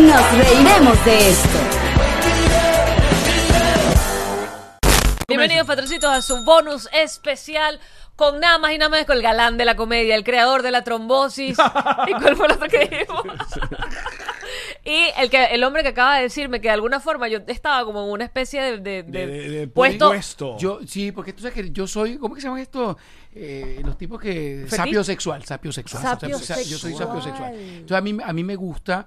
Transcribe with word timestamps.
Nos 0.00 0.32
reiremos 0.38 1.04
de 1.04 1.30
esto. 1.30 1.58
Bienvenidos, 5.28 5.66
patrocitos, 5.66 6.10
a 6.10 6.22
su 6.22 6.44
bonus 6.44 6.88
especial 6.92 7.78
con 8.16 8.40
nada 8.40 8.58
más 8.58 8.72
y 8.72 8.78
nada 8.78 8.88
menos 8.90 9.06
con 9.06 9.16
el 9.16 9.22
galán 9.22 9.56
de 9.56 9.64
la 9.64 9.76
comedia, 9.76 10.14
el 10.16 10.24
creador 10.24 10.62
de 10.62 10.70
la 10.70 10.82
trombosis. 10.84 11.56
¿Y 12.08 12.12
cuál 12.14 12.36
fue 12.36 12.46
el 12.46 12.52
otro 12.52 12.68
que 12.68 12.78
dijimos? 12.86 13.22
y 14.84 15.04
el, 15.18 15.30
que, 15.30 15.44
el 15.46 15.62
hombre 15.64 15.82
que 15.82 15.88
acaba 15.90 16.16
de 16.16 16.22
decirme 16.22 16.60
que 16.60 16.68
de 16.68 16.74
alguna 16.74 17.00
forma 17.00 17.28
yo 17.28 17.38
estaba 17.46 17.84
como 17.84 18.04
en 18.04 18.10
una 18.10 18.24
especie 18.24 18.60
de, 18.62 18.78
de- 18.78 19.02
de 19.04 19.26
De- 19.26 19.26
de- 19.26 19.48
de 19.50 19.68
puesto. 19.68 20.08
puesto. 20.08 20.58
Yo, 20.58 20.80
sí, 20.86 21.12
porque 21.12 21.32
tú 21.32 21.42
sabes 21.42 21.54
que 21.54 21.70
yo 21.70 21.86
soy, 21.86 22.18
¿cómo 22.18 22.34
que 22.34 22.40
se 22.40 22.48
llama 22.48 22.60
esto? 22.60 22.98
Eh, 23.32 23.80
los 23.84 23.96
tipos 23.96 24.20
que... 24.20 24.66
Sapio 24.68 25.04
sexual, 25.04 25.44
sapio 25.44 25.72
sexual. 25.72 26.02
Sapio 26.02 26.38
sa- 26.38 26.60
Yo 26.62 26.78
soy 26.78 26.92
sapio 26.94 27.20
sexual. 27.20 27.22
sexual. 27.22 27.54
Entonces 27.54 27.96
a 27.96 28.00
mí, 28.00 28.16
a 28.24 28.32
mí 28.32 28.44
me 28.44 28.56
gusta 28.56 29.06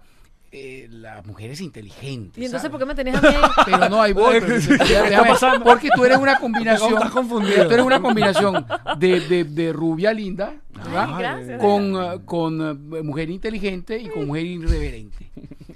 eh, 0.55 0.88
las 0.91 1.25
mujeres 1.25 1.59
inteligentes. 1.62 2.39
Y 2.39 2.45
entonces, 2.45 2.70
¿sabes? 2.70 2.71
¿por 2.71 2.80
qué 2.80 2.85
me 2.85 2.93
tenías 2.93 3.23
a 3.23 3.27
mí? 3.27 3.35
Pero 3.66 3.89
no, 3.89 4.02
hay 4.02 4.13
voy. 4.13 4.39
pero- 4.39 4.45
¿Qué 4.48 4.53
déjame- 4.77 5.05
está 5.09 5.23
pasando? 5.27 5.63
Porque 5.66 5.89
tú 5.95 6.05
eres 6.05 6.20
una 6.20 6.38
combinación. 6.39 6.93
Estás 6.98 7.09
confundido. 7.12 7.67
Tú 7.67 7.73
eres 7.73 7.85
una 7.85 7.99
combinación 8.02 8.66
de, 8.99 9.20
de, 9.21 9.43
de 9.45 9.73
rubia 9.73 10.13
linda, 10.13 10.53
¿verdad? 10.76 11.07
Ay, 11.09 11.16
gracias. 11.20 11.59
Con, 11.59 11.95
uh, 11.95 12.23
con 12.26 12.62
uh, 12.62 13.03
mujer 13.03 13.31
inteligente 13.31 13.98
y 13.99 14.09
con 14.09 14.27
mujer 14.27 14.45
irreverente. 14.45 15.31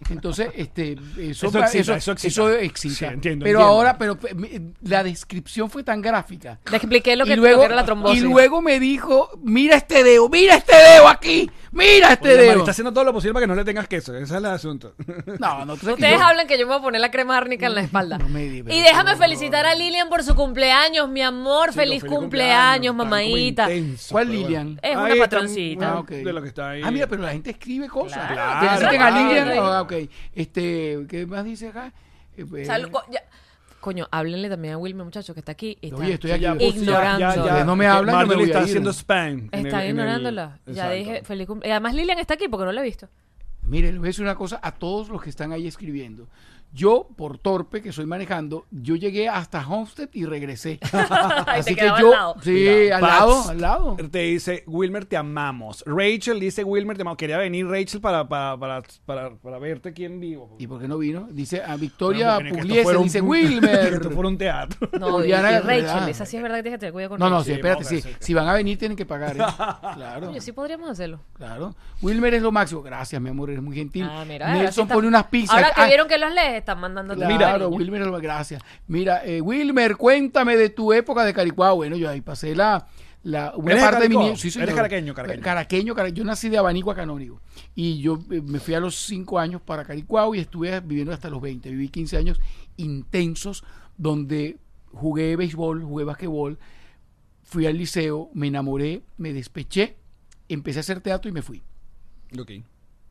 Entonces, 0.10 0.50
este, 0.56 0.94
eso, 1.18 1.48
Eso 1.48 1.60
excita, 1.60 1.66
eso, 1.80 1.94
eso 1.96 2.12
excita. 2.14 2.28
eso 2.28 2.52
excita. 2.54 2.96
Sí, 2.96 3.06
entiendo, 3.06 3.44
pero 3.44 3.60
entiendo. 3.60 3.62
ahora, 3.62 3.98
pero 3.98 4.18
eh, 4.24 4.62
la 4.84 5.04
descripción 5.04 5.70
fue 5.70 5.84
tan 5.84 6.02
gráfica. 6.02 6.60
Le 6.70 6.78
expliqué 6.78 7.16
lo 7.16 7.26
que, 7.26 7.36
lo 7.36 7.42
luego, 7.42 7.60
que 7.62 7.66
era 7.66 7.76
la 7.76 7.86
trombosis. 7.86 8.20
y 8.22 8.26
luego 8.26 8.62
me 8.62 8.80
dijo, 8.80 9.30
mira 9.42 9.76
este 9.78 10.04
dedo, 10.04 10.30
mira 10.30 10.56
este 10.56 10.76
dedo 10.76 11.08
aquí, 11.08 11.50
mira 11.72 12.14
este 12.14 12.30
Oye, 12.34 12.38
dedo. 12.44 12.60
está 12.60 12.72
haciendo 12.72 12.94
todo 12.94 13.04
lo 13.04 13.14
posible 13.14 13.34
para 13.34 13.44
que 13.44 13.48
no 13.48 13.56
le 13.56 13.66
tengas 13.66 13.88
queso. 13.88 14.14
Ese 14.16 14.24
es 14.24 14.32
el 14.32 14.46
asunto. 14.46 14.94
No, 15.40 15.66
no, 15.66 15.74
Ustedes 15.74 16.00
yo- 16.20 16.24
hablan 16.26 16.48
que 16.48 16.58
yo 16.58 16.66
me 16.66 16.74
voy 16.74 16.80
a 16.80 16.84
poner 16.84 17.02
la 17.02 17.12
crema 17.12 17.38
árnica 17.38 17.68
en 17.68 17.76
la 17.76 17.82
espalda. 17.82 18.18
No 18.18 18.28
me 18.30 18.44
di- 18.46 18.64
pero 18.64 18.76
y 18.76 18.82
déjame 18.82 19.12
no, 19.12 19.18
felicitar 19.18 19.66
a 19.66 19.76
Lilian 19.76 20.10
por 20.10 20.24
su 20.24 20.36
cumpleaños, 20.36 21.08
mi 21.10 21.22
amor. 21.22 21.74
Feliz, 21.74 22.02
feliz 22.02 22.16
cumpleaños, 22.18 22.96
mamadita. 22.96 23.72
intenso, 23.72 24.08
¿Cuál 24.14 24.32
Lilian? 24.32 24.76
bueno. 24.76 24.80
Es 24.84 24.96
una 24.96 25.06
Ahí 25.06 25.12
está, 25.14 25.24
patroncita. 25.26 25.90
Ah, 25.90 26.00
ok. 26.00 26.10
De 26.10 26.34
lo 26.34 26.42
que 26.42 26.48
está 26.48 26.70
ahí. 26.72 26.82
Ah, 26.84 26.92
mira, 26.92 27.08
pero 27.08 27.22
la 27.22 27.32
gente 27.32 27.52
escribe 27.52 27.88
cosas. 27.88 28.32
Claro, 28.32 28.90
Que 28.90 28.98
claro. 28.98 29.16
a 29.16 29.22
Lilian. 29.22 29.60
Ah, 29.60 29.82
ok. 29.82 29.94
Este, 30.34 31.06
¿qué 31.10 31.26
más 31.26 31.44
dice 31.46 31.70
acá? 31.70 31.94
Eh, 32.38 32.46
pues, 32.50 32.68
Salud, 32.68 32.90
co- 32.92 33.04
ya. 33.12 33.22
Coño, 33.80 34.08
háblenle 34.12 34.50
también 34.50 34.74
a 34.74 34.78
Wilmer, 34.78 35.06
muchacho, 35.06 35.34
que 35.34 35.40
está 35.40 35.52
aquí. 35.54 35.78
y 35.82 35.88
está- 35.88 36.00
Oye, 36.00 36.14
estoy 36.14 36.32
aquí. 36.32 36.46
Ignorando. 36.66 37.46
ya, 37.46 37.64
no 37.64 37.76
me 37.76 37.86
que 37.86 37.88
hablan, 37.90 38.28
me 38.28 38.34
a 38.36 38.38
está 38.44 38.60
ir. 38.60 38.64
haciendo 38.66 38.90
spam. 38.92 39.28
en 39.28 39.44
Está 39.46 39.58
el- 39.60 39.66
en 39.66 39.80
el- 39.82 39.88
ignorándola. 39.90 40.60
Ya 40.66 40.92
dije, 40.92 41.24
feliz 41.24 41.48
cumpleaños. 41.48 41.76
Además, 41.76 41.94
Lilian 41.96 42.20
está 42.20 42.34
aquí 42.34 42.48
porque 42.48 42.66
no 42.66 42.72
la 42.72 42.82
he 42.82 42.84
visto. 42.84 43.08
Mire, 43.64 43.90
les 43.90 43.98
voy 44.00 44.08
a 44.08 44.10
decir 44.10 44.24
una 44.24 44.36
cosa 44.36 44.60
a 44.64 44.72
todos 44.74 45.10
los 45.10 45.22
que 45.22 45.30
están 45.30 45.52
ahí 45.52 45.68
escribiendo. 45.68 46.28
Yo, 46.74 47.08
por 47.16 47.38
torpe 47.40 47.82
que 47.82 47.92
soy 47.92 48.06
manejando, 48.06 48.66
yo 48.72 48.96
llegué 48.96 49.30
hasta 49.30 49.68
Homestead 49.68 50.10
y 50.14 50.26
regresé. 50.26 50.80
Ahí 50.92 51.60
Así 51.62 51.70
te 51.70 51.76
que 51.76 51.82
quedaba 51.82 52.00
yo, 52.00 52.08
al 52.08 52.12
lado. 52.12 52.36
sí, 52.44 52.52
Mira, 52.52 52.96
al 52.98 53.02
lado, 53.02 53.50
al 53.50 53.62
lado. 53.62 53.98
Te 54.12 54.20
dice, 54.20 54.64
Wilmer, 54.68 55.06
te 55.06 55.18
amamos. 55.18 55.84
Rachel 55.88 56.40
dice, 56.40 56.64
Wilmer, 56.64 56.96
te 56.96 57.02
amamos. 57.02 57.18
Quería 57.18 57.38
venir 57.38 57.66
Rachel 57.68 58.00
para, 58.02 58.28
para, 58.28 58.58
para, 58.58 58.84
para, 59.06 59.36
para 59.36 59.58
verte 59.60 59.90
aquí 59.90 60.06
en 60.06 60.20
vivo. 60.20 60.56
¿Y 60.60 60.68
por 60.68 60.80
qué 60.80 60.88
no 60.88 60.98
vino? 61.00 61.28
Dice 61.32 61.64
a 61.64 61.76
Victoria 61.78 62.36
Bueno, 62.36 62.56
Pugliese, 62.58 62.98
un- 62.98 63.04
dice 63.04 63.22
Wilmer. 63.22 63.94
esto 63.94 64.12
fuera 64.12 64.28
un 64.30 64.38
teatro. 64.38 64.90
No, 65.00 65.24
y, 65.24 65.28
Diana, 65.28 65.52
y 65.54 65.60
Rachel, 65.60 65.84
¿verdad? 65.86 66.10
esa 66.10 66.26
sí 66.26 66.38
es 66.38 66.44
verdad 66.44 66.58
que 66.58 66.64
tienes 66.64 66.78
que 66.78 66.80
tener 66.82 66.94
cuidado 66.94 67.10
con 67.12 67.20
No, 67.20 67.30
no, 67.30 67.44
sí, 67.44 67.54
espérate, 67.54 67.86
sí. 67.86 68.04
Si 68.20 68.34
van 68.34 68.48
a 68.48 68.54
venir, 68.54 68.78
tienen 68.78 68.96
que 68.98 69.06
pagar. 69.06 69.36
¿eh? 69.36 69.40
Claro. 69.96 70.30
Oye, 70.30 70.42
sí 70.42 70.52
podríamos 70.52 70.90
hacerlo. 70.90 71.22
Claro. 71.34 71.74
Wilmer 72.02 72.34
es 72.36 72.42
lo 72.42 72.52
máximo. 72.52 72.84
Gracias, 72.84 73.20
mi 73.22 73.30
amor, 73.30 73.50
eres 73.50 73.64
muy 73.64 73.76
gentil. 73.76 74.08
Ah, 74.08 74.24
mira, 74.28 74.54
Nelson 74.54 74.84
está- 74.84 74.94
pone 74.94 75.08
unas 75.08 75.24
pizzas. 75.26 75.56
Ahora 75.56 75.72
que 75.76 75.86
vieron 75.88 76.08
que 76.08 76.18
los 76.18 76.32
lees, 76.32 76.57
están 76.58 76.80
mandando 76.80 77.16
Claro, 77.16 77.38
cariño. 77.40 77.68
Wilmer, 77.70 78.02
es 78.02 78.08
lo- 78.08 78.20
gracias. 78.20 78.62
Mira, 78.88 79.24
eh, 79.26 79.42
Wilmer, 79.42 79.96
cuéntame 79.98 80.56
de 80.58 80.70
tu 80.70 80.94
época 80.94 81.24
de 81.26 81.34
Caricuao. 81.34 81.76
Bueno, 81.78 81.96
yo 81.96 82.10
ahí 82.10 82.22
pasé 82.22 82.56
la, 82.56 82.88
la 83.24 83.54
una 83.56 83.72
¿Eres 83.72 83.84
de 83.84 83.90
parte 83.90 84.04
de 84.04 84.10
mi 84.10 84.18
niñez. 84.18 84.40
Sí, 84.40 84.60
¿Eres 84.60 84.74
caraqueño, 84.76 85.14
caraqueño? 85.14 85.42
Caraqueño, 85.44 85.96
cara- 85.96 86.10
Yo 86.10 86.24
nací 86.24 86.50
de 86.50 86.58
Abanico 86.58 86.92
a 86.92 86.96
Canónigo. 86.96 87.42
Y 87.76 88.00
yo 88.00 88.20
eh, 88.32 88.42
me 88.42 88.60
fui 88.60 88.74
a 88.74 88.80
los 88.80 88.96
5 89.06 89.40
años 89.40 89.62
para 89.62 89.84
Caricuao 89.86 90.34
y 90.36 90.40
estuve 90.40 90.80
viviendo 90.82 91.12
hasta 91.14 91.30
los 91.30 91.42
20. 91.42 91.70
Viví 91.70 91.90
15 91.90 92.18
años 92.18 92.40
intensos 92.78 93.64
donde 93.98 94.58
jugué 94.94 95.36
béisbol, 95.36 95.84
jugué 95.84 96.06
basquetbol, 96.06 96.58
fui 97.44 97.66
al 97.66 97.78
liceo, 97.78 98.30
me 98.34 98.48
enamoré, 98.48 99.04
me 99.18 99.34
despeché, 99.34 99.98
empecé 100.50 100.80
a 100.80 100.82
hacer 100.82 101.02
teatro 101.02 101.30
y 101.30 101.32
me 101.34 101.42
fui. 101.42 101.62
Ok. 102.40 102.52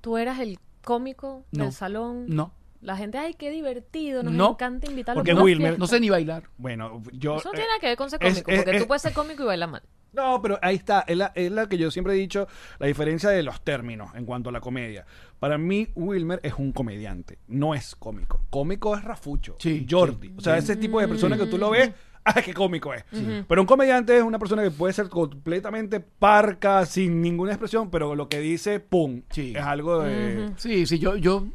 Tú 0.01 0.17
eras 0.17 0.39
el 0.41 0.59
cómico 0.85 1.45
del 1.51 1.73
salón. 1.73 2.27
No, 2.29 2.53
La 2.87 2.97
gente, 2.97 3.19
ay, 3.19 3.35
qué 3.35 3.51
divertido, 3.51 4.23
nos 4.23 4.33
No. 4.33 4.51
encanta 4.53 4.89
invitarlo. 4.89 5.19
Porque 5.21 5.35
Wilmer- 5.35 5.57
fiesta". 5.59 5.79
no 5.79 5.87
sé 5.89 5.99
ni 6.01 6.09
bailar. 6.09 6.45
Bueno, 6.57 7.03
yo... 7.13 7.37
Eso 7.37 7.49
no 7.49 7.55
eh, 7.55 7.57
tiene 7.57 7.67
nada 7.69 7.81
que 7.81 7.87
ver 7.89 7.97
con 7.97 8.09
ser 8.11 8.21
cómico, 8.21 8.51
es- 8.51 8.59
porque 8.63 8.71
es- 8.77 8.83
tú 8.83 8.87
puedes 8.87 9.03
ser 9.03 9.13
cómico 9.13 9.43
y 9.43 9.47
bailar 9.47 9.69
mal. 9.71 9.83
No, 10.13 10.41
pero 10.41 10.59
ahí 10.63 10.77
está. 10.77 11.01
Es 11.07 11.17
la, 11.17 11.33
es 11.35 11.51
la 11.53 11.69
que 11.69 11.77
yo 11.77 11.91
siempre 11.91 12.15
he 12.15 12.17
dicho, 12.17 12.47
la 12.79 12.87
diferencia 12.87 13.29
de 13.29 13.43
los 13.43 13.61
términos 13.63 14.11
en 14.15 14.25
cuanto 14.25 14.49
a 14.49 14.53
la 14.53 14.61
comedia. 14.61 15.05
Para 15.41 15.59
mí, 15.59 15.89
Wilmer 15.95 16.41
es 16.43 16.55
un 16.55 16.73
comediante, 16.73 17.39
no 17.49 17.75
es 17.75 17.95
cómico. 17.97 18.41
Cómico 18.49 18.97
es 18.97 19.05
Rafucho, 19.05 19.57
Sí, 19.59 19.85
Jordi. 19.91 20.29
sí. 20.29 20.35
O 20.39 20.41
sea, 20.41 20.57
ese 20.57 20.77
tipo 20.77 21.01
de 21.01 21.09
persona 21.09 21.37
que 21.37 21.47
tú 21.47 21.59
lo 21.59 21.71
ves, 21.71 21.91
Mm. 22.27 22.29
¡ah, 22.29 22.43
qué 22.43 22.55
cómico 22.55 22.93
es! 22.93 23.05
Pero 23.47 23.61
un 23.61 23.67
comediante 23.69 24.17
es 24.17 24.23
una 24.25 24.39
persona 24.41 24.61
que 24.65 24.71
puede 24.73 24.93
ser 24.93 25.09
completamente 25.09 26.01
parca, 26.01 26.85
sin 26.87 27.21
ninguna 27.23 27.53
expresión, 27.53 27.89
pero 27.89 28.17
lo 28.17 28.29
que 28.29 28.41
dice, 28.41 28.81
¡pum! 28.81 29.23
Sí. 29.31 29.53
Es 29.55 29.63
algo 29.63 30.01
de... 30.03 30.51
Sí, 30.57 30.87
sí, 30.87 30.99
yo, 30.99 31.15
yo 31.17 31.47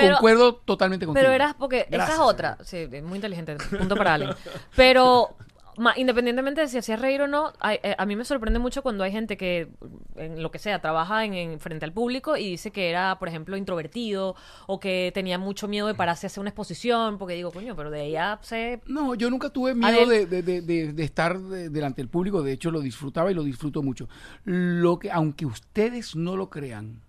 Pero- 0.00 0.14
concuerdo 0.16 0.54
totalmente 0.56 1.06
contigo. 1.06 1.22
Pero 1.22 1.32
eras 1.34 1.54
porque 1.54 1.86
Gracias, 1.90 2.14
esa 2.18 2.22
es 2.24 2.28
otra, 2.30 2.58
sí, 2.64 2.76
es 2.90 3.02
muy 3.02 3.16
inteligente, 3.16 3.56
punto 3.78 3.96
para 3.96 4.14
alguien. 4.14 4.32
Pero 4.76 5.36
ma- 5.76 5.94
independientemente 5.96 6.60
de 6.60 6.68
si 6.68 6.76
hacías 6.76 7.00
reír 7.00 7.22
o 7.22 7.28
no, 7.28 7.52
eh, 7.70 7.94
a 7.96 8.04
mí 8.04 8.14
me 8.16 8.24
sorprende 8.26 8.58
mucho 8.58 8.82
cuando 8.82 9.02
hay 9.02 9.12
gente 9.12 9.36
que 9.38 9.68
en 10.16 10.42
lo 10.42 10.50
que 10.50 10.58
sea 10.58 10.80
trabaja 10.82 11.24
en, 11.24 11.32
en 11.32 11.58
frente 11.60 11.86
al 11.86 11.92
público 11.92 12.36
y 12.36 12.50
dice 12.50 12.70
que 12.70 12.90
era, 12.90 13.18
por 13.18 13.28
ejemplo, 13.28 13.56
introvertido 13.56 14.36
o 14.66 14.78
que 14.78 15.10
tenía 15.14 15.38
mucho 15.38 15.68
miedo 15.68 15.86
de 15.86 15.94
pararse 15.94 16.26
a 16.26 16.28
hacer 16.28 16.40
una 16.40 16.50
exposición, 16.50 17.16
porque 17.16 17.34
digo, 17.34 17.50
coño, 17.50 17.74
pero 17.76 17.90
de 17.90 18.04
ella 18.04 18.38
se 18.42 18.82
No, 18.86 19.14
yo 19.14 19.30
nunca 19.30 19.48
tuve 19.48 19.74
miedo 19.74 20.06
de, 20.06 20.26
de- 20.26 20.42
de- 20.42 20.60
de- 20.60 20.92
de 20.92 21.04
estar 21.04 21.38
de- 21.38 21.70
delante 21.70 22.02
del 22.02 22.08
público. 22.08 22.42
De 22.42 22.52
hecho, 22.52 22.70
lo 22.70 22.80
disfrutaba 22.80 23.30
y 23.30 23.34
lo 23.34 23.42
disfruto 23.44 23.82
mucho. 23.82 24.06
Lo 24.44 24.98
que, 24.98 25.10
aunque 25.10 25.46
ustedes 25.46 26.14
no 26.14 26.36
lo 26.36 26.50
crean, 26.50 27.00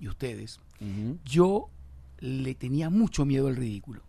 y 0.00 0.08
ustedes, 0.08 0.60
yo 1.24 1.68
le 2.20 2.54
tenía 2.54 2.90
mucho 2.90 3.24
miedo 3.24 3.48
al 3.48 3.56
ridículo. 3.56 4.02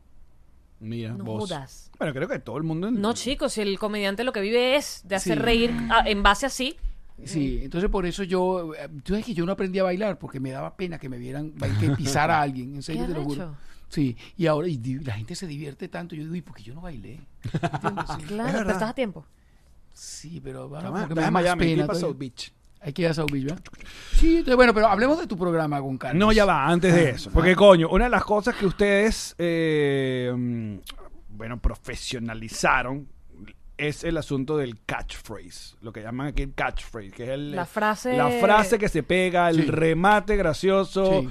Mira, 0.80 1.14
no 1.14 1.24
vos. 1.24 1.50
jodas. 1.50 1.92
Bueno, 1.98 2.14
creo 2.14 2.28
que 2.28 2.40
todo 2.40 2.58
el 2.58 2.64
mundo... 2.64 2.92
No, 2.92 3.14
chicos, 3.14 3.54
si 3.54 3.62
el 3.62 3.80
comediante 3.80 4.24
lo 4.24 4.32
que 4.32 4.42
vive 4.42 4.76
es 4.76 5.02
de 5.06 5.16
hacer 5.16 5.38
Sí. 5.40 5.44
reír 5.44 5.72
a- 5.90 6.08
en 6.08 6.22
base 6.22 6.46
así. 6.46 6.78
Sí, 7.26 7.62
entonces 7.64 7.90
por 7.90 8.06
eso 8.06 8.22
yo, 8.24 8.76
eh, 8.76 8.88
tú 9.04 9.14
sabes 9.14 9.26
que 9.26 9.34
yo 9.34 9.44
no 9.46 9.52
aprendí 9.54 9.80
a 9.80 9.84
bailar 9.84 10.20
porque 10.20 10.40
me 10.40 10.52
daba 10.52 10.78
pena 10.78 11.00
que 11.00 11.10
me 11.10 11.18
vieran 11.18 11.52
que 11.80 11.90
pisar 11.98 12.30
a 12.30 12.42
alguien, 12.42 12.76
en 12.76 12.84
serio 12.84 13.08
¿Qué 13.08 13.14
te 13.14 13.18
lo 13.18 13.24
juro. 13.26 13.56
Sí, 13.90 14.16
y 14.36 14.46
ahora 14.46 14.68
y 14.68 14.78
la 15.00 15.14
gente 15.16 15.34
se 15.34 15.48
divierte 15.48 15.88
tanto, 15.88 16.14
yo 16.14 16.22
digo, 16.24 16.36
¿y 16.36 16.42
por 16.42 16.56
qué 16.56 16.62
yo 16.64 16.76
no 16.76 16.82
bailé? 16.82 17.22
¿Entiendes? 17.54 18.06
Sí. 18.16 18.22
Claro, 18.28 18.58
pero 18.60 18.72
estás 18.72 18.90
a 18.90 18.94
tiempo. 18.94 19.26
Sí, 19.94 20.40
pero 20.44 20.64
ahora 20.64 20.82
Chama, 20.82 20.94
como 20.98 21.08
que 21.08 21.16
me 21.16 21.22
da 21.22 21.32
más 21.32 21.42
Miami, 21.44 21.60
pena 21.66 21.88
¿qué 21.88 22.00
pasó, 22.88 22.88
todavía. 22.88 22.88
bitch? 22.88 22.88
Hay 22.88 22.94
que 22.94 23.02
ir 23.02 23.08
a 23.10 23.14
South 23.14 23.32
Beach, 23.32 23.44
¿verdad? 23.46 23.64
Sí, 24.14 24.30
entonces, 24.38 24.56
bueno, 24.56 24.74
pero 24.74 24.88
hablemos 24.88 25.20
de 25.20 25.28
tu 25.28 25.38
programa 25.38 25.80
con 25.82 25.98
Carlos. 25.98 26.20
No, 26.20 26.32
ya 26.32 26.46
va, 26.46 26.68
antes 26.68 26.94
de 26.94 27.10
eso. 27.12 27.30
Porque, 27.32 27.56
coño, 27.56 27.90
una 27.90 28.06
de 28.06 28.10
las 28.12 28.24
cosas 28.24 28.56
que 28.56 28.66
ustedes, 28.66 29.36
eh, 29.38 30.80
bueno, 31.30 31.60
profesionalizaron 31.60 33.08
es 33.78 34.04
el 34.04 34.18
asunto 34.18 34.58
del 34.58 34.80
catchphrase. 34.86 35.76
Lo 35.82 35.94
que 35.94 36.02
llaman 36.02 36.28
aquí 36.28 36.42
el 36.44 36.54
catchphrase, 36.54 37.12
que 37.12 37.24
es 37.26 37.30
el, 37.30 37.52
La 37.56 37.66
frase- 37.66 38.18
La 38.18 38.30
frase 38.32 38.80
que 38.80 38.90
se 38.90 39.04
pega, 39.04 39.50
el 39.50 39.58
Sí. 39.58 39.72
remate 39.72 40.36
gracioso. 40.36 41.22
Sí. 41.22 41.30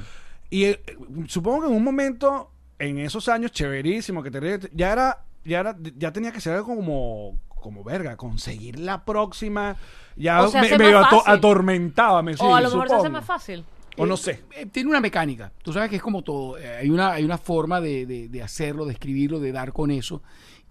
Y 0.51 0.65
eh, 0.67 0.81
supongo 1.27 1.63
que 1.63 1.67
en 1.69 1.75
un 1.75 1.83
momento, 1.83 2.53
en 2.79 2.99
esos 2.99 3.29
años, 3.29 3.51
chéverísimo, 3.51 4.23
que 4.23 4.31
te, 4.31 4.61
ya 4.73 4.93
era, 4.93 5.25
ya 5.45 5.59
era, 5.61 5.77
ya 5.97 6.13
tenía 6.13 6.31
que 6.31 6.41
ser 6.41 6.55
algo 6.55 6.77
como 6.77 7.39
como 7.49 7.83
verga, 7.83 8.17
conseguir 8.17 8.79
la 8.79 9.05
próxima, 9.05 9.75
ya 10.17 10.43
O 10.45 10.53
me, 10.53 10.59
hace 10.61 10.79
medio 10.79 10.99
más 11.01 11.07
ato- 11.09 11.19
fácil. 11.21 11.33
atormentaba, 11.35 12.23
me 12.23 12.35
o 12.39 12.55
a 12.55 12.61
lo 12.61 12.69
mejor 12.71 12.89
se 12.89 12.95
hace 12.95 13.01
supongo. 13.03 13.13
más 13.19 13.25
fácil. 13.27 13.65
O 13.99 14.05
no 14.07 14.17
sé. 14.17 14.45
Eh, 14.55 14.67
tiene 14.67 14.91
una 14.91 15.01
mecánica. 15.01 15.51
Tú 15.63 15.73
sabes 15.73 15.89
que 15.89 15.97
es 15.97 16.03
como 16.03 16.23
todo. 16.23 16.59
eh, 16.59 16.77
hay, 16.79 16.91
una, 16.91 17.13
hay 17.13 17.25
una 17.25 17.39
forma 17.39 17.81
de, 17.81 18.05
de- 18.07 18.29
de 18.29 18.43
hacerlo, 18.43 18.85
de 18.85 18.93
escribirlo, 18.93 19.41
de 19.41 19.53
dar 19.53 19.73
con 19.73 19.91
eso. 19.91 20.23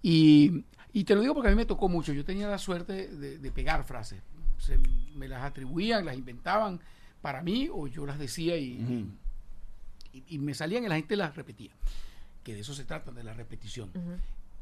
Y, 0.02 0.64
y 0.92 1.04
te 1.04 1.14
lo 1.14 1.20
digo 1.22 1.34
porque 1.34 1.48
a 1.48 1.50
mí 1.50 1.56
me 1.56 1.66
tocó 1.66 1.88
mucho. 1.88 2.12
Yo 2.12 2.24
tenía 2.24 2.46
la 2.48 2.58
suerte 2.58 3.08
de, 3.08 3.38
de 3.38 3.50
pegar 3.50 3.82
frases. 3.84 4.22
Se- 4.58 4.78
me 5.14 5.26
las 5.28 5.42
atribuían, 5.42 6.04
las 6.04 6.16
inventaban 6.16 6.80
para 7.20 7.42
mí 7.42 7.68
o 7.72 7.88
yo 7.88 8.06
las 8.06 8.18
decía 8.18 8.56
y, 8.56 9.06
y- 10.12 10.24
y 10.28 10.38
me 10.38 10.54
salían 10.54 10.84
y 10.84 10.88
la 10.88 10.94
gente 10.96 11.16
las 11.16 11.34
repetía. 11.34 11.72
Que 12.44 12.54
de 12.54 12.60
eso 12.60 12.74
se 12.74 12.84
trata, 12.84 13.10
de 13.10 13.24
la 13.24 13.32
repetición 13.34 13.90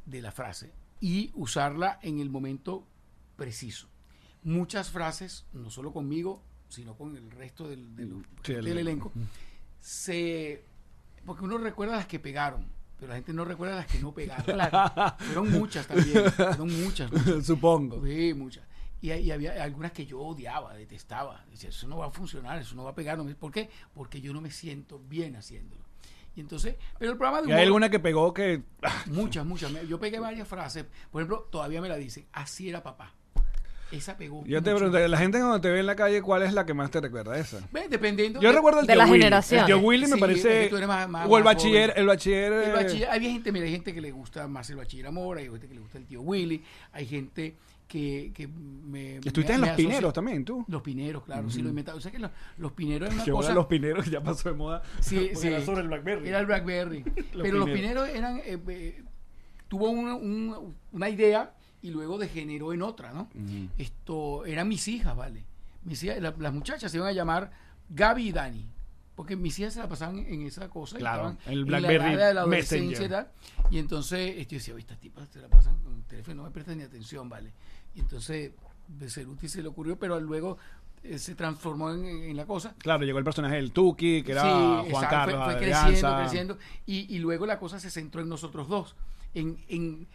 de 0.07 0.23
la 0.23 0.33
frase 0.33 0.73
y 1.01 1.31
usarla 1.35 1.99
en 2.03 2.19
el 2.19 2.31
momento 2.31 2.87
preciso. 3.37 3.89
Muchas 4.45 4.91
frases, 4.91 5.47
no 5.53 5.71
solo 5.71 5.93
conmigo, 5.93 6.43
sino 6.69 6.97
con 6.97 7.17
el 7.17 7.31
resto 7.31 7.69
del, 7.69 7.97
del- 7.97 8.25
Sí, 8.45 8.53
el- 8.53 8.65
del 8.65 8.79
elenco, 8.79 9.13
se 9.81 10.65
porque 11.25 11.45
uno 11.45 11.59
recuerda 11.59 11.97
las 11.97 12.07
que 12.07 12.19
pegaron, 12.19 12.67
pero 12.99 13.09
la 13.09 13.15
gente 13.17 13.33
no 13.33 13.45
recuerda 13.45 13.77
las 13.77 13.87
que 13.87 13.99
no 14.01 14.13
pegaron. 14.13 14.45
Claro. 14.55 15.15
Fueron 15.19 15.51
muchas 15.51 15.87
también, 15.87 16.31
fueron 16.33 16.83
muchas, 16.85 17.11
muchas. 17.11 17.47
Supongo. 17.47 18.05
Sí, 18.05 18.35
muchas. 18.35 18.65
Y, 19.01 19.13
y 19.13 19.31
había 19.31 19.63
algunas 19.63 19.93
que 19.93 20.07
yo 20.07 20.21
odiaba, 20.21 20.75
detestaba. 20.75 21.45
Decía, 21.51 21.69
eso 21.71 21.87
no 21.89 21.99
va 21.99 22.07
a 22.07 22.11
funcionar, 22.11 22.59
eso 22.61 22.75
no 22.75 22.85
va 22.85 22.91
a 22.91 22.95
pegar. 22.95 23.17
no 23.19 23.27
¿Por 23.37 23.53
qué? 23.53 23.69
Porque 23.95 24.21
yo 24.21 24.33
no 24.33 24.41
me 24.41 24.51
siento 24.51 24.99
bien 24.99 25.37
haciéndolo. 25.37 25.83
Y 26.37 26.41
entonces, 26.41 26.77
pero 26.99 27.13
el 27.13 27.19
programa 27.19 27.43
de 27.43 27.49
Y 27.49 27.53
hay 27.53 27.59
humor- 27.59 27.65
alguna 27.67 27.91
que 27.91 28.01
pegó 28.01 28.33
que. 28.35 28.63
Muchas, 29.07 29.45
muchas. 29.47 29.71
Yo 29.89 30.01
pegué 30.01 30.19
varias 30.19 30.49
frases. 30.49 30.85
Por 31.11 31.23
ejemplo, 31.23 31.49
todavía 31.51 31.81
me 31.81 31.89
la 31.89 31.97
dicen. 31.97 32.27
Así 32.33 32.69
era 32.69 32.83
papá. 32.83 33.15
Esa 33.97 34.17
pegó. 34.17 34.45
Yo 34.47 34.63
te 34.63 34.75
pregunté, 34.75 35.07
la 35.09 35.19
gente 35.19 35.39
cuando 35.39 35.61
te 35.61 35.71
ve 35.71 35.81
en 35.81 35.87
la 35.87 35.95
calle, 35.97 36.21
¿cuál 36.23 36.43
es 36.43 36.53
la 36.53 36.67
que 36.67 36.75
más 36.75 36.91
te 36.91 37.01
recuerda? 37.01 37.39
Esa. 37.39 37.61
Ve, 37.73 37.89
Dependiendo. 37.89 38.41
Yo 38.41 38.49
de- 38.51 38.55
recuerdo 38.57 38.81
el 38.81 38.87
de 38.87 38.97
Willy. 38.97 39.11
generaciones. 39.13 39.69
El 39.69 39.75
tío 39.75 39.79
Willy 39.87 40.07
me 40.07 40.15
Sí, 40.15 40.21
parece. 40.21 40.57
es 40.59 40.65
que 40.65 40.71
tú 40.71 40.77
eres 40.77 40.89
más- 40.89 41.09
más- 41.09 41.29
o 41.29 41.39
el 41.39 41.45
bachiller, 41.45 41.93
el 41.97 42.07
bachiller. 42.07 42.53
El 42.53 42.71
eh, 42.71 42.73
bachiller- 42.75 43.09
había 43.11 43.31
gente, 43.31 43.53
mira, 43.53 43.65
hay 43.67 43.73
gente 43.73 43.95
que 43.95 44.01
le 44.01 44.11
gusta 44.11 44.49
más 44.49 44.69
el 44.71 44.77
bachiller 44.77 45.07
Amor, 45.07 45.39
hay 45.39 45.49
gente 45.49 45.69
que 45.69 45.75
le 45.75 45.81
gusta 45.81 45.99
el 45.99 46.07
tío 46.07 46.21
Willy, 46.23 46.63
hay 46.93 47.07
gente 47.07 47.55
que, 47.87 48.33
que 48.35 48.49
me. 48.49 49.17
Estuviste 49.19 49.53
me- 49.53 49.55
en 49.55 49.61
me 49.61 49.67
los 49.67 49.69
asocia- 49.75 49.77
pineros 49.77 50.13
también, 50.13 50.45
tú. 50.45 50.65
Los 50.69 50.83
pineros, 50.83 51.23
claro, 51.25 51.51
sí 51.51 51.63
lo. 51.63 51.71
O 51.95 52.01
sea 52.01 52.11
que 52.11 52.19
los, 52.19 52.31
los 52.59 52.73
pineros 52.73 53.09
es 53.11 53.15
una 53.15 53.25
Que 53.25 53.31
ahora 53.31 53.43
cosa. 53.43 53.55
los 53.55 53.67
pineros 53.67 54.07
ya 54.11 54.21
pasó 54.23 54.49
de 54.49 54.55
moda. 54.57 54.83
Sí, 55.01 55.17
porque 55.17 55.37
sí. 55.37 55.47
Era 55.49 55.61
sobre 55.65 55.83
el 55.83 55.89
Blackberry. 55.89 56.29
Era 56.29 56.41
el 56.41 56.47
Blackberry. 56.47 57.05
Pero 57.43 57.59
los 57.59 57.71
pineros. 57.71 58.09
eran. 58.09 58.39
eh, 58.39 58.59
eh, 58.69 59.03
tuvo 59.69 59.91
una, 59.91 60.15
un- 60.15 60.75
una 60.93 61.09
idea 61.09 61.53
y 61.85 61.91
luego 61.91 62.17
degeneró 62.19 62.73
en 62.73 62.81
otra, 62.83 63.13
¿no? 63.13 63.29
Esto 63.79 64.45
eran 64.47 64.69
mis 64.69 64.89
hijas, 64.89 65.15
¿vale? 65.17 65.45
Mis 65.85 66.03
hijas, 66.03 66.21
la- 66.21 66.35
las 66.39 66.53
muchachas 66.53 66.91
se 66.91 66.97
iban 66.97 67.09
a 67.09 67.13
llamar 67.13 67.51
Gaby 67.91 68.29
y 68.29 68.33
Dani. 68.33 68.67
Porque 69.15 69.37
mis 69.37 69.57
hijas 69.59 69.75
se 69.75 69.81
la 69.81 69.89
pasaban 69.89 70.19
en 70.19 70.43
esa 70.47 70.69
cosa. 70.69 70.97
y 70.97 71.01
Claro, 71.01 71.31
estaban 71.31 71.53
el 71.53 71.61
en 71.67 71.71
la 71.71 71.79
Blackberry 71.79 72.15
edad 72.15 72.29
de 72.29 72.35
la 72.35 72.41
adolescencia 72.41 73.05
y 73.07 73.09
tal. 73.09 73.29
Y 73.71 73.79
entonces 73.79 74.35
este, 74.39 74.55
yo 74.55 74.59
decía, 74.59 74.75
oye, 74.75 74.81
estas 74.81 74.99
tipas 74.99 75.29
se 75.29 75.41
la 75.41 75.49
pasan 75.49 75.79
con 75.85 75.95
el 75.95 76.03
teléfono, 76.05 76.37
no 76.37 76.43
me 76.45 76.51
prestan 76.51 76.79
ni 76.79 76.85
atención, 76.85 77.29
¿vale? 77.29 77.53
Y 77.95 78.01
entonces 78.01 78.51
Becerruti 78.89 79.49
se 79.49 79.63
le 79.63 79.69
ocurrió, 79.69 79.99
pero 79.99 80.19
luego 80.21 80.57
eh, 81.05 81.19
se 81.19 81.35
transformó 81.35 81.91
en, 81.93 82.05
en 82.07 82.37
la 82.37 82.47
cosa. 82.47 82.75
Claro, 82.79 83.05
llegó 83.05 83.19
el 83.19 83.25
personaje 83.25 83.57
del 83.57 83.71
Tuki, 83.73 84.23
que 84.23 84.33
era 84.33 84.43
Sí, 84.43 84.49
Juan 84.49 84.87
exacto, 84.87 85.09
Carlos. 85.11 85.45
Fue, 85.45 85.53
fue 85.53 85.63
creciendo, 85.63 86.17
creciendo. 86.19 86.59
Y, 86.87 87.15
y 87.15 87.19
luego 87.19 87.45
la 87.47 87.59
cosa 87.59 87.79
se 87.79 87.91
centró 87.91 88.21
en 88.23 88.29
nosotros 88.31 88.69
dos. 88.69 88.97
En, 89.35 89.59
en 89.69 90.09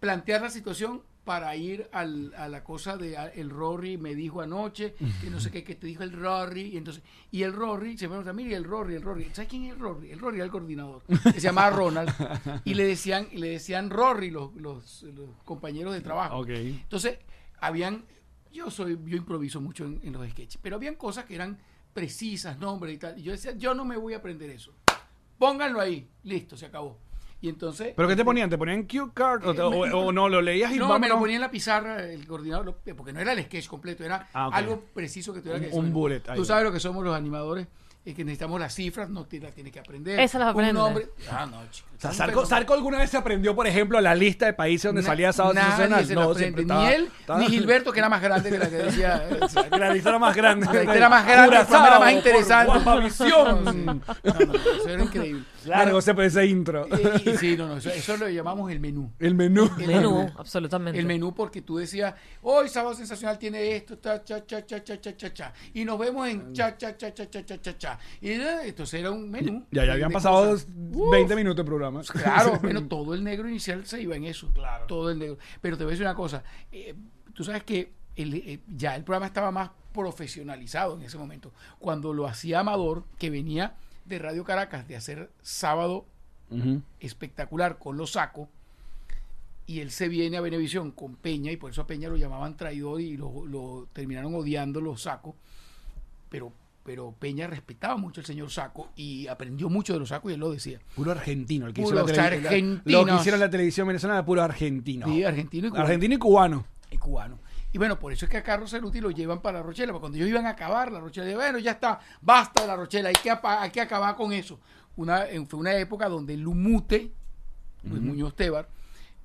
plantear 0.00 0.42
la 0.42 0.50
situación 0.50 1.02
para 1.24 1.54
ir 1.56 1.88
al- 1.92 2.32
a 2.38 2.48
la 2.48 2.64
cosa 2.64 2.96
de 2.96 3.18
a- 3.18 3.26
el 3.28 3.50
Rory 3.50 3.98
me 3.98 4.14
dijo 4.14 4.40
anoche, 4.40 4.94
que 5.20 5.28
no 5.28 5.40
sé 5.40 5.50
qué, 5.50 5.62
que 5.62 5.74
te 5.74 5.86
dijo 5.86 6.02
el 6.02 6.12
Rory. 6.12 6.62
Y 6.72 6.76
entonces, 6.78 7.02
y 7.30 7.42
el 7.42 7.52
Rory, 7.52 7.98
se 7.98 8.06
me 8.06 8.12
pregunta, 8.12 8.32
mire, 8.32 8.56
el 8.56 8.64
Rory, 8.64 8.94
el 8.94 9.02
Rory. 9.02 9.24
¿Sabes 9.34 9.48
quién 9.50 9.64
es 9.66 9.72
el 9.74 9.78
Rory? 9.78 10.10
El 10.10 10.20
Rory 10.20 10.36
era 10.36 10.46
el 10.46 10.50
coordinador. 10.50 11.02
Que 11.22 11.32
se 11.32 11.40
llamaba 11.40 11.68
Ronald. 11.70 12.10
Y 12.64 12.72
le 12.74 12.86
decían, 12.86 13.28
y 13.30 13.36
le 13.38 13.50
decían 13.50 13.90
Rory 13.90 14.30
los, 14.30 14.54
los, 14.54 15.02
los 15.02 15.28
compañeros 15.44 15.92
de 15.92 16.00
trabajo. 16.00 16.36
Entonces, 16.82 17.18
habían, 17.60 18.04
yo 18.50 18.70
soy, 18.70 18.98
yo 19.04 19.16
improviso 19.18 19.60
mucho 19.60 19.84
en, 19.84 20.00
en 20.02 20.14
los 20.14 20.26
sketches, 20.30 20.58
pero 20.62 20.76
habían 20.76 20.94
cosas 20.94 21.26
que 21.26 21.34
eran 21.34 21.58
precisas, 21.92 22.58
nombres 22.58 22.94
y 22.94 22.98
tal. 22.98 23.18
Y 23.18 23.22
yo 23.24 23.32
decía, 23.32 23.52
yo 23.54 23.74
no 23.74 23.84
me 23.84 23.98
voy 23.98 24.14
a 24.14 24.18
aprender 24.18 24.48
eso. 24.48 24.72
Pónganlo 25.38 25.78
ahí, 25.80 26.08
listo, 26.24 26.56
se 26.56 26.64
acabó. 26.66 26.98
Y 27.40 27.48
entonces. 27.48 27.92
¿Pero 27.94 28.08
qué 28.08 28.14
te 28.16 28.22
este, 28.22 28.24
ponían? 28.24 28.50
¿Te 28.50 28.58
ponían 28.58 28.82
cue 28.84 29.10
card? 29.14 29.46
¿O, 29.46 29.54
te- 29.54 29.60
Eh, 29.60 29.64
o- 29.64 29.70
me- 29.86 29.92
o 29.92 30.12
no 30.12 30.28
lo 30.28 30.42
leías 30.42 30.72
y 30.72 30.76
No, 30.78 30.86
me 30.86 30.92
vámonos? 30.94 31.08
lo 31.10 31.18
ponía 31.20 31.36
en 31.36 31.42
la 31.42 31.50
pizarra 31.50 32.02
el 32.04 32.26
coordinador, 32.26 32.66
lo- 32.66 32.96
porque 32.96 33.12
no 33.12 33.20
era 33.20 33.32
el 33.32 33.44
sketch 33.44 33.68
completo, 33.68 34.04
era 34.04 34.28
Ah, 34.34 34.50
algo 34.52 34.84
preciso 34.92 35.32
que 35.32 35.40
tuviera 35.40 35.56
Un- 35.58 35.60
que 35.62 35.66
decir. 35.68 35.80
un 35.80 35.92
bullet, 35.92 36.22
ahí 36.28 36.36
Tú 36.36 36.44
sabes 36.44 36.64
lo 36.64 36.72
que 36.72 36.80
somos 36.80 37.04
los 37.04 37.14
animadores, 37.14 37.68
es 38.04 38.14
que 38.14 38.24
necesitamos 38.24 38.58
las 38.58 38.74
cifras, 38.74 39.10
no 39.10 39.26
te 39.26 39.38
las 39.38 39.52
tienes 39.54 39.70
que 39.72 39.78
aprender. 39.80 40.18
Esas 40.18 40.40
las 40.40 40.46
Un 40.54 40.60
aprendes. 40.62 40.74
nombre- 40.74 41.08
Ah, 41.30 41.46
no, 41.46 41.60
chico. 41.70 41.88
O 41.96 42.00
sea, 42.00 42.10
Un 42.10 42.16
Sarko, 42.16 42.30
fenómeno. 42.30 42.48
Sarko 42.48 42.74
alguna 42.74 42.98
vez 42.98 43.10
se 43.10 43.16
aprendió, 43.18 43.54
por 43.54 43.66
ejemplo, 43.66 44.00
la 44.00 44.14
lista 44.14 44.46
de 44.46 44.52
países 44.54 44.84
donde 44.84 45.02
Na- 45.02 45.08
salía 45.08 45.32
sábado 45.32 45.54
nadie 45.54 45.66
se 45.76 45.82
aprende, 46.14 46.34
siempre 46.38 46.64
ni 46.64 46.70
estaba- 46.70 46.92
él, 46.92 47.10
estaba- 47.20 47.38
ni 47.40 47.46
Gilberto, 47.48 47.92
que 47.92 47.98
era 47.98 48.08
más 48.08 48.22
grande 48.22 48.50
que 48.50 48.58
la 48.58 48.70
que 48.70 48.76
decía. 48.76 49.28
eh, 49.30 49.68
Que 49.70 49.78
la 49.78 49.92
lista 49.92 50.08
era 50.10 50.18
más 50.18 50.34
grande. 50.34 50.66
La 50.66 50.72
lista 50.72 50.96
era 50.96 51.08
más 51.08 51.26
grande, 51.26 51.56
programa 51.58 51.86
era 51.88 51.98
más 52.00 52.12
interesante. 52.12 52.66
Guapavisión. 52.72 53.64
No, 53.64 53.72
sí. 53.72 53.78
No, 53.84 53.94
no, 54.46 54.54
eso 54.54 54.88
era 54.88 55.02
increíble. 55.02 55.44
Largo 55.68 55.98
ese, 55.98 56.12
ese 56.24 56.46
intro. 56.46 56.86
Sí, 57.38 57.56
no, 57.56 57.68
no, 57.68 57.76
eso, 57.76 57.90
eso 57.90 58.16
lo 58.16 58.28
llamamos 58.28 58.70
el 58.72 58.80
menú. 58.80 59.12
El 59.18 59.34
menú. 59.34 59.70
El 59.78 59.86
Menú, 59.86 60.30
absolutamente. 60.36 60.98
El 60.98 61.06
menú 61.06 61.34
porque 61.34 61.62
tú 61.62 61.76
decías, 61.78 62.14
hoy 62.42 62.68
Sábado 62.68 62.94
Sensacional 62.94 63.38
tiene 63.38 63.76
esto, 63.76 63.98
ta, 63.98 64.22
cha, 64.24 64.44
cha, 64.46 64.64
cha, 64.66 64.82
cha, 64.82 65.00
cha, 65.00 65.16
cha, 65.16 65.32
cha. 65.34 65.52
Y 65.74 65.84
nos 65.84 65.98
vemos 65.98 66.28
en 66.28 66.52
cha, 66.52 66.76
cha, 66.76 66.96
cha, 66.96 67.12
cha, 67.14 67.28
cha, 67.30 67.44
cha, 67.44 67.60
cha, 67.60 67.78
cha. 67.78 67.98
Y 68.20 68.30
eh, 68.30 68.58
entonces 68.64 69.00
era 69.00 69.10
un 69.10 69.30
menú. 69.30 69.66
Ya, 69.70 69.84
ya 69.84 69.92
habían 69.92 70.10
pasado 70.10 70.50
cosas. 70.50 70.66
20 70.68 71.36
minutos 71.36 71.56
de 71.56 71.64
programa. 71.64 72.02
Claro, 72.02 72.58
bueno, 72.62 72.86
todo 72.86 73.14
el 73.14 73.22
negro 73.22 73.48
inicial 73.48 73.84
se 73.86 74.00
iba 74.02 74.16
en 74.16 74.24
eso. 74.24 74.50
Claro. 74.52 74.86
Todo 74.86 75.10
el 75.10 75.18
negro. 75.18 75.38
Pero 75.60 75.76
te 75.76 75.84
voy 75.84 75.90
a 75.90 75.92
decir 75.92 76.06
una 76.06 76.14
cosa. 76.14 76.42
eh, 76.72 76.94
tú 77.34 77.44
sabes 77.44 77.62
que 77.64 77.92
el, 78.16 78.34
eh, 78.34 78.60
ya 78.68 78.96
el 78.96 79.04
programa 79.04 79.26
estaba 79.26 79.50
más 79.50 79.70
profesionalizado 79.92 80.96
en 80.96 81.02
ese 81.02 81.18
momento. 81.18 81.52
Cuando 81.78 82.12
lo 82.12 82.26
hacía 82.26 82.60
Amador, 82.60 83.04
que 83.18 83.30
venía 83.30 83.74
de 84.08 84.18
Radio 84.18 84.44
Caracas 84.44 84.86
de 84.88 84.96
hacer 84.96 85.30
sábado 85.42 86.06
espectacular 87.00 87.78
con 87.78 87.96
los 87.96 88.12
sacos. 88.12 88.48
Y 89.66 89.80
él 89.80 89.90
se 89.90 90.08
viene 90.08 90.38
a 90.38 90.40
Benevisión 90.40 90.92
con 90.92 91.14
Peña, 91.16 91.52
y 91.52 91.58
por 91.58 91.70
eso 91.70 91.82
a 91.82 91.86
Peña 91.86 92.08
lo 92.08 92.16
llamaban 92.16 92.56
traidor 92.56 93.00
y 93.02 93.18
lo, 93.18 93.44
lo 93.44 93.86
terminaron 93.92 94.34
odiando 94.34 94.80
los 94.80 95.02
sacos. 95.02 95.34
Pero, 96.30 96.52
pero 96.84 97.12
Peña 97.18 97.46
respetaba 97.46 97.98
mucho 97.98 98.22
al 98.22 98.26
señor 98.26 98.50
Saco 98.50 98.88
y 98.96 99.26
aprendió 99.26 99.68
mucho 99.68 99.92
de 99.92 99.98
los 99.98 100.08
sacos 100.08 100.30
y 100.30 100.34
él 100.34 100.40
lo 100.40 100.50
decía. 100.50 100.80
Puro 100.96 101.10
argentino. 101.10 101.66
El 101.66 101.74
que 101.74 101.82
hizo 101.82 101.90
Puros 101.90 102.10
la 102.16 102.30
tele- 102.30 102.40
la- 102.42 102.48
Lo 102.86 103.04
que 103.04 103.14
hicieron 103.16 103.40
la 103.40 103.50
televisión 103.50 103.86
venezolana, 103.86 104.24
puro 104.24 104.42
argentino. 104.42 105.06
Sí, 105.06 105.22
argentino 105.22 105.66
y 105.66 105.70
cubano. 105.70 105.84
Argentino 105.84 106.14
y 106.14 106.18
cubano. 106.18 106.64
y 106.90 106.96
cubano. 106.96 107.38
Y 107.72 107.78
bueno, 107.78 107.98
por 107.98 108.12
eso 108.12 108.24
es 108.24 108.30
que 108.30 108.38
a 108.38 108.42
Carlos 108.42 108.70
Ceruti 108.70 109.00
lo 109.00 109.10
llevan 109.10 109.42
para 109.42 109.58
la 109.58 109.64
Rochela, 109.64 109.92
porque 109.92 110.00
cuando 110.00 110.16
ellos 110.16 110.28
iban 110.30 110.46
a 110.46 110.50
acabar 110.50 110.90
la 110.90 111.00
Rochela, 111.00 111.34
bueno, 111.34 111.58
ya 111.58 111.72
está, 111.72 112.00
basta 112.22 112.62
de 112.62 112.66
la 112.68 112.76
Rochela, 112.76 113.10
hay 113.10 113.14
que, 113.14 113.30
hay 113.42 113.70
que 113.70 113.80
acabar 113.80 114.16
con 114.16 114.32
eso. 114.32 114.58
Una, 114.96 115.28
en- 115.28 115.46
fue 115.46 115.60
una 115.60 115.74
época 115.74 116.08
donde 116.08 116.36
Lumute, 116.36 117.12
Luis 117.84 118.02
Muñoz 118.02 118.34
Tebar, 118.34 118.68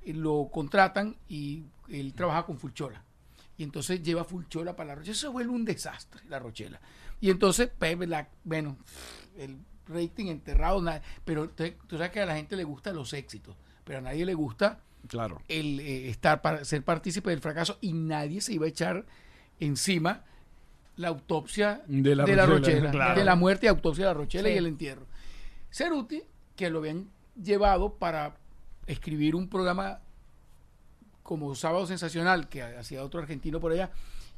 eh, 0.04 0.14
lo 0.14 0.50
contratan 0.52 1.16
y 1.30 1.64
él 1.90 2.14
trabaja 2.14 2.46
con 2.46 2.58
Fulchola. 2.60 3.02
Y 3.58 3.64
entonces 3.64 4.04
lleva 4.04 4.24
Fulchola 4.26 4.76
para 4.76 4.90
la 4.90 4.96
Rochela. 4.96 5.12
Eso 5.14 5.22
se 5.22 5.28
vuelve 5.32 5.52
un 5.54 5.64
desastre, 5.64 6.22
la 6.28 6.38
Rochela. 6.40 6.80
Y 7.22 7.30
entonces, 7.30 7.70
Pepe, 7.70 8.08
la- 8.08 8.28
bueno, 8.44 8.76
el 9.38 9.58
rating 9.88 10.26
enterrado, 10.28 10.82
nada, 10.82 11.02
pero 11.24 11.50
tú 11.50 11.64
sabes 11.98 12.12
que 12.12 12.20
a 12.22 12.26
la 12.26 12.36
gente 12.36 12.56
le 12.58 12.64
gustan 12.66 12.96
los 12.96 13.14
éxitos, 13.14 13.56
pero 13.86 14.00
a 14.00 14.02
nadie 14.02 14.26
le 14.26 14.34
gusta 14.34 14.80
Claro. 15.08 15.42
el 15.50 15.80
eh, 15.82 16.10
estar 16.10 16.42
para 16.42 16.64
ser 16.66 16.84
partícipe 16.84 17.30
del 17.30 17.42
fracaso 17.42 17.78
y 17.82 17.94
nadie 17.94 18.40
se 18.42 18.54
iba 18.54 18.66
a 18.66 18.70
echar 18.70 19.06
encima 19.60 20.24
la 20.96 21.10
autopsia 21.10 21.82
De 21.88 22.16
la 22.16 22.24
Rochela, 22.26 22.46
Rochela, 22.46 22.92
claro. 22.92 23.20
de 23.20 23.26
la 23.26 23.36
muerte 23.36 23.66
y 23.66 23.70
autopsia 23.70 24.06
de 24.06 24.10
la 24.12 24.14
Rochela 24.14 24.48
Sí. 24.50 24.56
y 24.56 24.58
el 24.58 24.68
entierro. 24.68 25.06
Ceruti, 25.72 26.22
que 26.56 26.70
lo 26.70 26.80
habían 26.80 27.10
llevado 27.42 27.96
para 27.96 28.36
escribir 28.88 29.36
un 29.36 29.50
programa 29.50 30.00
como 31.24 31.56
Sábado 31.56 31.86
Sensacional, 31.88 32.50
que 32.50 32.62
hacía 32.64 33.04
otro 33.04 33.20
argentino 33.22 33.60
por 33.60 33.72
allá, 33.72 33.92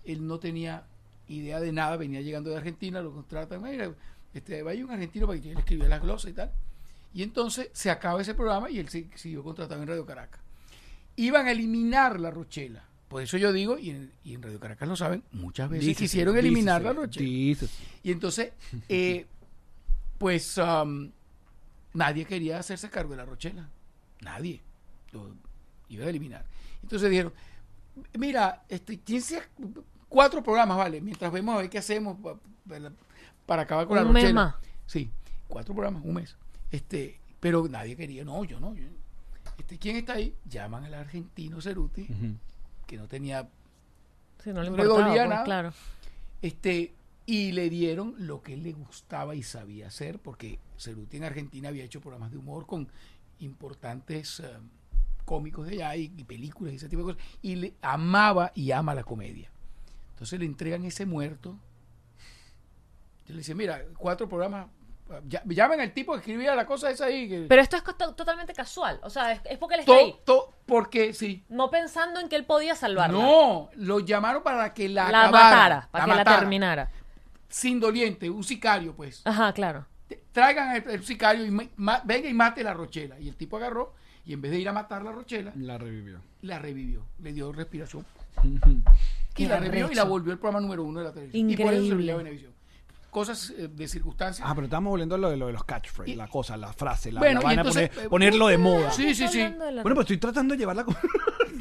él 0.03 0.25
no 0.27 0.39
tenía 0.39 0.83
idea 1.27 1.59
de 1.59 1.71
nada, 1.71 1.97
venía 1.97 2.21
llegando 2.21 2.51
de 2.51 2.57
Argentina, 2.57 3.01
lo 3.01 3.11
contratan, 3.11 3.61
mira, 3.63 3.91
este, 4.33 4.61
vaya 4.61 4.85
un 4.85 4.91
argentino 4.91 5.25
para 5.27 5.39
que 5.41 5.51
él 5.51 5.57
escribía 5.57 5.87
las 5.87 6.01
glosas 6.01 6.31
y 6.31 6.33
tal. 6.33 6.51
Y 7.13 7.23
entonces 7.23 7.69
se 7.73 7.89
acaba 7.89 8.21
ese 8.21 8.33
programa 8.35 8.69
y 8.69 8.77
él 8.79 8.89
se- 8.89 9.09
siguió 9.15 9.43
contratado 9.43 9.81
en 9.81 9.87
Radio 9.87 10.05
Caracas. 10.05 10.41
Iban 11.17 11.47
a 11.47 11.51
eliminar 11.51 12.19
la 12.19 12.31
Rochela. 12.31 12.83
Por 13.07 13.21
eso 13.21 13.37
yo 13.37 13.53
digo, 13.53 13.77
y 13.77 13.91
en, 13.91 14.11
y 14.23 14.33
en 14.33 14.41
Radio 14.41 14.59
Caracas 14.59 14.87
lo 14.89 14.95
saben, 14.95 15.23
muchas 15.31 15.69
veces 15.69 15.85
Dícese, 15.85 16.03
quisieron 16.05 16.37
eliminar 16.37 16.81
dícese, 16.81 16.93
la 16.95 17.01
Rochela. 17.01 17.25
dícese. 17.25 17.73
Y 18.03 18.11
entonces, 18.11 18.53
eh, 18.89 19.25
pues 20.17 20.57
um, 20.57 21.11
nadie 21.93 22.25
quería 22.25 22.59
hacerse 22.59 22.89
cargo 22.89 23.11
de 23.11 23.17
la 23.17 23.25
Rochela. 23.25 23.69
Nadie. 24.21 24.61
Lo 25.11 25.33
iba 25.89 26.05
a 26.05 26.09
eliminar. 26.09 26.45
Entonces 26.81 27.09
dijeron, 27.09 27.31
mira, 28.17 28.63
este, 28.69 28.99
¿quién 28.99 29.21
se- 29.21 29.41
cuatro 30.09 30.41
programas, 30.43 30.77
vale, 30.77 30.99
mientras 30.99 31.31
vemos 31.31 31.55
a 31.55 31.59
ver 31.59 31.69
qué 31.69 31.77
hacemos 31.77 32.17
pa- 32.19 32.39
para, 32.67 32.91
para 33.45 33.61
acabar 33.61 33.87
con 33.87 33.95
la 33.97 34.03
Un 34.03 34.11
mes 34.13 34.23
Rochela. 34.23 34.43
más. 34.45 34.55
Sí, 34.87 35.09
cuatro 35.47 35.73
programas, 35.73 36.03
un 36.03 36.15
mes. 36.15 36.35
Este, 36.71 37.19
pero 37.39 37.67
nadie 37.69 37.95
quería, 37.95 38.25
no, 38.25 38.43
yo 38.43 38.59
no. 38.59 38.73
yo- 38.75 38.87
este, 39.57 39.77
¿Quién 39.77 39.95
está 39.97 40.13
ahí? 40.13 40.35
Llaman 40.45 40.83
al 40.85 40.93
argentino 40.93 41.61
Ceruti, 41.61 42.07
que 42.85 42.97
no 42.97 43.07
tenía 43.07 43.49
Sí, 44.43 44.51
no 44.53 44.61
le 44.61 44.69
No 44.69 44.75
le 44.77 44.83
importaba, 44.83 45.07
dolía 45.07 45.23
pues, 45.23 45.29
nada. 45.29 45.43
claro. 45.43 45.73
este, 46.41 46.93
y 47.25 47.51
le 47.53 47.69
dieron 47.69 48.13
lo 48.19 48.41
que 48.41 48.53
él 48.53 48.63
le 48.63 48.73
gustaba 48.73 49.33
y 49.35 49.41
sabía 49.43 49.87
hacer, 49.87 50.19
porque 50.19 50.59
Ceruti 50.77 51.17
en 51.17 51.23
Argentina 51.23 51.69
había 51.69 51.83
hecho 51.83 52.01
programas 52.01 52.31
de 52.31 52.37
humor 52.37 52.67
con 52.67 52.87
importantes 53.39 54.39
eh, 54.41 54.49
cómicos 55.25 55.65
de 55.65 55.73
allá 55.73 55.95
y, 55.95 56.13
y 56.15 56.23
películas 56.25 56.73
y 56.73 56.75
ese 56.77 56.89
tipo 56.89 57.01
de 57.03 57.13
cosas, 57.15 57.27
y 57.41 57.55
le 57.55 57.73
amaba 57.81 58.51
y 58.53 58.71
ama 58.71 58.93
la 58.93 59.03
comedia. 59.03 59.49
Entonces 60.11 60.39
le 60.39 60.45
entregan 60.45 60.85
ese 60.85 61.05
muerto. 61.05 61.57
Yo 63.25 63.33
le 63.33 63.39
decía, 63.39 63.55
mira, 63.55 63.83
cuatro 63.97 64.29
programas 64.29 64.67
ya- 65.27 65.43
llamen 65.45 65.79
al 65.81 65.91
tipo 65.93 66.13
que 66.13 66.19
escribía 66.19 66.55
la 66.55 66.65
cosa 66.65 66.89
esa 66.89 67.05
ahí. 67.05 67.27
Que, 67.29 67.45
Pero 67.47 67.61
esto 67.61 67.77
es 67.77 67.83
totalmente 68.15 68.53
casual. 68.53 68.99
O 69.03 69.09
sea, 69.09 69.31
es, 69.33 69.41
es 69.45 69.57
porque 69.57 69.75
él 69.75 69.79
está 69.81 69.91
To- 69.93 69.99
ahí. 69.99 70.15
to- 70.25 70.53
porque 70.65 71.13
sí. 71.13 71.43
No 71.49 71.69
pensando 71.69 72.19
en 72.19 72.27
que 72.29 72.35
él 72.35 72.45
podía 72.45 72.75
salvarla. 72.75 73.17
No, 73.17 73.69
lo 73.75 73.99
llamaron 73.99 74.41
para 74.43 74.73
que 74.73 74.89
la, 74.89 75.11
la 75.11 75.23
acabara, 75.23 75.43
matara, 75.49 75.87
para 75.91 76.05
que 76.05 76.11
la 76.15 76.23
terminara. 76.39 76.91
Sin 77.49 77.79
doliente, 77.79 78.29
un 78.29 78.43
sicario, 78.43 78.95
pues. 78.95 79.21
Ajá, 79.25 79.53
claro. 79.53 79.85
Traigan 80.31 80.69
al 80.69 80.89
el 80.89 81.03
sicario 81.03 81.45
y 81.45 81.51
ma- 81.75 82.01
venga 82.03 82.27
y 82.29 82.33
mate 82.33 82.63
la 82.63 82.73
Rochela. 82.73 83.19
Y 83.19 83.29
el 83.29 83.35
tipo 83.35 83.57
agarró 83.57 83.93
y 84.25 84.33
en 84.33 84.41
vez 84.41 84.51
de 84.51 84.59
ir 84.59 84.67
a 84.69 84.73
matar 84.73 85.03
la 85.03 85.11
Rochela, 85.11 85.51
La 85.55 85.77
revivió. 85.77 86.19
la 86.41 86.59
revivió, 86.59 87.05
le 87.19 87.31
dio 87.33 87.51
respiración. 87.51 88.05
Y 89.37 89.47
la 89.47 89.59
revivió 89.59 89.91
y 89.91 89.95
la 89.95 90.05
volvió 90.05 90.31
el 90.31 90.39
programa 90.39 90.61
número 90.61 90.83
uno 90.85 90.99
de 90.99 91.05
la 91.07 91.11
televisión. 91.13 91.49
Y 91.49 91.57
por 91.57 91.73
eso 91.73 91.81
se 91.81 91.87
Increíble. 91.87 92.49
Cosas 93.15 93.53
eh, 93.57 93.69
de 93.71 93.87
circunstancias. 93.87 94.45
Ah, 94.45 94.53
pero 94.53 94.65
estamos 94.65 94.89
volviendo 94.91 95.15
a 95.15 95.17
lo 95.17 95.29
de, 95.29 95.37
lo 95.37 95.47
de 95.47 95.53
los 95.53 95.63
catchphrases, 95.63 96.13
Y- 96.13 96.17
la 96.17 96.27
cosa, 96.27 96.57
la 96.57 96.73
frase, 96.73 97.13
la, 97.13 97.21
Bueno, 97.21 97.35
la 97.35 97.41
y 97.41 97.45
vaina, 97.45 97.61
entonces, 97.61 97.89
poner- 97.89 98.05
eh, 98.05 98.09
ponerlo 98.09 98.47
de 98.47 98.57
moda. 98.57 98.91
Sí, 98.91 99.15
sí, 99.15 99.25
sí. 99.29 99.41
Hablando 99.41 99.65
de 99.65 99.71
la- 99.71 99.81
Bueno, 99.83 99.95
pues 99.95 100.03
estoy 100.05 100.17
tratando 100.17 100.53
de 100.53 100.57
llevarla 100.57 100.83
con... 100.83 100.97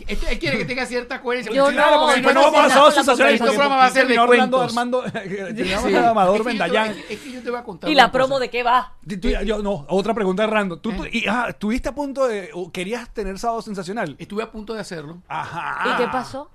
Este- 0.09 0.33
él 0.33 0.39
quiere 0.41 0.59
que 0.59 0.65
tenga 0.65 0.85
cierta 0.85 1.23
coherencia. 1.23 1.51
Yo 1.55 1.65
porque 1.67 1.77
si 1.77 1.81
no, 1.81 1.91
no, 1.93 2.01
porque 2.07 2.15
si 2.17 2.35
no 2.35 2.43
vamos 2.43 2.73
a 2.73 2.79
las 2.85 2.95
sensaciones. 2.95 3.35
Este 3.35 3.47
programa 3.47 3.77
va 3.77 3.87
a 3.87 3.91
ser 3.91 4.07
de 4.09 4.17
cuentos. 4.27 4.63
Armando, 4.63 5.03
teníamos 5.03 5.89
Sí. 5.89 5.95
a 5.95 6.11
Amador 6.11 6.41
Es 6.41 6.47
que 6.47 6.53
yo 6.53 6.59
te 6.65 6.69
voy- 6.69 6.69
Vendallán. 6.75 6.97
Es 7.09 7.21
que 7.21 7.33
yo 7.33 7.43
te 7.43 7.51
voy 7.51 7.59
a 7.61 7.63
contar. 7.63 7.91
¿Y 7.91 7.95
la 7.95 8.05
una 8.05 8.13
promo 8.13 8.29
cosa. 8.35 8.41
de 8.41 8.51
qué 8.51 8.63
va? 8.65 8.93
Tú- 9.09 9.21
tú- 9.21 9.29
yo, 9.45 9.63
no, 9.63 9.87
otra 9.89 10.13
pregunta 10.13 10.47
random. 10.47 10.81
¿Tú, 10.81 10.91
¿Eh? 10.91 10.95
tú- 10.97 11.05
y, 11.07 11.25
ah, 11.29 11.47
¿Estuviste 11.51 11.89
a 11.89 11.95
punto 11.95 12.27
de... 12.27 12.51
o 12.53 12.71
¿Querías 12.73 13.09
tener 13.15 13.39
sábado 13.39 13.63
sensacional? 13.63 14.17
Estuve 14.19 14.43
a 14.43 14.51
punto 14.51 14.75
de 14.75 14.81
hacerlo. 14.81 15.23
Ajá. 15.29 15.95
¿Y 15.95 16.03
qué 16.03 16.09
pasó? 16.09 16.51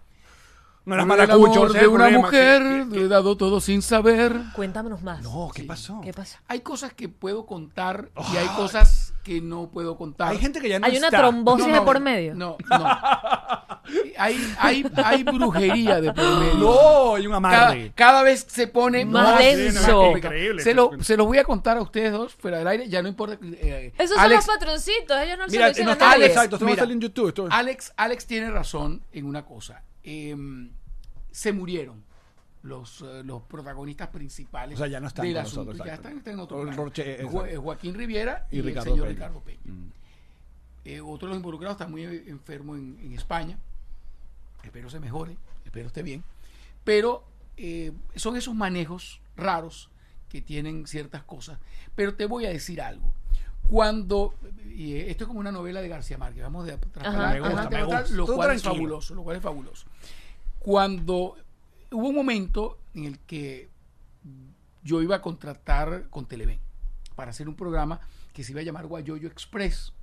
No 0.86 0.96
eras 0.96 1.06
maracucho. 1.06 1.68
de 1.68 1.88
una 1.88 2.06
problema. 2.06 2.18
mujer, 2.18 2.62
¿Qué- 2.62 2.90
qué- 2.90 3.00
le 3.00 3.06
he 3.06 3.08
dado 3.08 3.38
todo 3.38 3.60
sin 3.62 3.82
saber. 3.84 4.36
Cuéntanos 4.56 5.04
más. 5.04 5.22
No, 5.22 5.52
¿qué 5.54 5.62
Sí. 5.62 5.68
pasó? 5.68 6.02
¿Qué 6.02 6.14
pasa? 6.14 6.42
Hay 6.48 6.62
cosas 6.62 6.94
que 6.94 7.10
puedo 7.10 7.46
contar 7.46 8.10
y 8.34 8.38
hay 8.38 8.48
cosas 8.56 9.14
que 9.24 9.40
no 9.42 9.70
puedo 9.70 9.98
contar. 9.98 10.32
Hay 10.32 10.40
gente 10.40 10.60
que 10.60 10.70
ya 10.70 10.80
no 10.80 10.88
Hay 10.88 10.98
una 10.98 11.12
trombosis 11.12 11.68
No, 11.68 11.74
de 11.74 11.80
no, 11.80 11.86
por 11.86 12.00
medio. 12.00 12.34
No, 12.34 12.58
no. 12.70 12.86
Hay, 14.20 14.38
hay, 14.60 14.86
hay 15.04 15.24
brujería 15.24 16.00
de 16.00 16.14
por 16.14 16.40
medio. 16.40 16.54
No, 16.56 17.16
hay 17.16 17.26
un 17.26 17.32
Cada, 17.34 17.38
amarre. 17.68 17.92
cada 17.96 18.22
vez 18.24 18.46
se 18.48 18.68
pone 18.68 19.04
Más 19.06 19.24
más, 19.24 19.40
denso. 19.40 20.16
Increíble. 20.16 20.62
Se, 20.62 20.74
lo, 20.76 20.92
se 21.02 21.18
los 21.18 21.26
voy 21.26 21.40
a 21.40 21.44
contar 21.44 21.78
a 21.78 21.82
ustedes 21.82 22.12
dos 22.12 22.36
fuera 22.36 22.60
del 22.60 22.68
aire. 22.68 22.88
Ya 22.90 23.02
no 23.02 23.08
importa. 23.08 23.38
eh, 23.42 23.92
Esos 23.98 24.18
Alex, 24.18 24.46
son 24.46 24.54
los 24.56 24.60
patroncitos, 24.60 25.18
ellos 25.22 25.38
no 25.40 25.46
se 25.46 25.52
Mira, 25.52 25.64
lo 25.66 25.70
dicen 25.70 25.86
no 25.86 25.92
a 25.92 25.94
está 25.94 26.10
nadie. 26.12 26.26
exacto, 26.28 26.56
esto 26.58 26.66
va 26.66 26.70
a 26.70 26.74
Mira. 26.74 26.82
salir 26.84 26.94
en 26.94 27.02
YouTube. 27.02 27.28
esto- 27.30 27.48
Alex, 27.50 27.94
Alex 27.98 28.26
tiene 28.28 28.52
razón 28.52 29.02
en 29.12 29.26
una 29.26 29.44
cosa. 29.44 29.82
Eh, 30.12 30.36
se 31.32 31.54
murieron 31.54 32.04
los, 32.64 33.02
eh, 33.02 33.22
los 33.24 33.44
protagonistas 33.44 34.08
principales 34.10 34.76
O 34.76 34.80
sea, 34.80 34.88
ya 34.88 35.00
no 35.00 35.08
están 35.08 35.26
del 35.26 35.38
asunto. 35.38 35.66
nosotros, 35.72 35.88
Ya 35.88 35.94
están, 35.94 36.18
están 36.18 36.34
en 36.34 36.40
otro. 36.40 36.66
Roche. 36.72 37.24
Jo- 37.24 37.46
eh, 37.46 37.58
Joaquín 37.58 37.94
Riviera 37.94 38.48
Y 38.52 38.58
y, 38.58 38.62
Ricardo 38.62 38.90
el 38.90 38.94
señor 38.96 39.08
Peña. 39.08 39.16
Ricardo 39.16 39.40
Peña. 39.42 39.60
Mm. 39.66 39.92
Eh, 40.86 41.02
otro 41.02 41.28
de 41.28 41.34
los 41.34 41.38
involucrados 41.38 41.76
está 41.76 41.88
muy 41.88 42.04
enfermo 42.04 42.76
en, 42.76 42.98
en 43.02 43.14
España. 43.14 43.58
Espero 44.64 44.90
se 44.90 45.00
mejore, 45.00 45.38
espero 45.66 45.88
esté 45.88 46.02
bien. 46.04 46.24
Pero 46.84 47.24
eh, 47.58 47.92
son 48.16 48.36
esos 48.36 48.56
manejos 48.56 49.22
raros 49.38 49.90
que 50.28 50.42
tienen 50.42 50.88
ciertas 50.88 51.24
cosas. 51.24 51.60
Pero 51.96 52.16
te 52.16 52.26
voy 52.26 52.46
a 52.46 52.50
decir 52.50 52.82
algo. 52.82 53.14
Cuando, 53.70 54.34
y 54.76 54.94
eh, 54.96 55.12
esto 55.12 55.24
es 55.24 55.28
como 55.28 55.40
una 55.40 55.52
novela 55.52 55.82
de 55.82 55.88
García 55.88 56.18
Márquez, 56.18 56.42
vamos 56.44 56.66
de 56.66 56.74
atrás 56.74 57.06
Ajá, 57.08 57.18
para 57.18 57.34
me 57.34 57.40
gusta, 57.40 57.48
adelante, 57.56 57.76
me 57.76 57.82
para 57.84 57.86
atrás, 57.86 58.02
gusta. 58.12 58.18
lo 58.18 58.36
cual 58.36 58.52
es 58.56 58.64
fabuloso, 58.64 59.16
lo 59.16 59.24
cual 59.24 59.38
es 59.38 59.44
fabuloso. 59.44 59.86
Cuando 60.60 61.36
hubo 61.92 62.08
un 62.10 62.16
momento 62.16 62.78
en 62.94 63.06
el 63.06 63.20
que 63.20 63.70
yo 64.84 65.02
iba 65.02 65.18
a 65.18 65.22
contratar 65.22 66.08
con 66.10 66.26
Televen 66.26 66.60
para 67.16 67.32
hacer 67.32 67.48
un 67.48 67.56
programa 67.56 68.00
que 68.34 68.44
se 68.44 68.52
iba 68.54 68.62
a 68.62 68.64
llamar 68.64 68.88
Guayoyo 68.88 69.28
Express, 69.28 69.94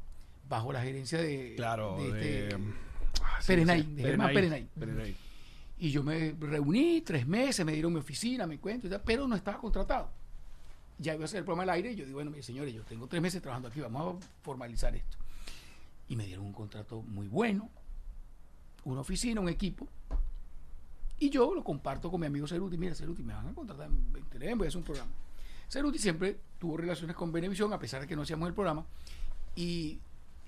bajo 0.48 0.72
la 0.72 0.82
gerencia 0.82 1.18
de, 1.20 1.54
Claro, 1.56 1.96
de 1.98 2.12
de... 2.12 2.48
este- 2.48 2.56
Ah, 3.22 3.38
sí, 3.40 3.46
Perenay, 3.48 3.82
sí, 3.82 3.94
de 3.94 4.02
Germán 4.02 4.32
Perenay. 4.34 4.68
Perenay. 4.78 5.16
y 5.78 5.90
yo 5.90 6.02
me 6.02 6.34
reuní 6.38 7.00
tres 7.00 7.26
meses, 7.26 7.64
me 7.64 7.72
dieron 7.72 7.92
mi 7.94 7.98
oficina, 7.98 8.46
me 8.46 8.58
cuento, 8.58 8.86
y 8.86 8.90
tal, 8.90 9.00
pero 9.04 9.26
no 9.26 9.34
estaba 9.34 9.58
contratado. 9.58 10.10
Ya 10.98 11.14
iba 11.14 11.24
a 11.24 11.26
hacer 11.26 11.38
el 11.38 11.44
programa 11.44 11.64
al 11.64 11.70
aire 11.70 11.92
y 11.92 11.96
yo 11.96 12.04
digo, 12.04 12.16
bueno, 12.16 12.30
mire, 12.30 12.42
señores, 12.42 12.72
yo 12.72 12.82
tengo 12.84 13.06
tres 13.06 13.20
meses 13.20 13.42
trabajando 13.42 13.68
aquí, 13.68 13.80
vamos 13.80 14.22
a 14.22 14.26
formalizar 14.42 14.94
esto. 14.96 15.18
Y 16.08 16.16
me 16.16 16.24
dieron 16.24 16.46
un 16.46 16.52
contrato 16.52 17.02
muy 17.02 17.28
bueno, 17.28 17.68
una 18.84 19.00
oficina, 19.00 19.40
un 19.40 19.48
equipo. 19.48 19.86
Y 21.18 21.30
yo 21.30 21.54
lo 21.54 21.64
comparto 21.64 22.10
con 22.10 22.20
mi 22.20 22.26
amigo 22.26 22.46
Ceruti. 22.46 22.76
Mira, 22.76 22.94
Ceruti, 22.94 23.22
me 23.22 23.34
van 23.34 23.48
a 23.48 23.54
contratar 23.54 23.88
en 23.88 24.24
Televen, 24.30 24.58
voy 24.58 24.66
a 24.66 24.68
hacer 24.68 24.78
un 24.78 24.84
programa. 24.84 25.10
Ceruti 25.68 25.98
siempre 25.98 26.38
tuvo 26.58 26.76
relaciones 26.76 27.16
con 27.16 27.32
Venevisión, 27.32 27.72
a 27.72 27.78
pesar 27.78 28.02
de 28.02 28.06
que 28.06 28.14
no 28.14 28.22
hacíamos 28.22 28.48
el 28.48 28.54
programa. 28.54 28.84
Y, 29.54 29.98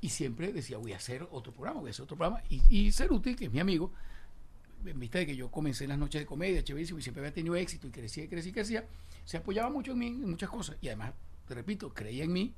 y 0.00 0.08
siempre 0.10 0.52
decía, 0.52 0.78
voy 0.78 0.92
a 0.92 0.96
hacer 0.96 1.26
otro 1.30 1.52
programa, 1.52 1.80
voy 1.80 1.88
a 1.88 1.90
hacer 1.90 2.04
otro 2.04 2.16
programa. 2.16 2.42
Y, 2.48 2.62
y 2.68 2.92
Ceruti, 2.92 3.34
que 3.34 3.46
es 3.46 3.52
mi 3.52 3.60
amigo, 3.60 3.92
en 4.84 5.00
vista 5.00 5.18
de 5.18 5.26
que 5.26 5.36
yo 5.36 5.50
comencé 5.50 5.84
en 5.84 5.90
las 5.90 5.98
noches 5.98 6.20
de 6.20 6.26
comedia, 6.26 6.62
chéverísimo, 6.62 6.98
y 6.98 7.02
siempre 7.02 7.20
había 7.22 7.34
tenido 7.34 7.56
éxito 7.56 7.86
y 7.86 7.90
crecía 7.90 8.24
y 8.24 8.28
crecía 8.28 8.50
y 8.50 8.52
crecía, 8.52 8.86
se 9.24 9.36
apoyaba 9.36 9.70
mucho 9.70 9.92
en 9.92 9.98
mí 9.98 10.06
en 10.06 10.30
muchas 10.30 10.48
cosas. 10.48 10.76
Y 10.80 10.88
además, 10.88 11.12
te 11.46 11.54
repito, 11.54 11.92
creía 11.92 12.24
en 12.24 12.32
mí, 12.32 12.54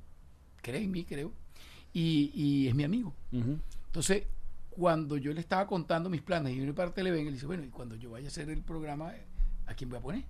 cree 0.63 0.83
en 0.83 0.91
mí, 0.91 1.05
creo, 1.05 1.33
y, 1.93 2.31
y 2.35 2.69
es 2.69 2.75
mi 2.75 2.85
amigo. 2.85 3.15
Entonces, 3.33 4.25
cuando 4.71 5.17
yo 5.17 5.33
le 5.33 5.41
estaba 5.41 5.67
contando 5.67 6.09
mis 6.09 6.23
planes 6.23 6.55
y 6.55 6.59
vine 6.59 6.73
para 6.73 6.95
Televen, 6.95 7.27
él 7.27 7.35
dice, 7.35 7.47
bueno, 7.47 7.65
y 7.65 7.69
cuando 7.69 7.97
yo 7.97 8.11
vaya 8.11 8.27
a 8.27 8.29
hacer 8.29 8.49
el 8.51 8.63
programa, 8.63 9.13
¿a 9.67 9.75
quién 9.75 9.91
voy 9.91 9.99
a 9.99 10.03
poner? 10.03 10.25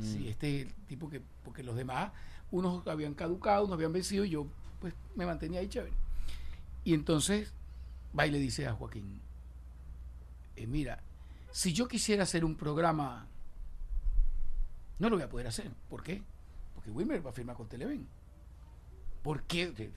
Si 0.00 0.28
este 0.28 0.60
es 0.60 0.66
el 0.66 0.72
tipo 0.86 1.10
que, 1.10 1.20
porque 1.44 1.62
los 1.62 1.76
demás, 1.76 2.12
unos 2.50 2.86
habían 2.86 3.14
caducado, 3.14 3.64
unos 3.64 3.74
habían 3.74 3.92
vencido, 3.92 4.24
y 4.24 4.30
yo 4.30 4.46
pues 4.80 4.94
me 5.14 5.26
mantenía 5.26 5.60
ahí 5.60 5.68
chévere. 5.68 5.92
Y 6.84 6.94
entonces 6.94 7.52
va 8.18 8.26
y 8.26 8.30
le 8.30 8.38
dice 8.38 8.66
a 8.66 8.72
Joaquín, 8.72 9.20
eh, 10.56 10.66
mira, 10.66 11.02
si 11.52 11.72
yo 11.72 11.88
quisiera 11.88 12.22
hacer 12.22 12.44
un 12.44 12.56
programa, 12.56 13.26
no 14.98 15.08
lo 15.08 15.16
voy 15.16 15.24
a 15.24 15.28
poder 15.28 15.46
hacer. 15.46 15.70
¿Por 15.88 16.02
qué? 16.02 16.22
Porque 16.74 16.90
Wilmer 16.90 17.24
va 17.24 17.30
a 17.30 17.32
firmar 17.32 17.56
con 17.56 17.68
Televen. 17.68 18.06
¿Por 19.22 19.42
qué? 19.42 19.92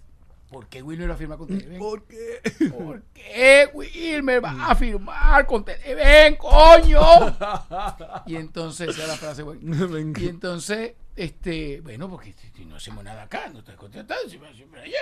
¿Por 0.49 0.67
qué 0.67 0.83
Wilmer 0.83 1.09
va 1.09 1.15
a 1.15 1.17
firmar 1.17 1.37
con 1.37 1.47
Televen? 1.47 1.79
¿Por 1.79 2.03
qué? 2.03 2.41
¿Por 2.69 3.01
qué 3.13 3.71
Wilmer 3.73 4.43
va 4.43 4.69
a 4.69 4.75
firmar 4.75 5.47
con 5.47 5.65
Televen, 5.65 6.35
coño? 6.35 7.01
Y 8.27 8.35
entonces, 8.35 8.97
la 8.97 9.15
frase, 9.15 9.41
encanta. 9.61 10.21
Y 10.21 10.27
entonces, 10.27 10.93
este, 11.15 11.81
bueno, 11.81 12.09
porque 12.09 12.35
no 12.67 12.75
hacemos 12.75 13.03
nada 13.03 13.23
acá, 13.23 13.49
no 13.49 13.59
estás 13.59 13.75
contratado, 13.75 14.27
siempre, 14.29 14.81
allá, 14.81 14.99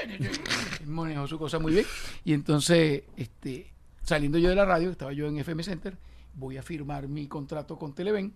manejó 0.86 1.28
su 1.28 1.38
cosa 1.38 1.60
muy 1.60 1.74
bien. 1.74 1.86
Y 2.24 2.34
entonces, 2.34 3.04
este, 3.18 3.72
saliendo 4.04 4.38
yo 4.38 4.50
de 4.50 4.56
la 4.56 4.66
radio, 4.66 4.90
estaba 4.90 5.14
yo 5.14 5.28
en 5.28 5.38
FM 5.38 5.64
Center, 5.64 5.98
voy 6.36 6.58
a 6.58 6.64
firmar 6.64 7.08
mi 7.08 7.28
contrato 7.28 7.78
con 7.78 7.94
Televen, 7.94 8.34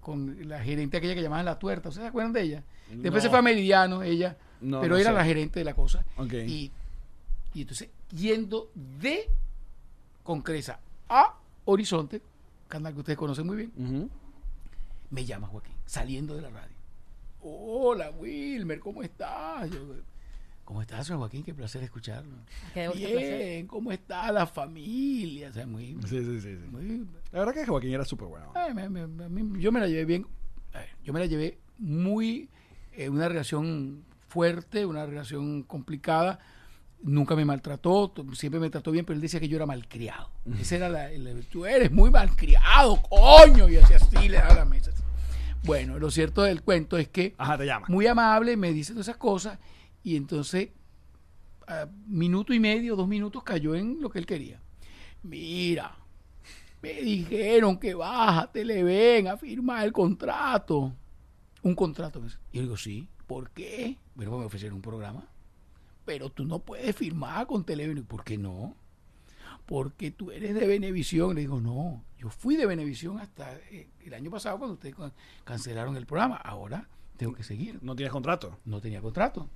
con 0.00 0.48
la 0.48 0.60
gerente 0.62 0.96
aquella 0.98 1.14
que 1.14 1.22
llamaban 1.22 1.44
La 1.46 1.58
Tuerta, 1.58 1.88
¿ustedes 1.88 2.04
se 2.04 2.08
acuerdan 2.08 2.32
de 2.32 2.42
ella? 2.42 2.62
Después 2.90 3.14
No. 3.14 3.20
se 3.22 3.30
fue 3.30 3.38
a 3.38 3.42
Meridiano, 3.42 4.02
ella, 4.02 4.36
No, 4.60 4.80
pero 4.80 4.94
no 4.94 5.00
era 5.00 5.10
sé. 5.10 5.16
la 5.16 5.24
gerente 5.24 5.58
de 5.60 5.64
la 5.64 5.74
cosa. 5.74 6.04
Y, 6.46 6.70
y 7.54 7.60
entonces, 7.62 7.88
yendo 8.10 8.70
de 8.74 9.28
Concresa 10.22 10.78
a 11.08 11.34
Horizonte, 11.64 12.20
canal 12.68 12.92
que 12.92 13.00
ustedes 13.00 13.18
conocen 13.18 13.46
muy 13.46 13.56
bien, 13.56 14.10
me 15.10 15.24
llama 15.24 15.46
Joaquín, 15.48 15.74
saliendo 15.86 16.34
de 16.34 16.42
la 16.42 16.50
radio. 16.50 16.74
Hola, 17.40 18.10
Wilmer, 18.10 18.80
¿cómo 18.80 19.02
estás? 19.02 19.70
Yo, 19.70 19.78
¿Cómo 20.64 20.80
estás, 20.80 21.06
señor 21.06 21.18
Joaquín? 21.20 21.42
Qué 21.42 21.52
placer 21.52 21.82
escucharlo. 21.82 22.36
Qué 22.72 22.88
placer. 22.90 23.38
Bien, 23.38 23.66
¿cómo 23.66 23.92
está 23.92 24.32
la 24.32 24.46
familia? 24.46 25.50
O 25.50 25.52
sea, 25.52 25.66
muy, 25.66 25.96
Sí, 26.06 26.18
sí, 26.24 26.40
sí. 26.40 26.56
sí. 26.56 26.58
muy- 26.70 27.06
La 27.32 27.40
verdad 27.40 27.52
que 27.54 27.66
Joaquín 27.66 27.92
era 27.92 28.04
súper 28.04 28.28
bueno. 28.28 28.50
ay, 28.54 28.72
me- 28.72 28.88
me- 28.88 29.24
a 29.24 29.28
mí- 29.28 29.60
yo 29.60 29.70
me 29.72 29.80
la 29.80 29.86
llevé 29.88 30.04
bien. 30.06 30.26
yo 31.04 31.12
me 31.12 31.20
la 31.20 31.26
llevé 31.26 31.58
muy. 31.78 32.48
eh, 32.96 33.08
una 33.08 33.28
relación 33.28 34.04
fuerte, 34.28 34.86
una 34.86 35.04
relación 35.04 35.64
complicada. 35.64 36.38
Nunca 37.02 37.34
me 37.36 37.44
maltrató, 37.44 38.12
siempre 38.34 38.60
me 38.60 38.70
trató 38.70 38.90
bien, 38.92 39.04
pero 39.04 39.16
él 39.16 39.20
decía 39.20 39.38
que 39.40 39.48
yo 39.48 39.56
era 39.56 39.66
malcriado. 39.66 40.30
Ese 40.60 40.76
era 40.76 40.88
la, 40.88 41.10
el- 41.10 41.44
tú 41.50 41.66
eres 41.66 41.90
muy 41.92 42.10
malcriado, 42.10 43.02
coño. 43.02 43.68
Y 43.68 43.76
así, 43.76 43.94
así 43.94 44.28
le 44.28 44.36
daba 44.38 44.54
la 44.54 44.64
mesa. 44.64 44.92
Bueno, 45.64 45.98
lo 45.98 46.10
cierto 46.10 46.42
del 46.42 46.62
cuento 46.62 46.96
es 46.96 47.08
que 47.08 47.34
Ajá, 47.36 47.58
te 47.58 47.66
llama. 47.66 47.86
muy 47.88 48.06
amable, 48.06 48.56
me 48.56 48.72
dice 48.72 48.92
todas 48.92 49.08
esas 49.08 49.16
cosas 49.18 49.58
y 50.04 50.14
entonces 50.16 50.68
a 51.66 51.88
minuto 52.06 52.52
y 52.54 52.60
medio, 52.60 52.94
dos 52.94 53.08
minutos 53.08 53.42
cayó 53.42 53.74
en 53.74 54.00
lo 54.00 54.10
que 54.10 54.18
él 54.20 54.26
quería. 54.26 54.60
Mira, 55.22 55.96
me 56.82 56.92
dijeron 57.00 57.78
que 57.78 57.94
bájate, 57.94 58.64
le 58.64 58.82
ven 58.82 59.28
a 59.28 59.36
firmar 59.38 59.84
el 59.84 59.92
contrato. 59.92 60.92
Un 61.62 61.74
contrato. 61.74 62.20
Y 62.52 62.56
yo 62.58 62.62
digo, 62.62 62.76
sí, 62.76 63.08
¿por 63.26 63.50
qué? 63.50 63.96
Bueno, 64.14 64.32
pues 64.32 64.40
me 64.40 64.46
ofrecieron 64.46 64.76
un 64.76 64.82
programa. 64.82 65.26
Pero 66.04 66.28
tú 66.30 66.44
no 66.44 66.58
puedes 66.58 66.94
firmar 66.94 67.46
con 67.46 67.64
Televen. 67.64 67.96
¿Y 67.96 68.02
¿Por 68.02 68.22
qué 68.24 68.36
no? 68.36 68.76
Porque 69.64 70.10
tú 70.10 70.30
eres 70.30 70.54
de 70.54 70.66
Venevisión. 70.66 71.34
Le 71.34 71.40
digo, 71.40 71.58
no, 71.62 72.04
yo 72.18 72.28
fui 72.28 72.56
de 72.56 72.66
Venevisión 72.66 73.18
hasta 73.18 73.56
eh, 73.70 73.88
el 74.04 74.12
año 74.12 74.30
pasado 74.30 74.58
cuando 74.58 74.74
ustedes 74.74 74.94
can- 74.94 75.14
cancelaron 75.44 75.96
el 75.96 76.04
programa. 76.04 76.36
Ahora 76.36 76.86
tengo 77.16 77.32
que 77.32 77.42
seguir. 77.42 77.78
No 77.82 77.96
tienes 77.96 78.12
contrato. 78.12 78.58
No 78.66 78.82
tenía 78.82 79.00
contrato. 79.00 79.48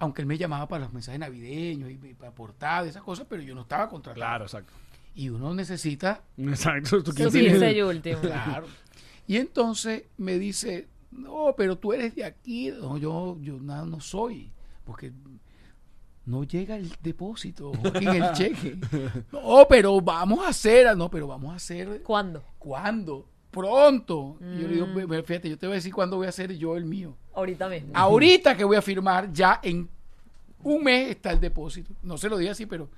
Aunque 0.00 0.22
él 0.22 0.26
me 0.26 0.36
llamaba 0.36 0.66
para 0.66 0.84
los 0.84 0.92
mensajes 0.92 1.20
navideños 1.20 1.88
y 1.90 1.94
y 1.94 2.14
para 2.14 2.34
portadas, 2.34 2.88
esas 2.88 3.02
cosas, 3.04 3.26
pero 3.28 3.42
yo 3.42 3.54
no 3.54 3.60
estaba 3.62 3.88
contratado. 3.88 4.16
Claro, 4.16 4.44
exacto. 4.46 4.72
Y 5.14 5.28
uno 5.28 5.54
necesita 5.54 6.22
Exacto. 6.36 7.02
¿Tú 7.02 7.12
Sí, 7.12 7.16
quién 7.18 7.30
sí, 7.30 7.46
ese 7.46 7.84
último. 7.84 8.20
Claro. 8.20 8.66
Y 9.28 9.36
entonces 9.36 10.04
me 10.16 10.38
dice, 10.38 10.88
no, 11.12 11.54
pero 11.56 11.78
tú 11.78 11.92
eres 11.92 12.14
de 12.16 12.24
aquí. 12.24 12.70
No, 12.70 12.96
yo, 12.98 13.36
yo 13.40 13.58
nada, 13.60 13.84
no 13.84 14.00
soy. 14.00 14.50
Porque 14.84 15.12
no 16.24 16.44
llega 16.44 16.76
el 16.76 16.92
depósito, 17.02 17.72
Joaquín, 17.74 18.08
el 18.08 18.32
cheque. 18.32 18.78
No, 19.32 19.66
pero 19.68 20.00
vamos 20.00 20.44
a 20.44 20.48
hacer, 20.48 20.96
no, 20.96 21.10
pero 21.10 21.26
vamos 21.26 21.52
a 21.52 21.56
hacer, 21.56 22.02
¿Cuándo? 22.02 22.42
¿cuándo? 22.58 23.28
Pronto. 23.50 24.38
Y 24.40 24.62
yo 24.62 24.68
le 24.68 24.74
digo, 24.74 24.86
Mm. 24.86 24.94
"Ve- 24.94 25.06
ve, 25.06 25.22
fíjate, 25.24 25.50
yo 25.50 25.58
te 25.58 25.66
voy 25.66 25.74
a 25.74 25.76
decir 25.76 25.92
cuándo 25.92 26.16
voy 26.16 26.26
a 26.26 26.28
hacer 26.30 26.56
yo 26.56 26.76
el 26.76 26.84
mío. 26.84 27.16
Ahorita 27.40 27.68
mismo. 27.68 27.92
Ahorita 27.94 28.56
que 28.56 28.64
voy 28.64 28.76
a 28.76 28.82
firmar, 28.82 29.32
ya 29.32 29.60
en 29.62 29.88
un 30.62 30.84
mes 30.84 31.10
está 31.10 31.32
el 31.32 31.40
depósito. 31.40 31.94
No 32.02 32.16
se 32.18 32.28
lo 32.28 32.36
dije 32.36 32.50
así, 32.50 32.66
pero, 32.66 32.88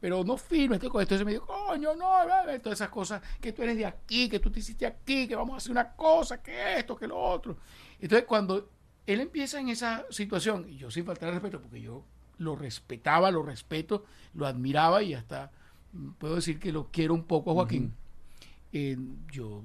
pero 0.00 0.24
no 0.24 0.36
firme. 0.36 0.76
Estoy 0.76 0.90
con 0.90 1.02
esto. 1.02 1.14
Entonces 1.14 1.26
me 1.26 1.32
dijo, 1.32 1.46
coño, 1.46 1.94
no, 1.94 2.24
bla", 2.24 2.58
todas 2.60 2.78
esas 2.78 2.88
cosas, 2.88 3.22
que 3.40 3.52
tú 3.52 3.62
eres 3.62 3.76
de 3.76 3.86
aquí, 3.86 4.28
que 4.28 4.38
tú 4.38 4.50
te 4.50 4.60
hiciste 4.60 4.86
aquí, 4.86 5.26
que 5.26 5.34
vamos 5.34 5.54
a 5.54 5.56
hacer 5.58 5.72
una 5.72 5.92
cosa, 5.92 6.42
que 6.42 6.78
esto, 6.78 6.96
que 6.96 7.06
lo 7.06 7.18
otro. 7.18 7.56
Entonces, 8.00 8.26
cuando 8.26 8.70
él 9.06 9.20
empieza 9.20 9.60
en 9.60 9.68
esa 9.68 10.06
situación, 10.10 10.66
y 10.68 10.76
yo 10.76 10.90
sin 10.90 11.04
faltar 11.04 11.28
el 11.28 11.34
respeto, 11.34 11.60
porque 11.60 11.80
yo 11.80 12.04
lo 12.38 12.56
respetaba, 12.56 13.30
lo 13.30 13.42
respeto, 13.42 14.04
lo 14.34 14.46
admiraba 14.46 15.02
y 15.02 15.14
hasta 15.14 15.50
mm, 15.92 16.10
puedo 16.12 16.36
decir 16.36 16.58
que 16.58 16.72
lo 16.72 16.88
quiero 16.90 17.14
un 17.14 17.24
poco 17.24 17.50
a 17.50 17.54
Joaquín. 17.54 17.92
Eh, 18.72 18.96
yo, 19.30 19.62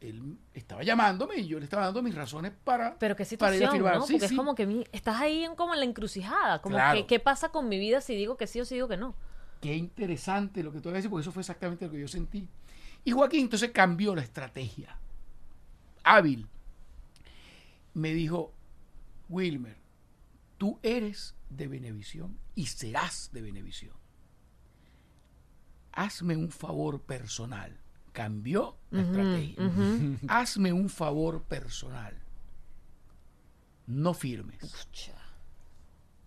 él 0.00 0.38
estaba 0.54 0.82
llamándome 0.82 1.36
y 1.38 1.46
yo 1.48 1.58
le 1.58 1.64
estaba 1.64 1.84
dando 1.86 2.02
mis 2.02 2.14
razones 2.14 2.52
para, 2.64 2.98
Pero 2.98 3.16
qué 3.16 3.24
para 3.36 3.56
ir 3.56 3.64
a 3.64 3.70
situación. 3.70 3.94
¿no? 3.94 4.00
Porque 4.00 4.18
sí. 4.20 4.24
es 4.26 4.32
como 4.38 4.54
que 4.54 4.66
mi- 4.66 4.84
estás 4.92 5.20
ahí 5.20 5.44
en, 5.44 5.54
como 5.56 5.74
en 5.74 5.80
la 5.80 5.86
encrucijada. 5.86 6.60
Como 6.62 6.76
Claro. 6.76 6.98
que, 7.00 7.06
¿qué 7.06 7.20
pasa 7.20 7.48
con 7.50 7.68
mi 7.68 7.78
vida 7.78 8.00
si 8.00 8.14
digo 8.14 8.36
que 8.36 8.46
sí 8.46 8.60
o 8.60 8.64
si 8.64 8.74
digo 8.76 8.88
que 8.88 8.96
no? 8.96 9.14
Qué 9.60 9.74
interesante 9.74 10.62
lo 10.62 10.70
que 10.72 10.80
tú 10.80 10.90
decir, 10.90 11.10
porque 11.10 11.22
eso 11.22 11.32
fue 11.32 11.40
exactamente 11.42 11.84
lo 11.86 11.90
que 11.90 12.00
yo 12.00 12.08
sentí. 12.08 12.48
Y 13.04 13.10
Joaquín 13.12 13.40
entonces 13.42 13.70
cambió 13.72 14.14
la 14.14 14.22
estrategia. 14.22 14.96
Hábil. 16.04 16.46
Me 17.94 18.14
dijo, 18.14 18.52
Wilmer, 19.28 19.76
tú 20.58 20.78
eres 20.82 21.34
de 21.50 21.66
Benevisión 21.66 22.38
y 22.54 22.66
serás 22.66 23.30
de 23.32 23.42
Benevisión. 23.42 23.94
Hazme 25.92 26.36
un 26.36 26.50
favor 26.50 27.00
personal. 27.02 27.76
Cambió 28.18 28.76
la 28.90 29.02
estrategia. 29.02 29.62
Hazme 30.26 30.72
un 30.72 30.88
favor 30.88 31.44
personal. 31.44 32.20
No 33.86 34.12
firmes. 34.12 34.58
Pucha. 34.58 35.14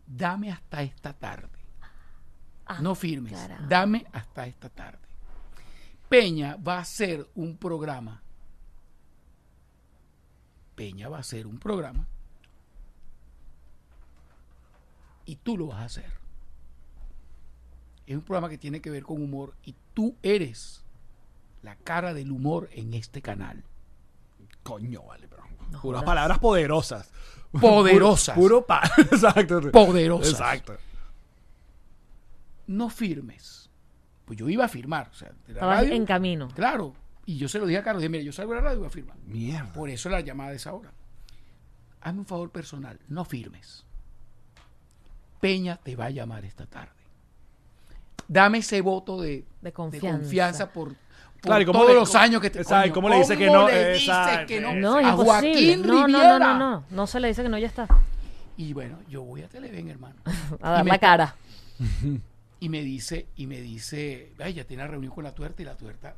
Dame 0.07 0.53
hasta 0.53 0.83
esta 0.83 1.11
tarde. 1.11 1.59
Ah, 2.65 2.79
no 2.81 2.95
firmes. 2.95 3.37
Dame 3.67 4.05
hasta 4.13 4.47
esta 4.47 4.69
tarde. 4.69 5.05
Peña 6.07 6.55
va 6.55 6.77
a 6.77 6.79
hacer 6.79 7.29
un 7.35 7.57
programa. 7.57 8.23
Peña 10.75 11.09
va 11.09 11.17
a 11.17 11.19
hacer 11.19 11.45
un 11.45 11.57
programa. 11.57 12.07
Y 15.25 15.35
tú 15.35 15.57
lo 15.57 15.67
vas 15.67 15.79
a 15.79 15.83
hacer. 15.83 16.13
Es 18.07 18.15
un 18.15 18.21
programa 18.21 18.47
que 18.47 18.57
tiene 18.57 18.79
que 18.79 18.89
ver 18.89 19.03
con 19.03 19.21
humor 19.21 19.57
y 19.65 19.75
tú 19.93 20.15
eres 20.23 20.80
la 21.61 21.75
cara 21.75 22.13
del 22.13 22.31
humor 22.31 22.69
en 22.73 22.93
este 22.93 23.21
canal. 23.21 23.63
Coño, 24.63 25.03
vale, 25.03 25.27
pero. 25.27 25.43
No 25.71 25.81
Puras 25.81 25.81
jodas. 25.81 26.03
palabras 26.03 26.39
poderosas. 26.39 27.11
Poderosas. 27.59 28.35
Puro, 28.37 28.57
puro 28.61 28.65
pa. 28.65 28.81
Exacto. 28.97 29.71
Poderosas. 29.71 30.31
Exacto. 30.31 30.77
No 32.67 32.89
firmes. 32.89 33.69
Pues 34.25 34.37
yo 34.39 34.47
iba 34.49 34.65
a 34.65 34.69
firmar. 34.69 35.09
O 35.11 35.13
sea, 35.13 35.29
de 35.29 35.35
la 35.47 35.53
Estabas 35.53 35.77
radio, 35.83 35.93
en 35.93 36.05
camino. 36.05 36.47
Claro. 36.55 36.93
Y 37.25 37.37
yo 37.37 37.47
se 37.47 37.59
lo 37.59 37.65
dije 37.65 37.79
a 37.79 37.83
Carlos. 37.83 38.01
Dije, 38.01 38.09
mira, 38.09 38.23
yo 38.23 38.31
salgo 38.31 38.53
de 38.53 38.59
la 38.59 38.63
radio 38.65 38.75
y 38.77 38.79
voy 38.79 38.87
a 38.87 38.91
firmar. 38.91 39.17
Mierda. 39.25 39.73
Por 39.73 39.89
eso 39.89 40.09
la 40.09 40.21
llamada 40.21 40.51
de 40.51 40.55
esa 40.57 40.73
hora. 40.73 40.91
Hazme 42.01 42.19
un 42.21 42.25
favor 42.25 42.49
personal, 42.49 42.99
no 43.09 43.25
firmes. 43.25 43.85
Peña 45.39 45.77
te 45.77 45.95
va 45.95 46.05
a 46.05 46.09
llamar 46.09 46.45
esta 46.45 46.65
tarde. 46.65 46.93
Dame 48.27 48.59
ese 48.59 48.81
voto 48.81 49.21
de, 49.21 49.45
De 49.61 49.71
confianza. 49.73 50.17
confianza 50.19 50.71
por, 50.71 50.89
por 50.89 50.97
Claro, 51.41 51.61
¿y 51.61 51.65
cómo 51.65 51.79
todos 51.79 51.91
le- 51.93 51.99
los 51.99 52.15
años 52.15 52.39
que 52.41 52.49
te 52.51 52.63
coño, 52.63 52.93
¿cómo 52.93 53.09
le 53.09 53.17
dice 53.17 53.37
que 53.37 53.47
¿cómo 53.47 53.59
no? 53.61 53.67
le 53.67 53.93
que 54.45 54.61
no? 54.61 54.75
No, 54.75 54.99
a. 54.99 55.11
Joaquín 55.13 55.81
no, 55.85 56.07
no, 56.07 56.23
no, 56.23 56.39
no, 56.39 56.57
no. 56.57 56.83
No 56.89 57.07
se 57.07 57.19
le 57.19 57.29
dice 57.29 57.41
que 57.43 57.49
no, 57.49 57.57
ya 57.57 57.67
está. 57.67 57.87
Y 58.57 58.73
bueno, 58.73 58.99
yo 59.09 59.23
voy 59.23 59.41
a 59.41 59.47
Televen, 59.49 59.89
hermano. 59.89 60.15
A 60.61 60.71
dar 60.71 60.85
la 60.85 60.99
cara. 60.99 61.35
Y 62.63 62.69
me 62.69 62.81
dice, 62.83 63.25
y 63.37 63.47
me 63.47 63.59
dice, 63.59 64.33
ay, 64.39 64.53
ya 64.53 64.63
tiene 64.65 64.85
reunión 64.85 65.11
con 65.11 65.23
la 65.23 65.33
tuerta 65.33 65.63
y 65.63 65.65
la 65.65 65.75
tuerta. 65.75 66.13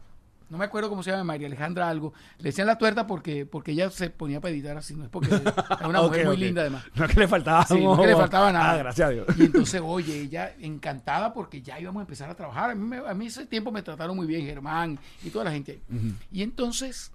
No 0.53 0.59
me 0.59 0.65
acuerdo 0.65 0.87
cómo 0.87 1.01
se 1.01 1.09
llama, 1.09 1.23
María 1.23 1.47
Alejandra 1.47 1.89
algo. 1.89 2.13
Le 2.37 2.43
decían 2.43 2.67
la 2.67 2.77
tuerta 2.77 3.07
porque, 3.07 3.43
porque 3.47 3.71
ella 3.71 3.89
se 3.89 4.11
ponía 4.11 4.39
para 4.39 4.53
editar 4.53 4.77
así, 4.77 4.93
no 4.95 5.03
es 5.03 5.09
porque 5.09 5.33
es 5.33 5.41
una 5.83 5.99
mujer 6.03 6.27
muy 6.27 6.37
linda 6.37 6.61
además. 6.61 6.85
No 6.93 7.05
es 7.05 7.11
que 7.11 7.19
le 7.19 7.27
faltaba. 7.27 7.65
Sí, 7.65 7.83
no 7.83 7.93
es 7.95 7.99
que 8.01 8.05
le 8.05 8.15
faltaba 8.15 8.51
nada. 8.51 8.71
Ah, 8.71 8.77
gracias 8.77 9.07
a 9.07 9.11
Dios. 9.11 9.27
Y 9.35 9.45
entonces, 9.45 9.81
oye, 9.83 10.15
ella 10.21 10.53
encantada 10.59 11.33
porque 11.33 11.63
ya 11.63 11.79
íbamos 11.79 12.01
a 12.01 12.03
empezar 12.03 12.29
a 12.29 12.35
trabajar. 12.35 12.69
A 12.69 12.75
mí, 12.75 12.85
me- 12.85 12.97
a 13.09 13.13
mí 13.15 13.25
ese 13.25 13.47
tiempo 13.47 13.71
me 13.71 13.81
trataron 13.81 14.15
muy 14.15 14.27
bien, 14.27 14.45
Germán 14.45 14.99
y 15.23 15.31
toda 15.31 15.45
la 15.45 15.51
gente 15.51 15.71
ahí. 15.89 16.15
Y 16.31 16.43
entonces 16.43 17.11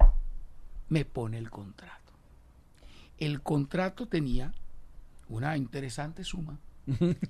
me 0.89 1.05
pone 1.05 1.39
el 1.39 1.49
contrato. 1.49 1.95
El 3.19 3.41
contrato 3.41 4.07
tenía 4.09 4.53
una 5.29 5.57
interesante 5.57 6.25
suma, 6.25 6.59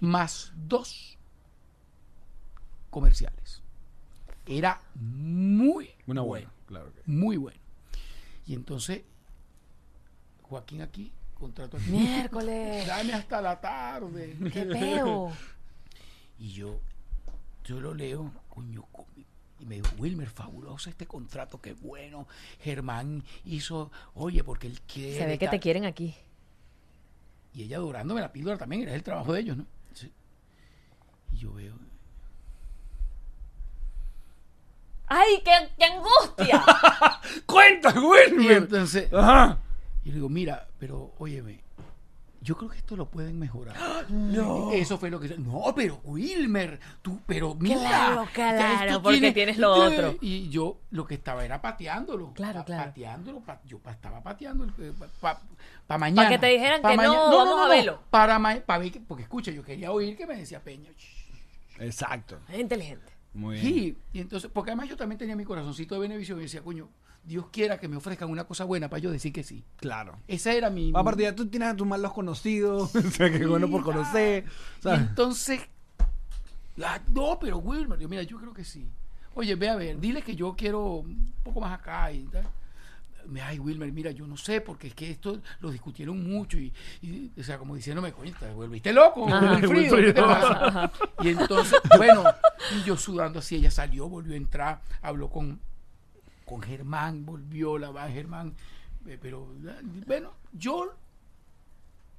más 0.00 0.52
dos 0.56 1.18
comerciales. 2.90 3.62
Era 4.48 4.80
muy 4.94 5.90
Una 6.06 6.22
bueno, 6.22 6.24
buena, 6.24 6.50
claro. 6.66 6.92
que- 6.94 7.02
muy 7.10 7.36
bueno. 7.36 7.58
Y 8.46 8.54
entonces, 8.54 9.02
Joaquín 10.42 10.80
aquí, 10.82 11.12
contrato 11.38 11.76
aquí. 11.76 11.90
Miércoles. 11.90 12.86
Dame 12.86 13.12
hasta 13.12 13.40
la 13.42 13.60
tarde. 13.60 14.36
Qué 14.52 14.64
peo. 14.64 15.32
Y 16.40 16.52
yo, 16.52 16.78
yo 17.64 17.80
lo 17.80 17.94
leo, 17.94 18.30
coño, 18.48 18.84
co- 18.92 19.08
y 19.58 19.64
me 19.66 19.74
dijo, 19.74 19.88
Wilmer, 19.98 20.28
fabuloso 20.30 20.88
este 20.88 21.04
contrato, 21.04 21.60
qué 21.60 21.72
bueno. 21.72 22.28
Germán 22.60 23.24
hizo, 23.44 23.90
oye, 24.14 24.44
porque 24.44 24.68
él 24.68 24.80
quiere. 24.82 25.18
Se 25.18 25.26
ve 25.26 25.36
que 25.36 25.46
tal". 25.46 25.56
te 25.56 25.60
quieren 25.60 25.84
aquí. 25.84 26.14
Y 27.54 27.64
ella 27.64 27.78
dorándome 27.78 28.20
la 28.20 28.30
píldora 28.32 28.56
también, 28.56 28.82
era 28.82 28.94
el 28.94 29.02
trabajo 29.02 29.32
de 29.32 29.40
ellos, 29.40 29.56
¿no? 29.56 29.66
Sí. 29.94 30.12
Y 31.32 31.38
yo 31.38 31.52
veo, 31.52 31.74
¡Ay, 35.08 35.42
qué, 35.44 35.52
qué 35.78 35.84
angustia! 35.84 36.62
¡Cuenta, 37.46 37.92
y 37.94 37.98
Wilmer! 37.98 38.56
entonces, 38.58 39.12
Ajá. 39.12 39.58
y 40.04 40.08
le 40.10 40.14
digo, 40.16 40.28
mira, 40.28 40.68
pero 40.78 41.14
óyeme, 41.18 41.60
yo 42.40 42.56
creo 42.56 42.70
que 42.70 42.78
esto 42.78 42.96
lo 42.96 43.06
pueden 43.10 43.38
mejorar. 43.38 43.76
No. 44.08 44.72
Eso 44.72 44.96
fue 44.96 45.10
lo 45.10 45.20
que 45.20 45.28
no, 45.36 45.72
pero 45.76 46.00
Wilmer, 46.04 46.78
tú, 47.02 47.20
pero 47.26 47.54
mira. 47.54 47.78
Claro, 47.78 48.24
ya 48.24 48.30
claro, 48.32 48.84
esto 48.86 49.02
porque 49.02 49.32
tienes 49.32 49.58
lo 49.58 49.74
otro. 49.74 50.16
Y 50.22 50.48
yo 50.48 50.78
lo 50.90 51.06
que 51.06 51.14
estaba 51.14 51.44
era 51.44 51.60
pateándolo. 51.60 52.32
Claro, 52.34 52.60
pa- 52.60 52.64
claro. 52.64 52.84
Pateándolo, 52.84 53.40
pa- 53.40 53.60
yo 53.66 53.78
pa- 53.80 53.90
estaba 53.92 54.22
pateando 54.22 54.66
para 55.86 55.98
mañana. 55.98 56.28
que 56.28 56.38
te 56.38 56.46
dijeran 56.46 56.80
que 56.80 56.96
maña- 56.96 57.08
no, 57.08 57.36
vamos 57.36 57.60
a 57.60 57.68
verlo. 57.68 58.00
Para 58.10 58.38
ma- 58.38 58.56
pa 58.64 58.78
ver 58.78 58.92
que- 58.92 59.00
porque 59.00 59.24
escucha, 59.24 59.50
yo 59.50 59.62
quería 59.62 59.90
oír 59.92 60.16
que 60.16 60.26
me 60.26 60.36
decía 60.36 60.60
Peña. 60.62 60.90
"Shh". 60.96 61.80
Exacto. 61.80 62.38
Es 62.48 62.58
inteligente. 62.58 63.12
Muy 63.38 63.60
bien. 63.60 63.96
Y 64.12 64.20
entonces, 64.20 64.50
porque 64.52 64.72
además 64.72 64.88
yo 64.88 64.96
también 64.96 65.16
tenía 65.16 65.36
mi 65.36 65.44
corazoncito 65.44 65.94
de 65.94 66.00
Benevisión 66.00 66.40
y 66.40 66.42
decía, 66.42 66.60
coño, 66.60 66.88
Dios 67.22 67.46
quiera 67.52 67.78
que 67.78 67.86
me 67.86 67.96
ofrezcan 67.96 68.28
una 68.30 68.44
cosa 68.44 68.64
buena 68.64 68.90
para 68.90 69.00
yo 69.00 69.12
decir 69.12 69.32
que 69.32 69.44
sí. 69.44 69.62
Claro. 69.76 70.18
Esa 70.26 70.52
era 70.52 70.70
mi. 70.70 70.90
Aparte, 70.92 71.22
ya 71.22 71.34
tú 71.34 71.46
tienes 71.46 71.68
a 71.68 71.76
tus 71.76 71.86
malos 71.86 72.12
conocidos. 72.12 72.92
o 72.96 73.02
sea, 73.02 73.30
que 73.30 73.46
bueno 73.46 73.70
por 73.70 73.84
conocer. 73.84 74.44
Entonces, 74.84 75.60
no, 77.12 77.38
pero 77.40 77.58
Wilmer, 77.58 77.98
yo, 77.98 78.08
mira, 78.08 78.24
yo 78.24 78.38
creo 78.38 78.52
que 78.52 78.64
sí. 78.64 78.88
Oye, 79.34 79.54
ve 79.54 79.68
a 79.68 79.76
ver, 79.76 80.00
dile 80.00 80.22
que 80.22 80.34
yo 80.34 80.56
quiero 80.56 80.96
un 80.96 81.32
poco 81.44 81.60
más 81.60 81.78
acá 81.78 82.10
y 82.10 82.24
tal. 82.24 82.44
Me, 83.28 83.42
Ay, 83.42 83.58
Wilmer, 83.58 83.92
mira, 83.92 84.10
yo 84.10 84.26
no 84.26 84.36
sé, 84.38 84.62
porque 84.62 84.88
es 84.88 84.94
que 84.94 85.10
esto 85.10 85.40
lo 85.60 85.70
discutieron 85.70 86.26
mucho 86.26 86.56
y, 86.56 86.72
y, 87.02 87.30
o 87.38 87.42
sea, 87.42 87.58
como 87.58 87.74
diciéndome, 87.74 88.10
coño, 88.12 88.32
te 88.38 88.50
volviste 88.52 88.92
loco, 88.92 89.28
Ajá. 89.28 89.56
Wilfrido, 89.56 89.96
¿qué 89.96 90.12
te 90.14 90.22
pasa?". 90.22 90.90
Y 91.20 91.28
entonces, 91.28 91.78
bueno, 91.98 92.24
y 92.74 92.84
yo 92.84 92.96
sudando 92.96 93.40
así, 93.40 93.56
ella 93.56 93.70
salió, 93.70 94.08
volvió 94.08 94.32
a 94.32 94.36
entrar, 94.38 94.80
habló 95.02 95.28
con, 95.28 95.60
con 96.46 96.62
Germán, 96.62 97.26
volvió, 97.26 97.76
la 97.76 97.90
va 97.90 98.08
Germán, 98.08 98.54
eh, 99.06 99.18
pero, 99.20 99.54
bueno, 100.06 100.32
yo, 100.52 100.94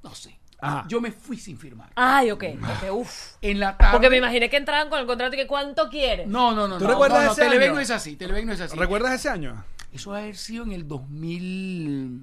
no 0.03 0.13
sé, 0.13 0.39
Ajá. 0.59 0.85
yo 0.87 1.01
me 1.01 1.11
fui 1.11 1.37
sin 1.37 1.57
firmar. 1.57 1.89
Ay, 1.95 2.29
ok. 2.29 2.43
ok, 2.61 2.93
uf. 2.93 3.33
En 3.41 3.59
la 3.59 3.77
tarde. 3.77 3.93
Porque 3.93 4.09
me 4.11 4.17
imaginé 4.17 4.47
que 4.49 4.57
entraban 4.57 4.89
con 4.89 4.99
el 4.99 5.07
contrato 5.07 5.33
y 5.35 5.37
que 5.39 5.47
cuánto 5.47 5.89
quieres. 5.89 6.27
No, 6.27 6.53
no, 6.53 6.67
no. 6.67 6.77
¿Tú 6.77 6.83
no, 6.83 6.91
recuerdas 6.91 7.19
no, 7.19 7.25
no, 7.25 7.31
ese 7.31 7.41
Televen 7.41 7.69
año? 7.69 7.75
no 7.75 7.79
es 7.79 7.89
así. 7.89 8.15
Televen 8.15 8.45
no 8.45 8.53
es 8.53 8.61
así. 8.61 8.77
¿Recuerdas 8.77 9.13
ese 9.13 9.29
año? 9.29 9.63
Eso 9.91 10.11
va 10.11 10.17
a 10.17 10.21
haber 10.21 10.35
sido 10.35 10.63
en 10.63 10.71
el 10.71 10.87
2000. 10.87 12.21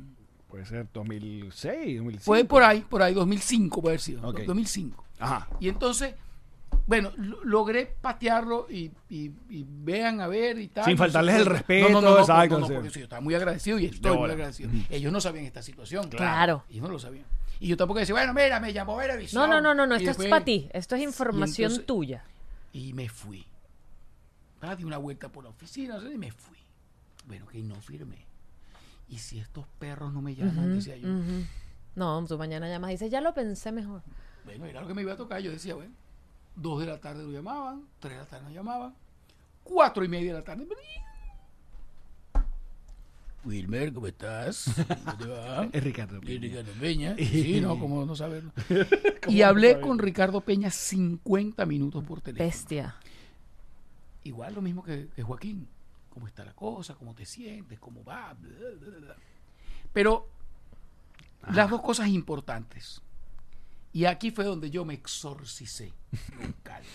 Puede 0.49 0.65
ser 0.67 0.87
2006, 0.93 1.97
2005. 1.99 2.25
Fue 2.25 2.45
por 2.45 2.63
ahí, 2.63 2.81
por 2.81 3.03
ahí, 3.03 3.13
2005 3.15 3.83
puede 3.83 3.93
haber 3.95 4.01
sido. 4.01 4.27
Ok. 4.29 4.41
2005. 4.47 5.05
Ajá. 5.19 5.49
Y 5.61 5.69
entonces, 5.69 6.15
bueno, 6.87 7.11
lo- 7.17 7.43
logré 7.45 7.93
patearlo 8.01 8.67
y, 8.71 8.93
y- 9.11 9.33
y 9.51 9.67
vean 9.69 10.21
a 10.21 10.29
ver 10.29 10.59
y 10.59 10.69
tal. 10.69 10.85
Sin 10.85 10.97
faltarles 10.97 11.37
el 11.37 11.47
respeto, 11.47 11.89
No, 11.89 11.95
no, 12.01 12.01
no, 12.01 12.15
no, 12.15 12.21
exacto, 12.21 12.55
no, 12.55 12.61
no, 12.61 12.67
sí. 12.69 12.75
porque 12.75 12.91
sí, 12.91 12.99
yo 13.01 13.05
estaba 13.05 13.21
muy 13.21 13.35
agradecido 13.35 13.79
y 13.79 13.87
estoy 13.87 14.17
muy 14.17 14.31
agradecido. 14.31 14.71
Ellos 14.89 15.13
no 15.13 15.21
sabían 15.21 15.45
esta 15.47 15.63
situación. 15.63 16.09
Claro. 16.09 16.65
Ellos 16.71 16.83
no 16.83 16.89
lo 16.91 16.99
sabían. 16.99 17.25
Y 17.59 17.69
yo 17.69 17.77
tampoco 17.77 18.01
decía, 18.01 18.15
bueno, 18.15 18.33
mira, 18.35 18.61
me 18.61 18.73
llamó 18.73 18.97
Venevisión. 18.97 19.49
No, 19.51 19.61
no, 19.61 19.75
no, 19.75 19.87
no, 19.87 19.95
Esto 19.97 20.11
es 20.11 20.17
después- 20.17 20.29
para 20.31 20.45
ti. 20.45 20.69
Esto 20.73 20.95
es 20.95 21.03
información 21.03 21.71
entonces- 21.73 21.87
tuya. 21.87 22.25
Y 22.73 22.93
me 22.93 23.09
fui. 23.09 23.45
Ah, 24.61 24.77
di 24.77 24.85
una 24.85 24.99
vuelta 24.99 25.29
por 25.31 25.43
la 25.45 25.51
oficina 25.51 25.97
no 25.97 26.03
sé, 26.03 26.15
y 26.15 26.19
me 26.19 26.31
fui. 26.31 26.57
Bueno, 27.27 27.47
que 27.47 27.63
no 27.63 27.75
firmé. 27.77 28.25
Y 29.09 29.19
si 29.19 29.39
estos 29.39 29.67
perros 29.79 30.13
no 30.13 30.23
me 30.23 30.35
llaman, 30.35 30.77
decía 30.77 30.97
yo. 30.97 31.09
No, 31.95 32.25
tú 32.27 32.39
mañana 32.39 32.69
llamas 32.69 32.91
y 32.91 32.95
dices, 32.95 33.11
ya 33.11 33.21
lo 33.21 33.33
pensé 33.35 33.73
mejor. 33.73 34.03
Bueno, 34.45 34.67
era 34.67 34.81
lo 34.81 34.87
que 34.89 34.95
me 34.95 35.03
iba 35.03 35.13
a 35.13 35.17
tocar. 35.17 35.41
Yo 35.41 35.51
decía, 35.51 35.75
bueno, 35.75 35.93
dos 36.55 36.81
de 36.81 36.87
la 36.87 36.99
tarde 37.01 37.25
lo 37.25 37.31
llamaban, 37.31 37.83
tres 38.01 38.15
de 38.15 38.21
la 38.21 38.27
tarde 38.27 38.45
nos 38.45 38.55
llamaban, 38.55 38.95
cuatro 39.65 40.05
y 40.05 40.09
media 40.09 40.33
de 40.33 40.39
la 40.39 40.45
tarde. 40.45 40.67
Wilmer, 43.45 43.93
¿cómo 43.93 44.09
estás? 44.09 44.75
¿Cómo 45.05 45.19
te 45.19 45.27
va? 45.27 45.69
Es 45.73 45.85
Ricardo. 45.85 46.21
Y 46.23 46.39
Ricardo 46.39 46.73
Peña. 46.81 47.15
Sí, 47.19 47.61
no, 47.61 47.79
cómo 47.81 48.05
no 48.05 48.17
saberlo. 48.17 48.51
y 49.29 49.43
hablé 49.43 49.77
no 49.77 49.81
con 49.83 49.99
Ricardo 49.99 50.41
Peña 50.41 50.71
50 50.71 51.65
minutos 51.65 52.03
por 52.05 52.21
teléfono. 52.21 52.49
Bestia. 52.49 52.97
Igual 54.25 54.55
lo 54.55 54.63
mismo 54.63 54.83
que, 54.83 55.09
que 55.15 55.23
Joaquín. 55.23 55.69
¿Cómo 56.17 56.29
está 56.29 56.47
la 56.47 56.55
cosa? 56.55 56.95
¿Cómo 56.95 57.15
te 57.15 57.27
sientes? 57.27 57.79
¿Cómo 57.79 58.03
va? 58.03 58.33
Bla, 58.33 58.71
bla, 58.81 58.89
bla, 58.89 58.99
bla. 59.01 59.17
Pero 59.93 60.27
las 61.53 61.69
dos 61.69 61.83
cosas 61.83 62.09
importantes. 62.09 63.03
Y 63.93 64.07
aquí 64.07 64.31
fue 64.31 64.47
donde 64.47 64.71
yo 64.71 64.87
me 64.87 64.95
exorcicé. 64.95 65.93
Con 66.39 66.55
Carlos. 66.63 66.91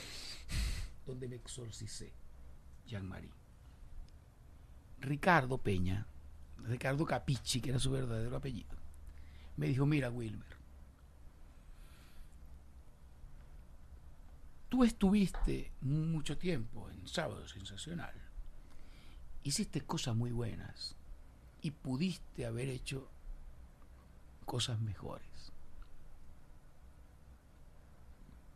donde 1.06 1.28
me 1.28 1.36
exorcicé. 1.36 2.12
Jean-Marie. 2.88 3.30
Ricardo 5.02 5.60
Peña, 5.60 6.08
Ricardo 6.58 7.06
Capichi, 7.06 7.62
que 7.62 7.70
era 7.70 7.78
su 7.78 7.92
verdadero 7.92 8.36
apellido, 8.36 8.76
me 9.56 9.68
dijo, 9.68 9.86
mira, 9.86 10.10
Wilmer, 10.10 10.58
tú 14.68 14.84
estuviste 14.84 15.72
mucho 15.82 16.40
tiempo 16.40 16.90
en 16.90 17.08
Sábado 17.08 17.48
Sensacional, 17.48 18.21
hiciste 19.44 19.82
cosas 19.82 20.16
muy 20.16 20.32
buenas 20.32 20.96
y 21.62 21.72
pudiste 21.72 22.46
haber 22.46 22.70
hecho 22.70 23.08
cosas 24.46 24.80
mejores. 24.82 25.28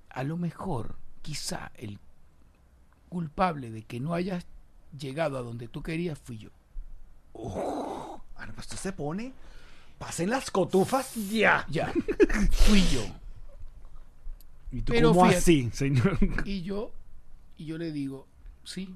A 0.09 0.23
lo 0.23 0.37
mejor, 0.37 0.95
quizá 1.21 1.71
el 1.75 1.99
culpable 3.09 3.69
de 3.71 3.83
que 3.83 3.99
no 3.99 4.13
hayas 4.13 4.45
llegado 4.97 5.37
a 5.37 5.41
donde 5.41 5.67
tú 5.67 5.83
querías 5.83 6.17
fui 6.19 6.37
yo. 6.37 6.49
Ahora, 7.33 8.53
pues 8.53 8.67
usted 8.67 8.77
se 8.77 8.93
pone. 8.93 9.33
Pasen 9.97 10.29
las 10.29 10.51
cotufas 10.51 11.15
ya. 11.29 11.65
Ya, 11.69 11.91
fui 12.51 12.81
yo. 12.89 13.03
¿Y 14.71 14.81
tú 14.81 14.91
Pero 14.93 15.09
cómo 15.09 15.21
fíjate- 15.25 15.37
así, 15.37 15.69
señor? 15.71 16.17
Y 16.45 16.61
yo, 16.63 16.91
y 17.57 17.65
yo 17.65 17.77
le 17.77 17.91
digo, 17.91 18.27
sí, 18.63 18.93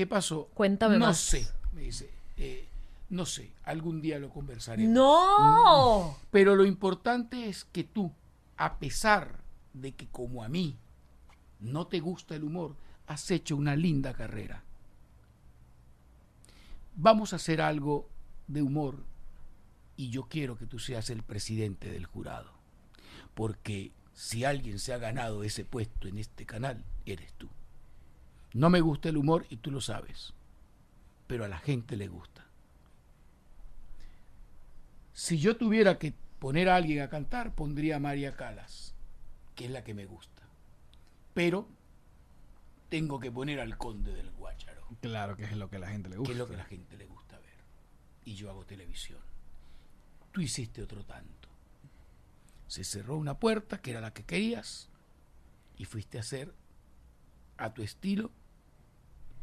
¿qué 0.00 0.06
pasó? 0.06 0.48
Cuéntame 0.54 0.98
no 0.98 1.08
más. 1.08 1.18
sé, 1.18 1.46
me 1.72 1.82
dice, 1.82 2.08
eh, 2.38 2.66
no 3.10 3.26
sé, 3.26 3.52
algún 3.64 4.00
día 4.00 4.18
lo 4.18 4.30
conversaremos. 4.30 4.90
¡No! 4.90 6.16
Pero 6.30 6.56
lo 6.56 6.64
importante 6.64 7.50
es 7.50 7.66
que 7.66 7.84
tú, 7.84 8.10
a 8.56 8.78
pesar 8.78 9.40
de 9.74 9.92
que 9.92 10.08
como 10.08 10.42
a 10.42 10.48
mí 10.48 10.78
no 11.58 11.86
te 11.86 12.00
gusta 12.00 12.34
el 12.34 12.44
humor, 12.44 12.76
has 13.08 13.30
hecho 13.30 13.56
una 13.56 13.76
linda 13.76 14.14
carrera. 14.14 14.64
Vamos 16.96 17.34
a 17.34 17.36
hacer 17.36 17.60
algo 17.60 18.08
de 18.46 18.62
humor 18.62 19.04
y 19.98 20.08
yo 20.08 20.28
quiero 20.30 20.56
que 20.56 20.64
tú 20.64 20.78
seas 20.78 21.10
el 21.10 21.22
presidente 21.22 21.90
del 21.90 22.06
jurado. 22.06 22.52
Porque 23.34 23.92
si 24.14 24.44
alguien 24.44 24.78
se 24.78 24.94
ha 24.94 24.98
ganado 24.98 25.44
ese 25.44 25.66
puesto 25.66 26.08
en 26.08 26.16
este 26.16 26.46
canal, 26.46 26.86
eres 27.04 27.34
tú. 27.34 27.50
No 28.52 28.70
me 28.70 28.80
gusta 28.80 29.08
el 29.08 29.16
humor 29.16 29.46
y 29.48 29.56
tú 29.56 29.70
lo 29.70 29.80
sabes, 29.80 30.32
pero 31.26 31.44
a 31.44 31.48
la 31.48 31.58
gente 31.58 31.96
le 31.96 32.08
gusta. 32.08 32.46
Si 35.12 35.38
yo 35.38 35.56
tuviera 35.56 35.98
que 35.98 36.14
poner 36.38 36.68
a 36.68 36.76
alguien 36.76 37.02
a 37.02 37.08
cantar, 37.08 37.54
pondría 37.54 37.96
a 37.96 38.00
María 38.00 38.36
Calas, 38.36 38.94
que 39.54 39.66
es 39.66 39.70
la 39.70 39.84
que 39.84 39.94
me 39.94 40.06
gusta. 40.06 40.42
Pero 41.34 41.68
tengo 42.88 43.20
que 43.20 43.30
poner 43.30 43.60
al 43.60 43.76
conde 43.78 44.12
del 44.14 44.30
Guácharo, 44.30 44.80
Claro 45.00 45.36
que 45.36 45.44
es 45.44 45.56
lo 45.56 45.70
que 45.70 45.76
a 45.76 45.80
la 45.80 45.88
gente 45.88 46.08
le 46.08 46.14
que 46.14 46.18
gusta. 46.18 46.32
es 46.32 46.38
lo 46.38 46.48
que 46.48 46.54
a 46.54 46.58
la 46.58 46.64
gente 46.64 46.96
le 46.96 47.06
gusta 47.06 47.38
ver. 47.38 47.58
Y 48.24 48.34
yo 48.34 48.50
hago 48.50 48.64
televisión. 48.64 49.20
Tú 50.32 50.40
hiciste 50.40 50.82
otro 50.82 51.04
tanto. 51.04 51.48
Se 52.66 52.82
cerró 52.84 53.16
una 53.16 53.38
puerta 53.38 53.80
que 53.80 53.92
era 53.92 54.00
la 54.00 54.12
que 54.12 54.24
querías 54.24 54.88
y 55.76 55.84
fuiste 55.84 56.18
a 56.18 56.22
hacer 56.22 56.52
a 57.60 57.72
tu 57.74 57.82
estilo 57.82 58.30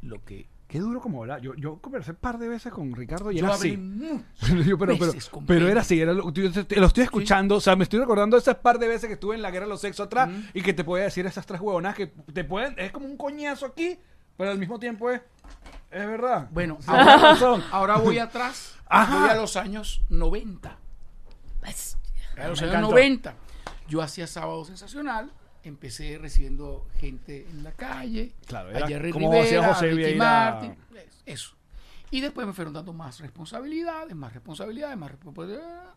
lo 0.02 0.24
que 0.26 0.48
Qué 0.68 0.80
duro 0.82 1.00
como 1.00 1.22
hablar. 1.22 1.40
Yo, 1.40 1.56
yo 1.56 1.78
conversé 1.80 2.12
un 2.12 2.18
par 2.18 2.38
de 2.40 2.50
veces 2.50 2.74
con 2.74 2.94
Ricardo 2.94 3.32
y 3.32 3.38
yo 3.38 3.46
era 3.46 3.54
así. 3.56 3.72
Yo, 4.66 4.78
pero, 4.78 4.98
pero, 5.00 5.14
pero 5.48 5.70
era 5.70 5.80
así, 5.80 6.02
era 6.02 6.12
lo, 6.12 6.30
yo 6.34 6.52
te- 6.52 6.66
te- 6.66 6.76
lo 6.82 6.88
estoy 6.88 7.06
escuchando, 7.06 7.56
o 7.56 7.62
sea, 7.62 7.78
me 7.78 7.84
estoy 7.84 8.00
recordando 8.02 8.36
esas 8.36 8.56
par 8.58 8.78
de 8.78 8.90
veces 8.90 9.08
que 9.08 9.14
estuve 9.14 9.36
en 9.36 9.42
la 9.42 9.50
guerra 9.50 9.66
de 9.66 9.70
los 9.70 9.80
sexos 9.80 10.08
atrás 10.08 10.30
y 10.54 10.62
que 10.62 10.74
te 10.74 10.84
puede 10.84 11.06
decir 11.06 11.26
esas 11.26 11.46
tres 11.46 11.62
huevonas 11.62 11.96
que 11.96 12.08
te 12.08 12.44
pueden, 12.44 12.76
es 12.78 12.92
como 12.92 13.06
un 13.06 13.16
coñazo 13.16 13.66
aquí, 13.66 13.98
pero 14.36 14.52
al 14.52 14.60
mismo 14.60 14.78
tiempo 14.78 15.10
es, 15.10 15.22
es 15.90 16.06
verdad. 16.06 16.50
Bueno, 16.52 16.76
Sí, 16.82 16.88
tienes 16.92 17.22
razón. 17.22 17.64
Ahora 17.72 17.96
voy 18.00 18.18
atrás, 18.20 18.76
Ajá. 18.88 19.20
voy 19.22 19.30
a 19.30 19.36
los 19.36 19.56
años 19.56 20.02
90. 20.10 20.70
A 20.70 21.68
los 21.70 21.98
Me 22.36 22.44
años 22.44 22.62
encantó. 22.62 22.90
90. 22.90 23.36
Yo 23.88 24.02
hacía 24.02 24.28
Sábado 24.28 24.66
Sensacional, 24.66 25.32
empecé 25.64 26.18
recibiendo 26.18 26.88
gente 27.00 27.46
en 27.50 27.64
la 27.64 27.72
calle, 27.74 28.34
Claro, 28.46 28.70
a 28.70 28.72
era 28.78 28.88
Jerry 28.88 29.12
como 29.12 29.32
Rivera, 29.32 29.44
decía 29.44 29.74
José. 29.74 30.16
Martin, 30.16 30.76
es- 30.96 31.22
eso. 31.26 31.56
Y 32.12 32.22
después 32.22 32.48
me 32.48 32.54
fueron 32.54 32.74
dando 32.74 32.94
más 32.94 33.20
responsabilidades, 33.20 34.16
más 34.16 34.34
responsabilidades, 34.34 34.98
más 34.98 35.12
responsabilidades. 35.12 35.90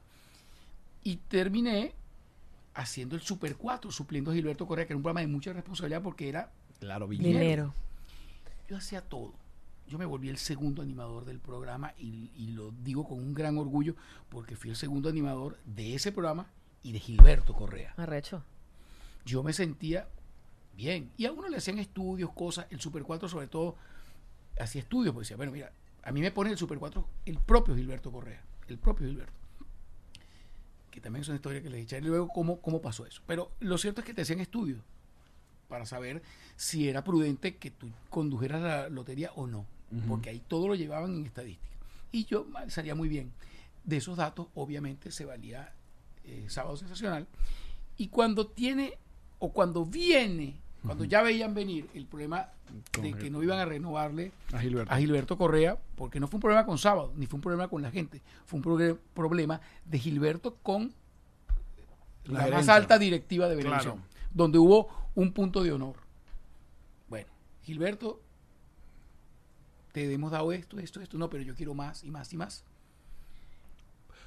Y 1.05 1.17
terminé 1.17 1.95
haciendo 2.75 3.15
el 3.15 3.23
Super 3.23 3.57
4, 3.57 3.91
supliendo 3.93 4.31
a 4.31 4.35
Gilberto 4.35 4.67
Correa, 4.67 4.87
que 4.87 4.93
era 4.93 4.97
un 4.97 5.03
programa 5.03 5.21
de 5.21 5.29
mucha 5.29 5.53
responsabilidad 5.53 6.03
porque 6.03 6.29
era 6.29 6.51
Claro, 6.81 7.07
Dinero. 7.09 7.39
Dinero. 7.39 7.75
yo 8.69 8.77
hacía 8.77 9.03
todo. 9.03 9.35
Yo 9.89 9.99
me 9.99 10.05
volví 10.05 10.29
el 10.29 10.39
segundo 10.39 10.83
animador 10.83 11.25
del 11.25 11.41
programa 11.41 11.93
y, 11.99 12.31
y 12.37 12.49
lo 12.53 12.71
digo 12.83 13.07
con 13.09 13.19
un 13.19 13.35
gran 13.35 13.59
orgullo 13.59 13.95
porque 14.29 14.55
fui 14.57 14.71
el 14.71 14.77
segundo 14.77 15.09
animador 15.09 15.59
de 15.65 15.95
ese 15.95 16.13
programa 16.13 16.47
y 16.83 16.93
de 16.93 17.01
Gilberto 17.01 17.55
Correa. 17.55 17.93
Arrecho. 17.97 18.43
Yo 19.25 19.43
me 19.43 19.53
sentía 19.53 20.09
bien. 20.75 21.11
Y 21.17 21.27
a 21.27 21.33
uno 21.33 21.49
le 21.49 21.57
hacían 21.57 21.79
estudios, 21.79 22.31
cosas. 22.33 22.67
El 22.71 22.81
Super 22.81 23.03
4 23.03 23.29
sobre 23.29 23.47
todo 23.47 23.77
hacía 24.59 24.83
estudios, 24.83 25.15
porque 25.15 25.25
decía, 25.25 25.37
bueno, 25.37 25.53
mira, 25.53 25.73
a 26.03 26.13
mí 26.13 26.21
me 26.21 26.31
pone 26.31 26.51
el 26.51 26.59
Super 26.59 26.79
4 26.79 27.07
el 27.27 27.39
propio 27.39 27.75
Gilberto 27.75 28.11
Correa. 28.11 28.43
El 28.69 28.79
propio 28.79 29.07
Gilberto. 29.07 29.33
Que 30.91 31.01
también 31.01 31.23
es 31.23 31.29
una 31.29 31.37
historia 31.37 31.63
que 31.63 31.71
les 31.71 31.83
echaré 31.83 32.03
luego 32.03 32.29
cómo, 32.29 32.61
cómo 32.61 32.81
pasó 32.81 33.07
eso. 33.07 33.23
Pero 33.27 33.53
lo 33.61 33.79
cierto 33.79 34.01
es 34.01 34.07
que 34.07 34.15
te 34.15 34.23
hacían 34.23 34.41
estudios 34.41 34.81
para 35.69 35.87
saber 35.87 36.23
si 36.57 36.89
era 36.89 37.05
prudente 37.05 37.57
que 37.57 37.71
tú 37.71 37.89
condujeras 38.11 38.61
la 38.61 38.89
lotería 38.91 39.33
o 39.37 39.47
no. 39.47 39.67
Porque 40.07 40.31
ahí 40.31 40.41
todo 40.47 40.69
lo 40.69 40.77
llevaban 40.77 41.17
en 41.17 41.27
estadística. 41.27 41.77
Y 42.13 42.25
yo 42.25 42.45
ma, 42.45 42.71
salía 42.71 42.95
muy 42.95 43.09
bien. 43.09 43.33
De 43.83 43.97
esos 43.97 44.17
datos, 44.17 44.47
obviamente, 44.55 45.11
se 45.11 45.25
valía 45.25 45.73
eh, 46.25 46.45
Sábado 46.49 46.77
Sensacional. 46.77 47.27
Y 47.97 48.09
cuando 48.09 48.47
tiene, 48.47 48.99
o 49.41 49.53
cuando 49.53 49.85
viene, 49.85 50.61
cuando 50.85 51.05
ya 51.05 51.23
veían 51.23 51.53
venir 51.55 51.89
el 51.95 52.07
problema 52.07 52.49
de 53.03 53.13
que 53.15 53.29
no 53.31 53.43
iban 53.43 53.59
a 53.59 53.65
renovarle 53.65 54.31
A 54.53 54.61
Gilberto. 54.61 54.93
a 54.95 54.99
Gilberto 54.99 55.37
Correa, 55.37 55.77
porque 55.97 56.21
no 56.21 56.29
fue 56.29 56.37
un 56.39 56.43
problema 56.43 56.65
con 56.65 56.79
Sábado, 56.79 57.13
ni 57.17 57.27
fue 57.27 57.39
un 57.39 57.43
problema 57.43 57.67
con 57.69 57.83
la 57.83 57.91
gente, 57.91 58.23
fue 58.47 58.61
un 58.61 58.93
problema 59.15 59.61
de 59.85 59.99
Gilberto 59.99 60.55
con 60.63 60.95
La 62.27 62.47
la, 62.47 62.57
más 62.59 62.69
alta 62.69 62.99
directiva 62.99 63.49
de 63.49 63.57
Venevisión, 63.57 63.97
Claro. 63.97 64.09
donde 64.33 64.59
hubo 64.59 64.89
un 65.17 65.33
punto 65.33 65.63
de 65.65 65.73
honor. 65.73 65.97
Bueno, 67.09 67.29
Gilberto, 67.63 68.21
te 69.93 70.13
hemos 70.13 70.31
dado 70.31 70.53
esto, 70.53 70.79
esto, 70.79 71.01
esto, 71.01 71.19
no, 71.19 71.29
pero 71.29 71.43
yo 71.43 71.55
quiero 71.55 71.75
más 71.75 72.05
y 72.05 72.11
más 72.11 72.33
y 72.33 72.37
más. 72.37 72.65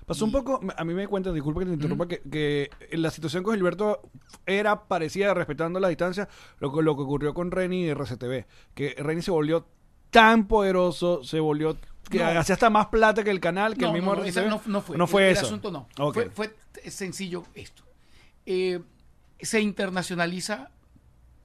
Pasó 0.05 0.25
un 0.25 0.31
poco, 0.31 0.59
a 0.75 0.83
mí 0.83 0.93
me 0.93 1.07
cuenta, 1.07 1.31
disculpa 1.31 1.61
que 1.61 1.67
te 1.67 1.73
interrumpa, 1.73 2.07
que, 2.07 2.21
que 2.21 2.69
la 2.97 3.09
situación 3.09 3.43
con 3.43 3.55
Gilberto 3.55 4.01
era 4.45 4.83
parecida, 4.87 5.33
respetando 5.33 5.79
la 5.79 5.87
distancia, 5.89 6.27
lo, 6.59 6.73
que- 6.73 6.81
lo 6.81 6.95
que 6.95 7.01
ocurrió 7.03 7.33
con 7.33 7.51
Reni 7.51 7.85
y 7.85 7.89
RCTV. 7.93 8.45
Que 8.73 8.95
Reni 8.97 9.21
se 9.21 9.31
volvió 9.31 9.65
tan 10.09 10.47
poderoso, 10.47 11.23
se 11.23 11.39
volvió 11.39 11.77
que 12.09 12.19
No. 12.19 12.25
hacía 12.39 12.53
hasta 12.53 12.69
más 12.69 12.87
plata 12.87 13.23
que 13.23 13.31
el 13.31 13.39
canal, 13.39 13.75
que 13.75 13.81
no, 13.83 13.87
el 13.87 13.93
mismo 13.93 14.13
no, 14.13 14.21
no, 14.21 14.25
esa 14.25 14.41
no, 14.45 14.61
no 14.65 14.81
fue. 14.81 14.97
No 14.97 15.07
fue 15.07 15.27
el, 15.27 15.31
eso. 15.37 15.41
El 15.41 15.45
asunto 15.47 15.71
no. 15.71 15.87
Fue, 16.33 16.53
sencillo 16.89 17.45
esto. 17.55 17.83
Eh, 18.45 18.81
se 19.39 19.61
internacionaliza 19.61 20.69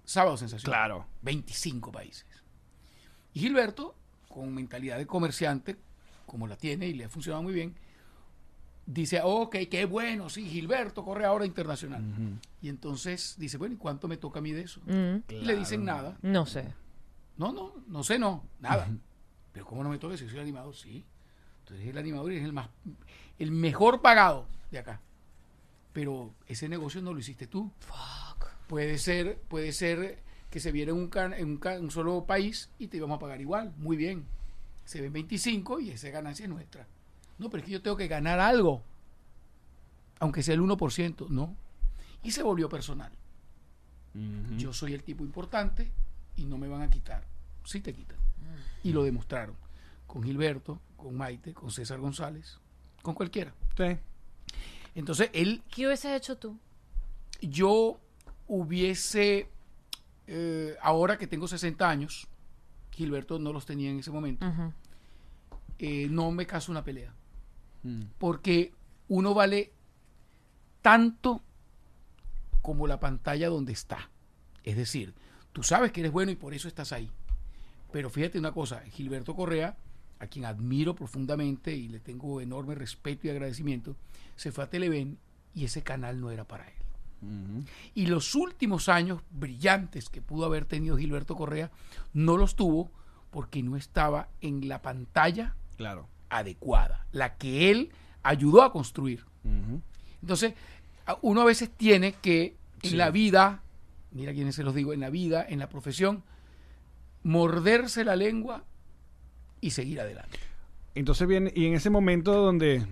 Sábado 0.05 0.37
Sensación. 0.37 0.71
Claro. 0.71 1.07
25 1.23 1.93
países. 1.93 2.27
Y 3.35 3.41
Gilberto, 3.41 3.95
con 4.29 4.53
mentalidad 4.55 4.99
de 4.99 5.07
comerciante, 5.07 5.77
como 6.27 6.47
la 6.49 6.57
tiene 6.57 6.87
y 6.89 6.95
le 6.95 7.05
ha 7.05 7.09
funcionado 7.09 7.43
muy 7.43 7.53
bien, 7.53 7.75
dice, 8.91 9.21
ok, 9.23 9.57
qué 9.71 9.85
bueno, 9.85 10.31
sí, 10.31 10.49
Gilberto 10.49 11.05
corre 11.05 11.25
ahora 11.27 11.45
internacional. 11.47 12.03
Y 12.63 12.69
entonces 12.71 13.35
dice, 13.39 13.59
bueno, 13.59 13.75
¿y 13.75 13.79
cuánto 13.79 14.09
me 14.09 14.17
toca 14.17 14.39
a 14.39 14.43
mí 14.43 14.53
de 14.53 14.63
eso? 14.63 14.81
Y 15.29 15.45
le 15.45 15.55
dicen 15.57 15.85
nada. 15.85 16.17
no 16.23 16.47
sé. 16.47 16.73
No, 17.37 17.53
no, 17.53 17.73
no 17.87 18.03
sé, 18.03 18.19
no, 18.19 18.45
nada. 18.61 18.89
Pero 19.53 19.67
¿cómo 19.67 19.85
no 19.85 19.91
me 19.91 19.99
toca 19.99 20.17
si 20.17 20.25
soy 20.27 20.37
el 20.37 20.43
animador? 20.43 20.75
Sí. 20.75 21.05
Entonces 21.61 21.87
el 21.87 21.99
animador 21.99 22.33
y 22.33 22.37
es 22.39 22.45
el 22.45 22.53
más, 22.53 22.69
el 23.39 23.51
mejor 23.53 24.01
pagado 24.03 24.47
de 24.71 24.79
acá. 24.79 25.01
Pero 25.93 26.35
ese 26.47 26.69
negocio 26.69 27.01
no 27.03 27.13
lo 27.13 27.21
hiciste 27.21 27.47
tú. 27.47 27.71
Puede 28.69 28.99
ser, 28.99 29.39
puede 29.49 29.73
ser 29.73 30.23
que 30.51 30.61
se 30.61 30.73
viera 30.73 30.93
en 30.93 30.97
un, 30.99 31.09
can- 31.09 31.35
en 31.35 31.45
un, 31.51 31.61
un 31.83 31.91
solo 31.91 32.25
país 32.25 32.71
y 32.79 32.89
te 32.89 32.97
íbamos 32.97 33.17
a 33.17 33.21
pagar 33.21 33.41
igual. 33.41 33.73
Muy 33.79 33.97
bien. 33.97 34.25
Se 34.85 35.01
ven 35.01 35.13
25 35.13 35.81
y 35.81 35.91
esa 35.91 36.09
ganancia 36.11 36.45
es 36.45 36.49
nuestra. 36.51 36.87
No, 37.39 37.51
pero 37.51 37.61
es 37.61 37.67
que 37.67 37.73
yo 37.73 37.83
tengo 37.83 37.97
que 37.97 38.09
ganar 38.09 38.41
algo. 38.41 38.83
Aunque 40.21 40.43
sea 40.43 40.55
el 40.55 40.61
1%. 40.61 41.29
No. 41.29 41.57
Y 42.23 42.33
se 42.33 42.43
volvió 42.43 42.69
personal. 42.69 43.13
Yo 44.57 44.73
soy 44.73 44.95
el 44.95 45.05
tipo 45.05 45.23
importante 45.23 45.93
y 46.37 46.45
no 46.45 46.59
me 46.59 46.67
van 46.67 46.83
a 46.83 46.91
quitar. 46.91 47.23
Sí 47.65 47.81
te 47.81 47.93
quitan. 47.93 48.19
Y 48.83 48.93
lo 48.93 49.05
demostraron. 49.05 49.55
Con 50.07 50.23
Gilberto, 50.25 50.81
con 50.97 51.15
Maite, 51.17 51.55
con 51.55 51.71
César 51.71 52.01
González, 52.01 52.59
con 53.03 53.15
cualquiera. 53.15 53.53
Sí. 53.77 53.97
Entonces, 54.95 55.31
él, 55.33 55.63
¿Qué 55.71 55.87
hubieses 55.87 56.17
hecho 56.17 56.37
tú? 56.37 56.59
yo 57.41 58.01
hubiese, 58.49 59.49
eh, 60.27 60.77
ahora 60.83 61.19
que 61.19 61.27
tengo 61.27 61.47
60 61.47 61.89
años, 61.89 62.27
Gilberto 62.91 63.39
no 63.39 63.53
los 63.53 63.65
tenía 63.67 63.91
en 63.91 64.01
ese 64.01 64.11
momento, 64.11 64.45
eh, 65.79 66.09
no 66.11 66.33
me 66.33 66.47
caso 66.47 66.73
una 66.73 66.83
pelea. 66.83 67.15
Mm. 67.83 68.03
Porque 68.19 68.73
uno 69.09 69.35
vale 69.35 69.73
tanto 70.83 71.43
como 72.63 72.87
la 72.87 73.01
pantalla 73.01 73.49
donde 73.49 73.73
está. 73.73 74.11
Es 74.65 74.77
decir, 74.77 75.15
tú 75.53 75.63
sabes 75.63 75.93
que 75.93 76.01
eres 76.01 76.13
bueno 76.13 76.31
y 76.31 76.37
por 76.37 76.55
eso 76.55 76.69
estás 76.69 76.93
ahí. 76.93 77.11
Pero 77.93 78.11
fíjate 78.11 78.39
una 78.39 78.53
cosa, 78.53 78.83
Gilberto 78.91 79.35
Correa, 79.35 79.77
a 80.19 80.27
quien 80.27 80.45
admiro 80.45 80.95
profundamente 80.95 81.75
y 81.75 81.89
le 81.89 82.01
tengo 82.01 82.41
enorme 82.41 82.75
respeto 82.75 83.27
y 83.27 83.31
agradecimiento, 83.31 83.97
se 84.37 84.53
fue 84.53 84.65
a 84.65 84.71
Televen 84.71 85.19
y 85.55 85.65
ese 85.65 85.83
canal 85.83 86.21
no 86.21 86.31
era 86.31 86.45
para 86.45 86.69
él. 86.69 86.75
Y 87.95 88.07
los 88.07 88.37
últimos 88.37 88.89
años 88.89 89.23
brillantes 89.31 90.09
que 90.09 90.23
pudo 90.23 90.45
haber 90.45 90.67
tenido 90.67 90.97
Gilberto 90.97 91.35
Correa 91.35 91.73
no 92.13 92.37
los 92.37 92.55
tuvo 92.55 92.93
porque 93.33 93.61
no 93.63 93.77
estaba 93.77 94.29
en 94.41 94.69
la 94.69 94.83
pantalla 94.83 95.57
Claro. 95.79 96.09
Adecuada, 96.31 97.07
la 97.13 97.37
que 97.37 97.71
él 97.71 97.91
ayudó 98.23 98.63
a 98.63 98.73
construir. 98.73 99.25
Entonces, 100.23 100.55
uno 101.23 101.41
a 101.41 101.45
veces 101.45 101.71
tiene 101.71 102.13
que 102.13 102.57
en 102.83 102.91
Sí. 102.91 102.97
la 102.97 103.11
vida, 103.11 103.63
mira 104.13 104.33
quiénes 104.33 104.55
se 104.55 104.63
los 104.63 104.75
digo, 104.75 104.93
en 104.93 105.01
la 105.01 105.11
vida, 105.11 105.45
en 105.49 105.59
la 105.59 105.69
profesión, 105.69 106.23
morderse 107.23 108.05
la 108.05 108.17
lengua 108.17 108.65
y 109.61 109.71
seguir 109.71 110.01
adelante. 110.01 110.39
Entonces 110.95 111.27
viene, 111.29 111.53
y 111.55 111.67
en 111.67 111.75
ese 111.75 111.91
momento 111.91 112.33
donde, 112.33 112.87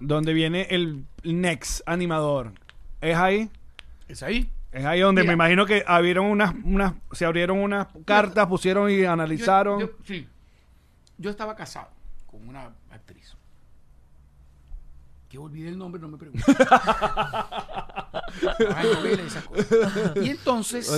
donde 0.00 0.32
viene 0.32 0.66
el 0.70 1.04
next 1.24 1.80
animador, 1.86 2.52
¿es 3.00 3.16
ahí? 3.16 3.50
Es 4.08 4.22
ahí. 4.22 4.48
Es 4.72 4.84
ahí 4.86 5.00
donde 5.00 5.20
Mira. 5.22 5.30
me 5.32 5.34
imagino 5.34 5.66
que 5.66 5.84
abrieron 5.86 6.26
unas, 6.26 6.54
unas, 6.64 6.94
se 7.12 7.26
abrieron 7.26 7.58
unas 7.58 7.88
cartas, 8.06 8.46
pusieron 8.46 8.90
y 8.90 9.04
analizaron. 9.04 9.80
Yo, 9.80 9.86
yo- 9.88 9.92
sí. 10.04 10.26
Yo 11.22 11.30
estaba 11.30 11.54
casado 11.54 11.88
con 12.26 12.48
una 12.48 12.74
actriz. 12.90 13.36
Que 15.28 15.38
olvidé 15.38 15.68
el 15.68 15.78
nombre, 15.78 16.02
no 16.02 16.08
me 16.08 16.18
novelas 18.98 19.38
y 20.16 20.28
entonces, 20.28 20.90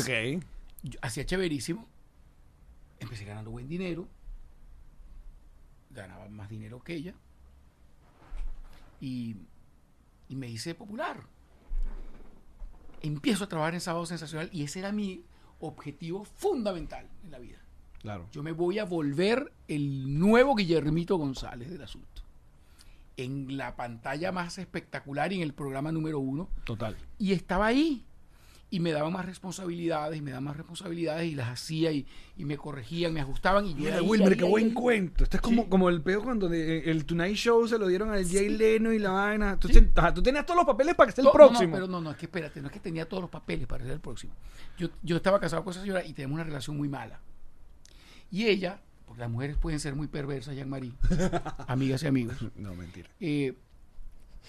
hacía 1.03 1.27
chéverísimo. 1.27 1.87
Empecé 2.99 3.27
ganando 3.27 3.51
buen 3.51 3.69
dinero. 3.69 4.09
Ganaba 5.91 6.27
más 6.31 6.49
dinero 6.49 6.83
que 6.83 6.95
ella. 6.95 7.15
Y, 9.01 9.37
y 10.29 10.37
me 10.37 10.49
hice 10.49 10.75
popular. 10.75 11.21
Empiezo 13.03 13.45
a 13.45 13.49
trabajar 13.49 13.75
en 13.75 13.83
Sábado 13.83 14.07
Sensacional 14.07 14.49
y 14.53 14.65
ese 14.65 14.79
era 14.79 14.91
mi 14.91 15.23
objetivo 15.61 16.25
fundamental 16.25 17.11
en 17.23 17.31
la 17.31 17.39
vida. 17.39 17.64
Claro. 18.05 18.27
Yo 18.33 18.43
me 18.43 18.53
voy 18.53 18.79
a 18.79 18.85
volver 18.85 19.51
el 19.67 20.19
nuevo 20.19 20.55
Guillermito 20.55 21.17
González 21.17 21.71
del 21.71 21.81
asunto. 21.83 22.21
En 23.17 23.57
la 23.57 23.77
pantalla 23.77 24.31
más 24.31 24.59
espectacular 24.59 25.33
y 25.33 25.37
en 25.37 25.43
el 25.43 25.55
programa 25.55 25.91
número 25.91 26.19
uno. 26.19 26.51
Total. 26.65 26.97
Y 27.19 27.33
estaba 27.33 27.65
ahí. 27.67 28.05
Y 28.71 28.81
me 28.81 28.93
daban 28.93 29.13
más 29.13 29.25
responsabilidades, 29.25 30.19
y 30.19 30.21
me 30.21 30.33
daban 30.33 30.45
más 30.45 30.57
responsabilidades 30.57 31.31
y 31.31 31.35
las 31.35 31.49
hacía 31.49 31.93
y, 31.93 32.07
y 32.37 32.45
me 32.45 32.59
corregían, 32.59 33.15
me 33.15 33.21
ajustaban. 33.21 33.65
Y 33.67 33.71
yo 33.71 33.77
Mira, 33.77 33.97
ahí, 33.99 34.07
Wilmer, 34.07 34.33
ahí, 34.33 34.39
qué 34.39 34.45
ahí, 34.45 34.51
buen 34.51 34.75
cuento. 34.75 35.25
Esto 35.25 35.37
es 35.37 35.41
como, 35.41 35.63
Sí. 35.63 35.69
como 35.71 35.89
el 35.89 36.03
peor 36.03 36.25
cuando 36.25 36.49
de- 36.49 36.91
el 36.91 37.07
Tonight 37.07 37.37
Show 37.37 37.67
se 37.69 37.79
lo 37.79 37.87
dieron 37.87 38.11
al 38.11 38.27
Jay 38.29 38.49
Leno 38.51 38.93
y 38.93 38.99
la 38.99 39.11
vaina. 39.13 39.59
Tú, 39.59 39.69
ten- 39.69 39.93
ajá, 39.95 40.13
tú 40.13 40.23
tenías 40.23 40.45
todos 40.45 40.59
los 40.59 40.67
papeles 40.67 40.95
para 40.95 41.07
que 41.09 41.15
sea 41.15 41.23
el 41.23 41.27
No, 41.27 41.33
no, 41.33 41.39
no, 41.39 41.49
próximo. 41.51 41.73
pero 41.73 41.87
no, 41.87 42.01
no, 42.01 42.11
es 42.11 42.17
que 42.19 42.27
espérate, 42.27 42.61
no 42.61 42.67
es 42.67 42.73
que 42.73 42.81
tenía 42.81 43.09
todos 43.09 43.23
los 43.23 43.31
papeles 43.31 43.67
para 43.67 43.85
ser 43.85 43.93
el 43.93 44.01
próximo. 44.01 44.35
Yo, 44.77 44.89
yo 45.05 45.17
estaba 45.17 45.39
casado 45.39 45.63
con 45.63 45.71
esa 45.71 45.81
señora 45.81 46.05
y 46.05 46.13
tenemos 46.13 46.35
una 46.35 46.45
relación 46.45 46.77
muy 46.77 46.89
mala. 46.89 47.21
Y 48.35 48.47
ella, 48.49 48.81
porque 49.07 49.21
las 49.21 49.31
mujeres 49.31 49.57
pueden 49.57 49.79
ser 49.79 49.95
muy 49.95 50.09
perversas, 50.09 50.57
Jean-Marie, 50.57 50.93
amigas 51.69 52.03
y 52.03 52.07
amigos, 52.09 52.37
No, 52.57 52.75
mentira. 52.75 53.09
eh, 53.21 53.55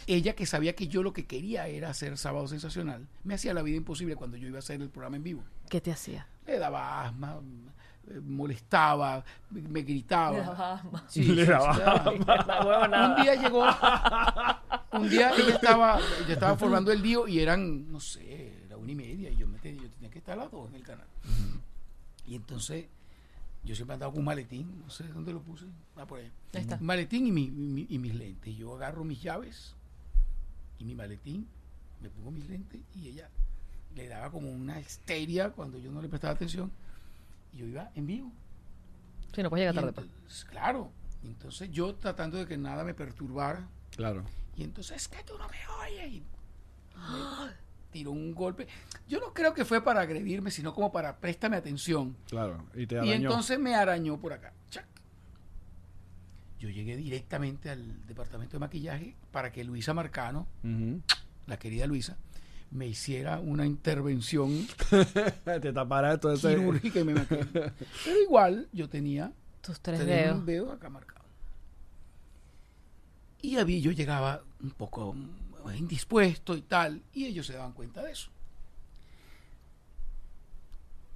ella 0.07 0.33
que 0.33 0.47
sabía 0.47 0.73
que 0.75 0.87
yo 0.87 1.03
lo 1.03 1.13
que 1.13 1.25
quería 1.27 1.67
era 1.67 1.91
hacer 1.91 2.17
Sábado 2.17 2.47
Sensacional, 2.47 3.07
me 3.23 3.35
hacía 3.35 3.53
la 3.53 3.61
vida 3.61 3.77
imposible 3.77 4.15
cuando 4.15 4.37
yo 4.37 4.47
iba 4.47 4.57
a 4.57 4.59
hacer 4.59 4.81
el 4.81 4.89
programa 4.89 5.17
en 5.17 5.23
vivo. 5.23 5.43
¿Qué 5.69 5.81
te 5.81 5.91
hacía? 5.91 6.25
Le 6.47 6.57
daba 6.57 7.05
asma, 7.05 7.39
eh, 8.09 8.19
molestaba, 8.21 9.23
me, 9.51 9.61
me 9.61 9.81
gritaba. 9.83 10.81
Sí, 11.07 11.23
Le 11.23 11.45
sí, 11.45 11.51
daba 11.51 11.73
sí, 11.75 11.79
le 12.17 12.25
daba. 12.25 13.07
Un 13.15 13.23
día 13.23 13.35
llegó, 13.35 13.65
un 14.99 15.09
día 15.09 15.31
ella 15.37 15.55
estaba, 15.55 15.99
yo 16.27 16.33
estaba 16.33 16.57
formando 16.57 16.91
el 16.91 17.03
lío 17.03 17.27
y 17.27 17.39
eran, 17.39 17.91
no 17.91 17.99
sé, 17.99 18.63
la 18.67 18.77
una 18.77 18.91
y 18.91 18.95
media 18.95 19.29
y 19.29 19.35
yo, 19.37 19.47
me 19.47 19.59
tenía, 19.59 19.83
yo 19.83 19.89
tenía 19.91 20.09
que 20.09 20.17
estar 20.19 20.33
a 20.39 20.43
las 20.43 20.51
dos 20.51 20.69
en 20.69 20.75
el 20.75 20.83
canal. 20.83 21.07
Y 22.27 22.35
entonces 22.35 22.85
yo 23.65 23.75
siempre 23.75 23.93
andaba 23.95 24.11
con 24.11 24.19
un 24.19 24.25
maletín, 24.25 24.79
no 24.79 24.89
sé 24.89 25.05
dónde 25.09 25.33
lo 25.33 25.41
puse, 25.41 25.65
ah, 25.97 26.05
por 26.05 26.19
ahí. 26.19 26.31
Ahí 26.53 26.61
está. 26.61 26.75
Un 26.77 26.85
maletín 26.85 27.27
y, 27.27 27.31
mi- 27.31 27.49
mi- 27.51 27.87
y 27.89 27.97
mis 27.99 28.13
lentes. 28.15 28.53
Y 28.53 28.57
yo 28.57 28.75
agarro 28.75 29.03
mis 29.03 29.21
llaves 29.21 29.75
y 30.79 30.85
mi 30.85 30.95
maletín, 30.95 31.47
me 32.01 32.09
pongo 32.09 32.31
mis 32.31 32.47
lentes 32.47 32.81
y 32.95 33.07
ella 33.09 33.29
le 33.95 34.07
daba 34.07 34.29
como 34.29 34.49
una 34.51 34.79
histeria 34.79 35.49
cuando 35.51 35.77
yo 35.79 35.91
no 35.91 36.01
le 36.01 36.09
prestaba 36.09 36.33
atención. 36.33 36.71
Y 37.53 37.57
yo 37.57 37.65
iba 37.67 37.89
en 37.95 38.05
vivo. 38.05 38.31
Sí, 39.33 39.41
no 39.43 39.49
puedes 39.49 39.63
llegar 39.63 39.75
Y 39.75 39.77
tarde. 39.77 39.93
pues. 39.93 40.07
entonces, 40.07 40.45
claro. 40.45 40.91
Entonces 41.23 41.71
yo 41.71 41.95
tratando 41.95 42.37
de 42.37 42.45
que 42.45 42.57
nada 42.57 42.83
me 42.83 42.93
perturbara. 42.93 43.67
Claro. 43.95 44.23
Y 44.55 44.63
entonces 44.63 44.95
es 44.97 45.07
que 45.07 45.23
tú 45.23 45.33
no 45.37 45.47
me 45.49 45.57
oyes. 45.85 46.13
Y 46.13 46.19
me 46.21 47.49
tiró 47.95 48.11
un 48.11 48.35
golpe. 48.35 48.67
Yo 49.07 49.21
no 49.21 49.33
creo 49.33 49.53
que 49.53 49.63
fue 49.63 49.81
para 49.81 50.01
agredirme, 50.01 50.51
sino 50.51 50.73
como 50.73 50.91
para 50.91 51.15
préstame 51.15 51.55
atención. 51.55 52.13
Claro. 52.27 52.65
Y 52.75 52.85
te 52.87 52.95
Y 52.95 52.97
arañó. 52.97 53.13
entonces 53.15 53.57
me 53.57 53.73
arañó 53.73 54.17
por 54.19 54.33
acá. 54.33 54.51
Chac. 54.69 54.85
Yo 56.59 56.67
llegué 56.69 56.97
directamente 56.97 57.69
al 57.69 58.05
departamento 58.05 58.53
de 58.57 58.59
maquillaje 58.59 59.15
para 59.31 59.53
que 59.53 59.63
Luisa 59.63 59.93
Marcano, 59.93 60.45
la 61.47 61.57
querida 61.57 61.87
Luisa, 61.87 62.17
me 62.71 62.85
hiciera 62.87 63.39
una 63.39 63.65
intervención 63.65 64.67
te 65.45 65.71
tapará 65.71 66.19
todo 66.19 66.33
ese... 66.33 66.49
quirúrgica 66.49 66.99
y 66.99 67.03
me 67.05 67.13
maquillé. 67.13 67.45
Pero 68.03 68.21
igual 68.21 68.67
yo 68.73 68.89
tenía 68.89 69.31
Tus 69.61 69.79
tres 69.79 69.99
tenía 69.99 70.15
dedos. 70.15 70.39
un 70.39 70.45
dedo 70.45 70.71
acá 70.73 70.89
marcado. 70.89 71.23
Y 73.41 73.55
había, 73.57 73.79
yo 73.79 73.91
llegaba 73.91 74.41
un 74.61 74.71
poco 74.71 75.15
mm, 75.73 75.77
indispuesto 75.77 76.55
y 76.55 76.61
tal, 76.61 77.01
y 77.13 77.25
ellos 77.25 77.47
se 77.47 77.53
daban 77.53 77.73
cuenta 77.73 78.03
de 78.03 78.11
eso. 78.11 78.29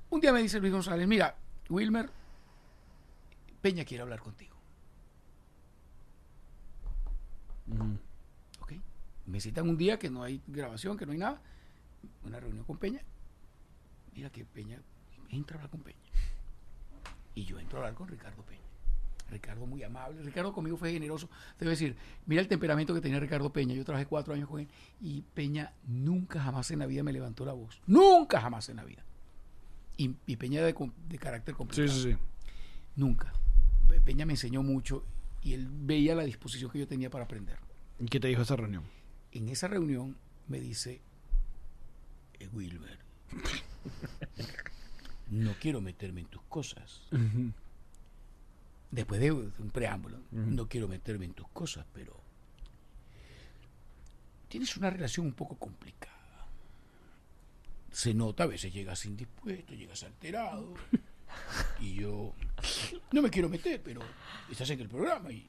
Un 0.09 0.21
día 0.21 0.33
me 0.33 0.41
dice 0.41 0.59
Luis 0.59 0.73
González, 0.73 1.07
mira, 1.07 1.35
Wilmer, 1.69 2.09
Peña 3.62 3.85
quiere 3.85 4.01
hablar 4.01 4.19
contigo. 4.19 4.55
¿Ok? 8.62 8.73
Me 9.27 9.39
citan 9.39 9.69
un 9.69 9.77
día 9.77 9.99
que 9.99 10.09
no 10.09 10.23
hay 10.23 10.41
grabación, 10.47 10.97
que 10.97 11.05
no 11.05 11.12
hay 11.12 11.19
nada, 11.19 11.41
una 12.23 12.39
reunión 12.39 12.65
con 12.65 12.77
Peña. 12.77 13.01
Mira 14.13 14.31
que 14.31 14.45
Peña, 14.45 14.81
entra 15.29 15.55
a 15.55 15.57
hablar 15.59 15.69
con 15.69 15.81
Peña. 15.81 15.99
Y 17.35 17.45
yo 17.45 17.59
entro 17.59 17.77
a 17.77 17.81
hablar 17.81 17.95
con 17.95 18.07
Ricardo 18.07 18.43
Peña. 18.43 18.58
Ricardo 19.29 19.65
muy 19.65 19.83
amable. 19.83 20.21
Ricardo 20.23 20.51
conmigo 20.53 20.77
fue 20.77 20.91
generoso. 20.91 21.29
Te 21.57 21.65
voy 21.65 21.69
a 21.69 21.71
decir, 21.71 21.95
mira 22.25 22.41
el 22.41 22.47
temperamento 22.47 22.93
que 22.93 23.01
tenía 23.01 23.19
Ricardo 23.19 23.51
Peña. 23.53 23.75
Yo 23.75 23.85
trabajé 23.85 24.05
cuatro 24.05 24.33
años 24.33 24.49
con 24.49 24.59
él 24.61 24.67
y 25.01 25.21
Peña 25.33 25.73
nunca 25.87 26.41
jamás 26.41 26.69
en 26.71 26.79
la 26.79 26.85
vida 26.85 27.03
me 27.03 27.13
levantó 27.13 27.45
la 27.45 27.53
voz. 27.53 27.81
Nunca 27.87 28.41
jamás 28.41 28.67
en 28.69 28.77
la 28.77 28.83
vida. 28.83 29.03
Y, 29.97 30.15
y 30.25 30.35
Peña 30.37 30.61
de, 30.63 30.73
com- 30.73 30.93
de 31.07 31.17
carácter 31.17 31.55
complicado. 31.55 31.87
Sí, 31.87 32.01
sí, 32.03 32.11
sí. 32.13 32.17
Nunca. 32.95 33.31
Pe- 33.87 34.01
Peña 34.01 34.25
me 34.25 34.33
enseñó 34.33 34.63
mucho 34.63 35.03
y 35.41 35.53
él 35.53 35.67
veía 35.71 36.15
la 36.15 36.23
disposición 36.23 36.69
que 36.71 36.79
yo 36.79 36.87
tenía 36.87 37.09
para 37.09 37.25
aprender. 37.25 37.57
¿Y 37.99 38.05
qué 38.05 38.19
te 38.19 38.27
dijo 38.27 38.41
esa 38.41 38.55
reunión? 38.55 38.83
En 39.31 39.49
esa 39.49 39.67
reunión 39.67 40.17
me 40.47 40.59
dice, 40.59 41.01
"Eh, 42.39 42.47
Wilmer, 42.53 42.97
no 45.29 45.53
quiero 45.59 45.81
meterme 45.81 46.21
en 46.21 46.27
tus 46.27 46.41
cosas. 46.43 47.03
Después 48.91 49.21
de 49.21 49.32
un 49.32 49.71
preámbulo, 49.71 50.19
no 50.32 50.67
quiero 50.67 50.88
meterme 50.88 51.25
en 51.25 51.34
tus 51.34 51.47
cosas, 51.49 51.86
pero 51.93 52.19
tienes 54.47 54.75
una 54.78 54.89
relación 54.89 55.28
un 55.28 55.34
poco 55.34 55.58
complicada. 55.58 56.15
Se 57.91 58.13
nota, 58.13 58.43
a 58.43 58.47
veces 58.47 58.73
llegas 58.73 59.06
indispuesto, 59.06 59.73
llegas 59.73 60.04
alterado. 60.04 60.73
Y 61.80 61.93
yo 61.93 62.34
no 63.12 63.21
me 63.21 63.30
quiero 63.30 63.49
meter, 63.49 63.84
pero 63.84 64.02
estás 64.49 64.67
en 64.71 64.80
el 64.80 64.89
programa 64.89 65.32
y 65.32 65.47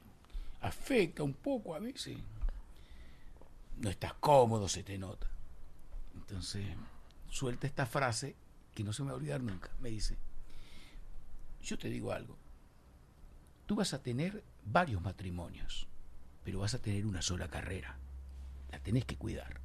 afecta 0.60 1.22
un 1.22 1.32
poco 1.32 1.74
a 1.74 1.78
veces. 1.78 2.18
No 3.78 3.88
estás 3.88 4.12
cómodo, 4.14 4.68
se 4.68 4.82
te 4.82 4.98
nota. 4.98 5.26
Entonces, 6.14 6.66
suelta 7.30 7.66
esta 7.66 7.86
frase 7.86 8.36
que 8.74 8.84
no 8.84 8.92
se 8.92 9.02
me 9.02 9.08
va 9.08 9.14
a 9.14 9.16
olvidar 9.16 9.40
nunca. 9.42 9.70
Me 9.80 9.88
dice, 9.88 10.18
yo 11.62 11.78
te 11.78 11.88
digo 11.88 12.12
algo. 12.12 12.36
Tú 13.70 13.76
vas 13.76 13.94
a 13.94 14.02
tener 14.02 14.42
varios 14.64 15.00
matrimonios, 15.00 15.86
pero 16.42 16.58
vas 16.58 16.74
a 16.74 16.80
tener 16.80 17.06
una 17.06 17.22
sola 17.22 17.46
carrera. 17.46 17.96
La 18.72 18.80
tenés 18.80 19.04
que 19.04 19.14
cuidar. 19.14 19.60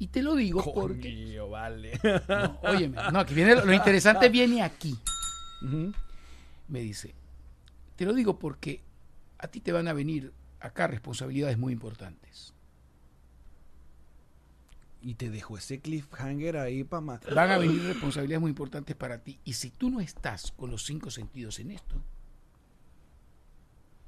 Y 0.00 0.08
te 0.08 0.20
lo 0.20 0.34
digo 0.34 0.64
porque... 0.74 1.14
Coño, 1.14 1.48
vale. 1.48 1.92
No, 2.28 2.58
óyeme, 2.64 2.98
no, 3.12 3.20
aquí 3.20 3.34
viene 3.34 3.54
lo, 3.54 3.72
interesante 3.72 4.28
viene 4.30 4.64
aquí. 4.64 4.98
Me 6.66 6.80
dice, 6.80 7.14
te 7.94 8.04
lo 8.04 8.14
digo 8.14 8.40
porque 8.40 8.80
a 9.38 9.46
ti 9.46 9.60
te 9.60 9.70
van 9.70 9.86
a 9.86 9.92
venir 9.92 10.32
acá 10.58 10.88
responsabilidades 10.88 11.56
muy 11.56 11.72
importantes. 11.72 12.52
Y 15.02 15.14
te 15.14 15.30
dejó 15.30 15.56
ese 15.56 15.78
cliffhanger 15.78 16.56
ahí 16.56 16.82
para 16.82 17.00
más. 17.00 17.20
Van 17.32 17.52
a 17.52 17.58
venir 17.58 17.80
responsabilidades 17.84 18.40
muy 18.40 18.48
importantes 18.48 18.96
para 18.96 19.18
ti. 19.18 19.38
Y 19.44 19.52
si 19.52 19.70
tú 19.70 19.88
no 19.88 20.00
estás 20.00 20.50
con 20.50 20.72
los 20.72 20.84
cinco 20.84 21.12
sentidos 21.12 21.60
en 21.60 21.70
esto, 21.70 22.02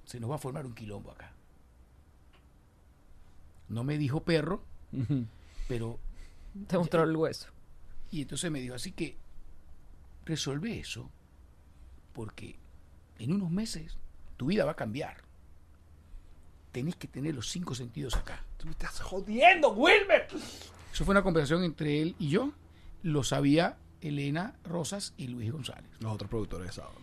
se 0.04 0.20
nos 0.20 0.30
va 0.30 0.36
a 0.36 0.38
formar 0.38 0.66
un 0.66 0.74
quilombo 0.74 1.10
acá. 1.10 1.32
No 3.68 3.84
me 3.84 3.98
dijo 3.98 4.22
perro, 4.22 4.62
Ujú. 4.92 5.26
pero... 5.68 5.98
Te 6.68 6.78
mostró 6.78 7.02
el 7.02 7.16
hueso. 7.16 7.48
Y 8.12 8.22
entonces 8.22 8.48
me 8.50 8.60
dijo, 8.60 8.74
así 8.76 8.92
que 8.92 9.16
resuelve 10.24 10.78
eso, 10.78 11.10
porque 12.12 12.56
en 13.18 13.32
unos 13.32 13.50
meses 13.50 13.96
tu 14.36 14.46
vida 14.46 14.64
va 14.64 14.72
a 14.72 14.76
cambiar. 14.76 15.16
Tenés 16.70 16.94
que 16.94 17.08
tener 17.08 17.34
los 17.34 17.48
cinco 17.50 17.74
sentidos 17.74 18.14
acá. 18.14 18.44
Tú 18.56 18.66
me 18.66 18.72
estás 18.72 19.00
jodiendo, 19.00 19.72
Wilmer. 19.72 20.28
Eso 20.92 21.04
fue 21.04 21.12
una 21.12 21.22
conversación 21.24 21.64
entre 21.64 22.02
él 22.02 22.14
y 22.20 22.28
yo. 22.28 22.52
Lo 23.02 23.24
sabía 23.24 23.78
Elena 24.00 24.54
Rosas 24.64 25.12
y 25.16 25.26
Luis 25.28 25.50
González. 25.50 25.90
Los 25.98 26.12
otros 26.12 26.30
productores 26.30 26.68
de 26.68 26.72
sábado. 26.72 26.98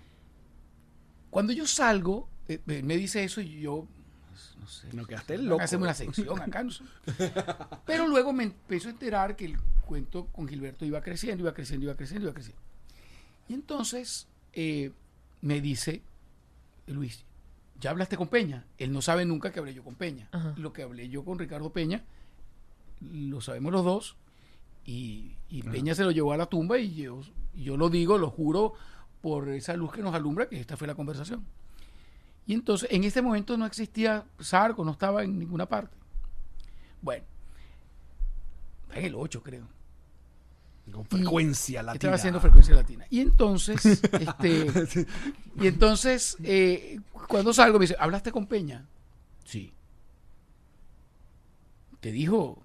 Cuando 1.29 1.51
yo 1.51 1.67
salgo, 1.67 2.27
eh, 2.47 2.59
eh, 2.67 2.83
me 2.83 2.97
dice 2.97 3.23
eso 3.23 3.41
y 3.41 3.61
yo, 3.61 3.87
pues, 4.29 4.55
no 4.59 4.67
sé. 4.67 4.87
No, 4.93 5.05
quedaste 5.05 5.37
loco. 5.37 5.61
hacerme 5.61 5.85
una 5.85 5.93
sección 5.93 6.39
acá, 6.39 6.63
no 6.63 6.71
sé. 6.71 6.83
Pero 7.85 8.07
luego 8.07 8.33
me 8.33 8.43
empezó 8.43 8.87
a 8.87 8.91
enterar 8.91 9.35
que 9.35 9.45
el 9.45 9.57
cuento 9.85 10.27
con 10.27 10.47
Gilberto 10.47 10.85
iba 10.85 11.01
creciendo, 11.01 11.43
iba 11.43 11.53
creciendo, 11.53 11.85
iba 11.85 11.95
creciendo, 11.95 12.27
iba 12.27 12.33
creciendo. 12.33 12.61
Y 13.47 13.53
entonces 13.53 14.27
eh, 14.53 14.91
me 15.41 15.61
dice, 15.61 16.01
Luis, 16.87 17.25
¿ya 17.79 17.91
hablaste 17.91 18.17
con 18.17 18.27
Peña? 18.27 18.65
Él 18.77 18.91
no 18.91 19.01
sabe 19.01 19.25
nunca 19.25 19.51
que 19.51 19.59
hablé 19.59 19.73
yo 19.73 19.83
con 19.83 19.95
Peña. 19.95 20.29
Ajá. 20.31 20.53
Lo 20.57 20.73
que 20.73 20.83
hablé 20.83 21.09
yo 21.09 21.25
con 21.25 21.37
Ricardo 21.37 21.71
Peña, 21.71 22.03
lo 23.01 23.41
sabemos 23.41 23.71
los 23.71 23.83
dos. 23.83 24.15
Y, 24.85 25.35
y 25.49 25.61
Peña 25.61 25.93
se 25.93 26.03
lo 26.03 26.11
llevó 26.11 26.33
a 26.33 26.37
la 26.37 26.47
tumba 26.47 26.79
y 26.79 26.95
yo, 26.95 27.21
y 27.53 27.65
yo 27.65 27.77
lo 27.77 27.89
digo, 27.89 28.17
lo 28.17 28.31
juro, 28.31 28.73
por 29.21 29.49
esa 29.49 29.75
luz 29.75 29.91
que 29.91 30.01
nos 30.01 30.15
alumbra, 30.15 30.49
que 30.49 30.59
esta 30.59 30.75
fue 30.75 30.87
la 30.87 30.95
conversación. 30.95 31.45
Y 32.45 32.53
entonces, 32.53 32.89
en 32.91 33.03
este 33.03 33.21
momento 33.21 33.55
no 33.57 33.65
existía 33.65 34.25
Sarco, 34.39 34.83
no 34.83 34.91
estaba 34.91 35.23
en 35.23 35.37
ninguna 35.39 35.67
parte. 35.67 35.95
Bueno, 37.01 37.23
en 38.93 39.05
el 39.05 39.15
8 39.15 39.41
creo. 39.43 39.67
Con 40.91 41.05
frecuencia 41.05 41.81
latina. 41.83 41.93
Estaba 41.93 42.15
haciendo 42.15 42.41
frecuencia 42.41 42.75
latina. 42.75 43.05
Y 43.09 43.21
entonces, 43.21 43.85
este, 44.11 45.05
y 45.61 45.67
entonces, 45.67 46.35
eh, 46.43 46.99
cuando 47.27 47.53
salgo 47.53 47.79
me 47.79 47.83
dice, 47.83 47.95
¿hablaste 47.99 48.31
con 48.31 48.47
Peña? 48.47 48.85
Sí. 49.45 49.71
¿Te 51.99 52.11
dijo? 52.11 52.61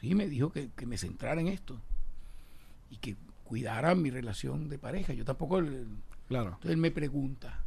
Sí, 0.00 0.14
me 0.14 0.28
dijo 0.28 0.50
que, 0.52 0.70
que 0.70 0.86
me 0.86 0.96
centrara 0.96 1.40
en 1.40 1.48
esto. 1.48 1.80
Y 2.88 2.96
que 2.98 3.16
cuidara 3.44 3.94
mi 3.94 4.10
relación 4.10 4.68
de 4.68 4.78
pareja. 4.78 5.12
Yo 5.12 5.24
tampoco... 5.24 5.60
le- 5.60 5.84
Claro. 6.28 6.50
Entonces 6.50 6.70
él 6.70 6.76
me 6.76 6.92
pregunta, 6.92 7.64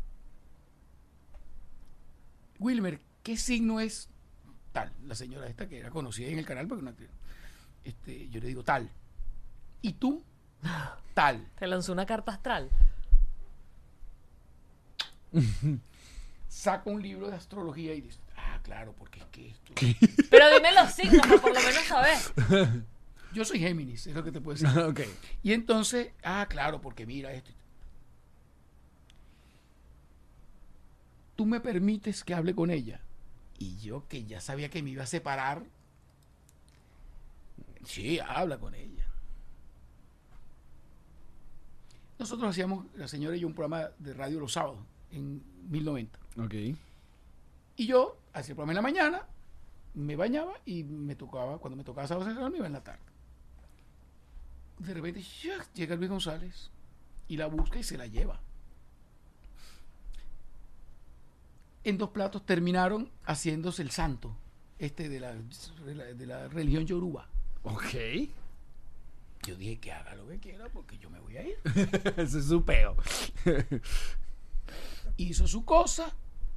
Wilmer, 2.64 3.02
¿qué 3.24 3.36
signo 3.36 3.82
es 3.82 4.10
tal? 4.72 4.92
La 5.06 5.16
señora 5.16 5.48
esta 5.48 5.68
que 5.68 5.80
era 5.80 5.90
conocida 5.90 6.30
en 6.30 6.40
el 6.40 6.46
canal, 6.46 6.66
porque 6.66 6.82
una, 6.82 6.96
este, 7.84 8.30
yo 8.30 8.40
le 8.40 8.48
digo 8.48 8.64
tal. 8.64 8.90
¿Y 9.82 9.94
tú? 9.94 10.24
Tal. 11.14 11.48
Te 11.60 11.68
lanzó 11.68 11.92
una 11.92 12.08
carta 12.08 12.32
astral. 12.32 12.70
Saca 16.48 16.90
un 16.90 17.04
libro 17.04 17.30
de 17.30 17.36
astrología 17.36 17.94
y 17.94 18.02
dice, 18.02 18.18
ah, 18.38 18.60
claro, 18.64 18.96
porque 18.98 19.20
es 19.20 19.26
que 19.26 19.50
esto... 19.50 19.74
Pero 20.32 20.50
dime 20.50 20.72
los 20.72 20.92
signos, 20.92 21.22
para 21.28 21.42
por 21.42 21.54
lo 21.54 21.60
menos 21.60 21.84
saber. 21.84 22.84
Yo 23.34 23.46
soy 23.46 23.60
Géminis, 23.60 24.08
es 24.08 24.16
lo 24.16 24.24
que 24.24 24.32
te 24.32 24.42
puedo 24.42 24.58
decir. 24.58 24.80
ok. 24.84 25.02
Y 25.44 25.54
entonces, 25.54 26.14
ah, 26.24 26.48
claro, 26.50 26.82
porque 26.82 27.06
mira 27.06 27.32
esto. 27.34 27.52
Tú 31.36 31.46
me 31.46 31.60
permites 31.60 32.24
que 32.24 32.34
hable 32.34 32.54
con 32.54 32.70
ella. 32.70 33.02
Y 33.58 33.78
yo 33.78 34.08
que 34.08 34.26
ya 34.26 34.42
sabía 34.42 34.70
que 34.70 34.84
me 34.84 34.92
iba 34.92 35.04
a 35.04 35.08
separar. 35.08 35.64
Sí, 37.86 38.20
habla 38.20 38.58
con 38.60 38.76
ella. 38.76 39.06
Nosotros 42.20 42.50
hacíamos, 42.50 42.86
la 42.96 43.08
señora 43.08 43.36
y 43.36 43.42
yo, 43.42 43.48
un 43.48 43.54
programa 43.54 43.90
de 44.00 44.14
radio 44.14 44.40
los 44.40 44.54
sábados, 44.54 44.80
en 45.12 45.44
1090. 45.70 46.20
Ok. 46.38 46.54
Y 47.76 47.88
yo 47.88 48.18
hacía 48.34 48.52
el 48.52 48.56
programa 48.56 48.72
en 48.72 48.76
la 48.76 48.82
mañana, 48.82 49.28
me 49.94 50.16
bañaba 50.16 50.54
y 50.66 50.84
me 50.84 51.16
tocaba, 51.16 51.58
cuando 51.58 51.76
me 51.76 51.84
tocaba 51.84 52.08
sábado 52.08 52.26
central, 52.26 52.52
me 52.52 52.58
iba 52.58 52.68
en 52.68 52.74
la 52.74 52.84
tarde. 52.84 53.02
De 54.80 54.94
repente 54.94 55.24
llega 55.74 55.96
Luis 55.96 56.10
González 56.10 56.70
y 57.28 57.38
la 57.38 57.48
busca 57.48 57.80
y 57.80 57.84
se 57.84 57.98
la 57.98 58.08
lleva. 58.08 58.40
En 61.84 61.98
dos 61.98 62.10
platos 62.10 62.46
terminaron 62.46 63.10
haciéndose 63.26 63.82
el 63.82 63.92
santo, 63.92 64.36
este 64.80 65.10
de 65.10 65.20
la, 65.20 65.34
de 65.34 66.26
la, 66.26 66.48
religión 66.48 66.86
yoruba. 66.86 67.28
Ok. 67.64 67.84
Yo 69.46 69.56
dije 69.58 69.78
que 69.80 69.92
haga 69.92 70.16
lo 70.16 70.26
que 70.28 70.40
quiera 70.40 70.70
porque 70.70 70.98
yo 70.98 71.10
me 71.10 71.20
voy 71.20 71.36
a 71.38 71.46
ir. 71.46 71.58
Ese 72.18 72.40
es 72.40 72.46
su 72.46 72.64
peo. 72.64 72.96
hizo 75.18 75.48
su 75.48 75.64
cosa 75.66 76.12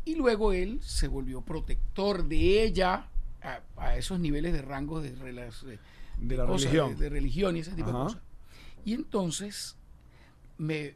y 0.04 0.14
luego 0.14 0.52
él 0.52 0.80
se 0.82 1.08
volvió 1.08 1.42
protector 1.42 2.26
de 2.28 2.62
ella 2.62 3.08
a, 3.42 3.60
a 3.76 3.96
esos 3.96 4.18
niveles 4.20 4.52
de 4.52 4.62
rangos 4.62 5.02
de, 5.02 5.12
de- 5.12 5.78
De 6.18 6.36
la 6.36 6.46
cosas, 6.46 6.70
religión. 6.70 6.96
de, 6.96 7.04
de 7.04 7.08
religión 7.10 7.56
y 7.56 7.60
ese 7.60 7.72
tipo 7.72 7.90
Ajá. 7.90 7.98
de 7.98 8.04
cosas. 8.04 8.22
Y 8.84 8.94
entonces 8.94 9.76
me 10.58 10.94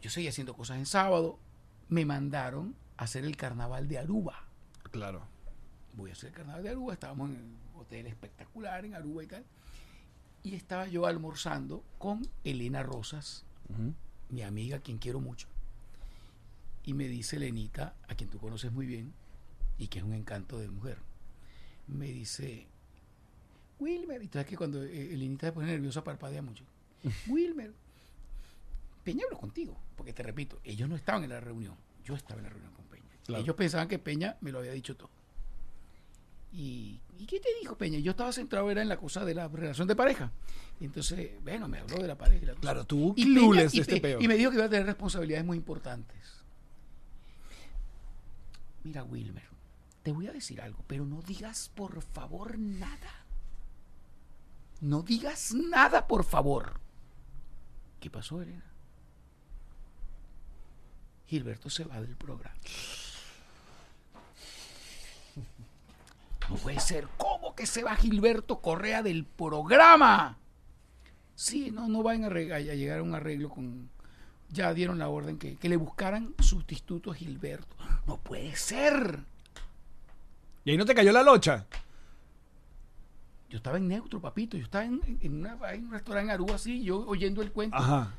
yo 0.00 0.08
seguía 0.08 0.30
haciendo 0.30 0.54
cosas 0.54 0.78
en 0.78 0.86
sábado, 0.86 1.38
me 1.90 2.06
mandaron 2.06 2.74
hacer 3.00 3.24
el 3.24 3.36
carnaval 3.36 3.88
de 3.88 3.98
Aruba. 3.98 4.44
Claro. 4.90 5.22
Voy 5.94 6.10
a 6.10 6.12
hacer 6.12 6.28
el 6.28 6.34
carnaval 6.34 6.62
de 6.62 6.68
Aruba, 6.68 6.92
estábamos 6.92 7.30
en 7.30 7.36
un 7.36 7.80
hotel 7.80 8.06
espectacular 8.06 8.84
en 8.84 8.94
Aruba 8.94 9.24
y 9.24 9.26
tal. 9.26 9.44
Y 10.42 10.54
estaba 10.54 10.86
yo 10.86 11.06
almorzando 11.06 11.82
con 11.98 12.28
Elena 12.44 12.82
Rosas, 12.82 13.44
mi 14.28 14.42
amiga, 14.42 14.76
a 14.76 14.80
quien 14.80 14.98
quiero 14.98 15.20
mucho. 15.20 15.48
Y 16.84 16.92
me 16.92 17.08
dice 17.08 17.38
Lenita, 17.38 17.94
a 18.06 18.14
quien 18.14 18.28
tú 18.28 18.38
conoces 18.38 18.70
muy 18.70 18.86
bien, 18.86 19.12
y 19.78 19.88
que 19.88 19.98
es 19.98 20.04
un 20.04 20.12
encanto 20.12 20.58
de 20.58 20.68
mujer, 20.68 20.98
me 21.88 22.06
dice, 22.06 22.66
Wilmer, 23.78 24.22
y 24.22 24.26
tú 24.26 24.34
sabes 24.34 24.46
que 24.46 24.56
cuando 24.56 24.82
eh, 24.82 25.14
Elenita 25.14 25.46
se 25.46 25.52
pone 25.52 25.66
nerviosa 25.68 26.04
parpadea 26.04 26.42
mucho. 26.42 26.64
Wilmer, 27.28 27.72
Peña 29.04 29.24
contigo, 29.38 29.78
porque 29.96 30.12
te 30.12 30.22
repito, 30.22 30.60
ellos 30.64 30.86
no 30.88 30.96
estaban 30.96 31.24
en 31.24 31.30
la 31.30 31.40
reunión, 31.40 31.74
yo 32.10 32.16
estaba 32.16 32.40
en 32.40 32.44
la 32.44 32.50
reunión 32.50 32.72
con 32.74 32.84
Peña. 32.86 33.04
Claro. 33.26 33.42
Ellos 33.42 33.56
pensaban 33.56 33.88
que 33.88 33.98
Peña 33.98 34.36
me 34.40 34.52
lo 34.52 34.58
había 34.58 34.72
dicho 34.72 34.96
todo. 34.96 35.10
¿Y, 36.52 37.00
¿y 37.18 37.26
qué 37.26 37.38
te 37.40 37.48
dijo 37.60 37.76
Peña? 37.78 37.98
Yo 38.00 38.10
estaba 38.10 38.32
centrado 38.32 38.70
era 38.70 38.82
en 38.82 38.88
la 38.88 38.96
cosa 38.96 39.24
de 39.24 39.34
la 39.34 39.46
relación 39.48 39.86
de 39.86 39.94
pareja. 39.96 40.32
Entonces, 40.80 41.32
bueno, 41.42 41.68
me 41.68 41.78
habló 41.78 41.98
de 41.98 42.08
la 42.08 42.16
pareja. 42.18 42.42
y 42.42 42.46
la 42.46 42.52
cosa. 42.54 42.60
Claro, 42.62 42.84
tú 42.84 43.14
Y, 43.16 43.34
Peña- 43.34 43.62
y 43.72 43.78
este 43.80 43.94
Pe- 43.96 44.00
peo. 44.00 44.20
y 44.20 44.26
me 44.28 44.34
dijo 44.36 44.50
que 44.50 44.56
iba 44.56 44.66
a 44.66 44.70
tener 44.70 44.86
responsabilidades 44.86 45.46
muy 45.46 45.56
importantes. 45.56 46.16
Mira, 48.82 49.04
Wilmer, 49.04 49.44
te 50.02 50.12
voy 50.12 50.26
a 50.26 50.32
decir 50.32 50.60
algo, 50.60 50.82
pero 50.86 51.04
no 51.04 51.20
digas 51.22 51.70
por 51.74 52.00
favor 52.02 52.58
nada. 52.58 53.24
No 54.80 55.02
digas 55.02 55.52
nada, 55.52 56.06
por 56.06 56.24
favor. 56.24 56.80
¿Qué 58.00 58.08
pasó, 58.10 58.40
Elena? 58.40 58.64
Gilberto 61.30 61.70
se 61.70 61.84
va 61.84 62.00
del 62.00 62.16
programa. 62.16 62.54
No 66.48 66.56
puede 66.56 66.80
ser. 66.80 67.06
¿Cómo 67.16 67.54
que 67.54 67.66
se 67.66 67.84
va 67.84 67.94
Gilberto 67.94 68.60
Correa 68.60 69.02
del 69.02 69.24
programa? 69.24 70.36
Sí, 71.36 71.70
no, 71.70 71.86
no 71.88 72.02
van 72.02 72.24
a, 72.24 72.26
a 72.26 72.58
llegar 72.58 72.98
a 72.98 73.02
un 73.02 73.14
arreglo 73.14 73.48
con... 73.50 73.88
Ya 74.48 74.74
dieron 74.74 74.98
la 74.98 75.08
orden 75.08 75.38
que, 75.38 75.54
que 75.56 75.68
le 75.68 75.76
buscaran 75.76 76.34
sustituto 76.40 77.12
a 77.12 77.14
Gilberto. 77.14 77.76
No 78.08 78.16
puede 78.18 78.56
ser. 78.56 79.20
Y 80.64 80.72
ahí 80.72 80.76
no 80.76 80.84
te 80.84 80.94
cayó 80.96 81.12
la 81.12 81.22
locha. 81.22 81.66
Yo 83.48 83.58
estaba 83.58 83.76
en 83.76 83.86
neutro, 83.86 84.20
papito. 84.20 84.56
Yo 84.56 84.64
estaba 84.64 84.84
en, 84.84 85.00
en 85.22 85.34
una- 85.46 85.56
en 85.72 85.84
un 85.86 85.92
restaurante 85.92 86.24
en 86.26 86.34
Aruba 86.34 86.56
así, 86.56 86.82
yo 86.82 87.06
oyendo 87.06 87.42
el 87.42 87.52
cuento. 87.52 87.76
Ajá. 87.76 88.12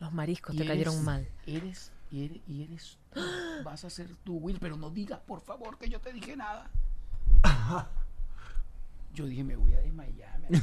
Los 0.00 0.12
mariscos 0.12 0.56
te 0.56 0.66
cayeron 0.66 1.04
mal. 1.04 1.28
Eres, 1.46 1.92
y 2.10 2.24
eres, 2.24 2.38
y 2.48 2.62
eres 2.64 2.98
tú. 3.14 3.20
Vas 3.64 3.84
a 3.84 3.90
ser 3.90 4.08
tú, 4.24 4.38
Will, 4.38 4.58
pero 4.60 4.76
no 4.76 4.90
digas, 4.90 5.20
por 5.26 5.40
favor, 5.40 5.78
que 5.78 5.88
yo 5.88 6.00
te 6.00 6.12
dije 6.12 6.36
nada. 6.36 6.68
Yo 9.14 9.26
dije, 9.26 9.42
me 9.42 9.56
voy 9.56 9.74
a 9.74 9.80
desmayar. 9.80 10.38
me- 10.48 10.60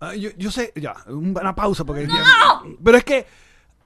Ah, 0.00 0.14
yo, 0.16 0.30
yo 0.38 0.50
sé, 0.50 0.72
ya, 0.76 0.96
un- 1.08 1.36
una 1.38 1.54
pausa 1.54 1.84
porque... 1.84 2.08
Pero 2.82 2.96
es 2.96 3.04
que 3.04 3.26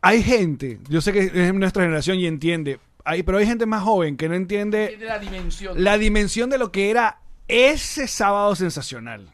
hay 0.00 0.22
gente, 0.22 0.78
yo 0.88 1.00
sé 1.00 1.12
que 1.12 1.24
es 1.34 1.52
nuestra 1.54 1.82
generación 1.82 2.18
y 2.18 2.26
entiende, 2.26 2.78
hay, 3.04 3.24
pero 3.24 3.38
hay 3.38 3.46
gente 3.46 3.66
más 3.66 3.82
joven 3.82 4.16
que 4.16 4.28
no 4.28 4.36
entiende 4.36 4.96
la 5.00 5.18
dimensión. 5.18 5.82
la 5.82 5.98
dimensión 5.98 6.50
de 6.50 6.58
lo 6.58 6.70
que 6.70 6.90
era 6.90 7.18
ese 7.48 8.06
sábado 8.06 8.54
sensacional. 8.54 9.33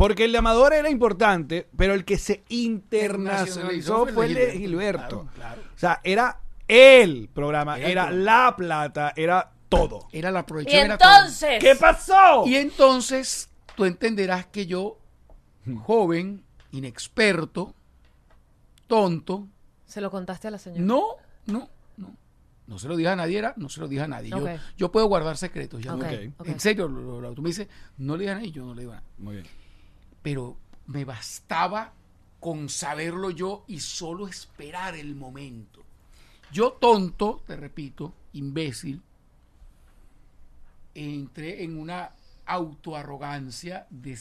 Porque 0.00 0.24
el 0.24 0.32
de 0.32 0.38
Amador 0.38 0.72
era 0.72 0.88
importante, 0.88 1.68
pero 1.76 1.92
el 1.92 2.06
que 2.06 2.16
se 2.16 2.42
internacionalizó 2.48 4.06
fue 4.06 4.26
el 4.26 4.34
de 4.34 4.52
Gilberto. 4.52 5.28
Claro, 5.34 5.60
claro. 5.60 5.62
O 5.74 5.78
sea, 5.78 6.00
era 6.04 6.40
el 6.68 7.28
programa, 7.28 7.76
Era 7.78 7.88
era 7.90 8.10
la 8.10 8.54
plata, 8.56 9.12
era 9.14 9.52
todo. 9.68 10.08
Era 10.10 10.30
la 10.30 10.40
Y 10.40 10.42
proyección. 10.44 10.84
era 10.86 10.96
todo. 10.96 11.10
entonces. 11.16 11.58
¿Qué 11.60 11.74
pasó? 11.76 12.46
Y 12.46 12.54
entonces 12.56 13.50
tú 13.76 13.84
entenderás 13.84 14.46
que 14.46 14.66
yo, 14.66 14.98
joven, 15.84 16.44
inexperto, 16.72 17.74
tonto, 18.86 19.48
Se 19.84 20.00
lo 20.00 20.10
contaste 20.10 20.48
a 20.48 20.50
la 20.52 20.58
señora. 20.58 20.82
no, 20.82 21.04
no, 21.46 21.68
no. 21.98 22.16
No 22.66 22.78
se 22.78 22.88
lo 22.88 22.96
dije 22.96 23.10
a 23.10 23.16
nadie, 23.16 23.36
era, 23.38 23.52
no 23.56 23.68
se 23.68 23.80
lo 23.80 23.88
dije 23.88 24.02
a 24.02 24.08
nadie. 24.08 24.30
Yo-. 24.30 24.46
Yo, 24.76 24.92
puedo 24.92 25.06
guardar 25.06 25.36
secretos. 25.36 25.82
Ya 25.82 25.94
no-. 25.94 26.06
En 26.06 26.60
serio, 26.60 26.88
lo, 26.88 27.00
lo- 27.02 27.20
lo- 27.20 27.34
tú 27.34 27.42
me 27.42 27.48
dices, 27.50 27.68
no 27.98 28.14
le 28.16 28.20
digas 28.20 28.36
a 28.36 28.38
nadie, 28.38 28.52
yo 28.52 28.64
no 28.64 28.74
le 28.74 28.80
digo 28.82 28.92
a 28.92 28.96
nadie. 28.96 29.08
Muy 29.18 29.34
bien. 29.34 29.46
Pero 30.22 30.56
me 30.86 31.04
bastaba 31.04 31.92
con 32.38 32.68
saberlo 32.68 33.30
yo 33.30 33.64
y 33.66 33.80
solo 33.80 34.26
esperar 34.26 34.94
el 34.94 35.14
momento. 35.14 35.82
Yo 36.52 36.72
tonto, 36.72 37.42
te 37.46 37.56
repito, 37.56 38.12
imbécil, 38.32 39.02
entré 40.94 41.62
en 41.62 41.78
una 41.78 42.12
autoarrogancia 42.46 43.86
de, 43.90 44.18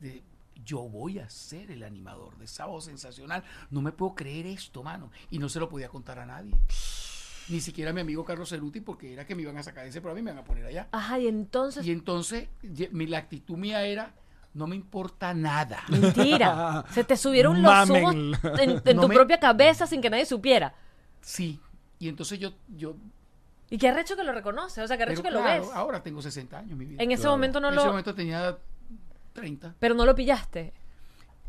de 0.00 0.22
yo 0.64 0.80
voy 0.80 1.18
a 1.18 1.30
ser 1.30 1.70
el 1.70 1.82
animador 1.82 2.36
de 2.36 2.46
Sábado 2.46 2.80
Sensacional. 2.80 3.44
No 3.70 3.80
me 3.80 3.92
puedo 3.92 4.14
creer 4.14 4.46
esto, 4.46 4.82
mano. 4.82 5.10
Y 5.30 5.38
no 5.38 5.48
se 5.48 5.60
lo 5.60 5.68
podía 5.68 5.88
contar 5.88 6.18
a 6.18 6.26
nadie. 6.26 6.52
Ni 7.48 7.60
siquiera 7.60 7.92
a 7.92 7.94
mi 7.94 8.00
amigo 8.00 8.24
Carlos 8.24 8.50
Ceruti, 8.50 8.80
porque 8.80 9.12
era 9.12 9.26
que 9.26 9.34
me 9.34 9.42
iban 9.42 9.56
a 9.56 9.62
sacar 9.62 9.86
ese 9.86 10.00
programa 10.00 10.20
y 10.20 10.22
me 10.24 10.30
iban 10.32 10.42
a 10.42 10.46
poner 10.46 10.66
allá. 10.66 10.88
Ajá, 10.92 11.18
y 11.18 11.28
entonces. 11.28 11.86
Y 11.86 11.92
entonces, 11.92 12.48
la 12.62 13.18
actitud 13.18 13.56
mía 13.56 13.84
era, 13.86 14.12
no 14.54 14.66
me 14.66 14.76
importa 14.76 15.34
nada. 15.34 15.82
Mentira. 15.88 16.84
Se 16.92 17.04
te 17.04 17.16
subieron 17.16 17.62
los 17.62 17.70
Mamen. 17.88 18.04
humos 18.04 18.14
en, 18.60 18.82
en 18.84 18.96
No 18.96 19.02
tu 19.02 19.08
me- 19.08 19.14
propia 19.14 19.38
cabeza 19.38 19.86
sin 19.86 20.00
que 20.00 20.10
nadie 20.10 20.26
supiera. 20.26 20.74
Sí. 21.20 21.60
Y 21.98 22.08
entonces 22.08 22.38
yo, 22.38 22.52
yo 22.76 22.94
Y 23.70 23.78
qué 23.78 23.88
arrecho 23.88 24.16
que 24.16 24.24
lo 24.24 24.32
reconoce. 24.32 24.82
O 24.82 24.86
sea, 24.88 24.96
qué 24.96 25.02
arrecho 25.04 25.22
que 25.22 25.30
lo 25.30 25.42
ves. 25.42 25.68
ahora 25.74 26.02
tengo 26.02 26.22
60 26.22 26.58
años, 26.58 26.76
mi 26.78 26.84
vida. 26.86 27.02
En 27.02 27.10
ese 27.12 27.22
Claro. 27.22 27.36
momento 27.36 27.60
no 27.60 27.68
en 27.68 27.74
lo. 27.74 27.80
ese 27.82 27.90
momento 27.90 28.14
tenía 28.14 28.56
30. 29.34 29.74
Pero 29.78 29.94
no 29.94 30.04
lo 30.06 30.14
pillaste. 30.14 30.72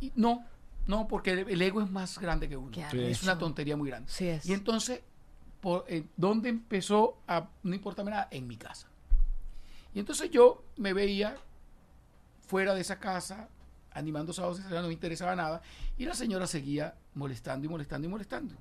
Y 0.01 0.11
no, 0.15 0.45
no, 0.87 1.07
porque 1.07 1.31
el, 1.31 1.39
el 1.49 1.61
ego 1.61 1.81
es 1.81 1.89
más 1.89 2.19
grande 2.19 2.47
que 2.49 2.57
uno. 2.57 2.71
Sí. 2.91 2.99
Es 3.01 3.23
una 3.23 3.37
tontería 3.37 3.75
muy 3.77 3.89
grande. 3.89 4.11
Sí 4.11 4.27
es. 4.27 4.45
Y 4.45 4.53
entonces, 4.53 5.01
por, 5.61 5.85
eh, 5.87 6.03
¿dónde 6.17 6.49
empezó 6.49 7.17
a 7.27 7.47
no 7.63 7.73
importarme 7.75 8.11
nada? 8.11 8.27
En 8.31 8.47
mi 8.47 8.57
casa. 8.57 8.87
Y 9.93 9.99
entonces 9.99 10.29
yo 10.31 10.63
me 10.77 10.93
veía 10.93 11.35
fuera 12.49 12.73
de 12.73 12.81
esa 12.81 12.99
casa, 12.99 13.47
animando 13.93 14.33
sábados 14.33 14.59
y 14.59 14.73
no 14.73 14.87
me 14.87 14.93
interesaba 14.93 15.35
nada, 15.35 15.61
y 15.99 16.05
la 16.05 16.15
señora 16.15 16.47
seguía 16.47 16.95
molestando 17.13 17.67
y 17.67 17.69
molestando 17.69 18.07
y 18.07 18.09
molestando. 18.09 18.55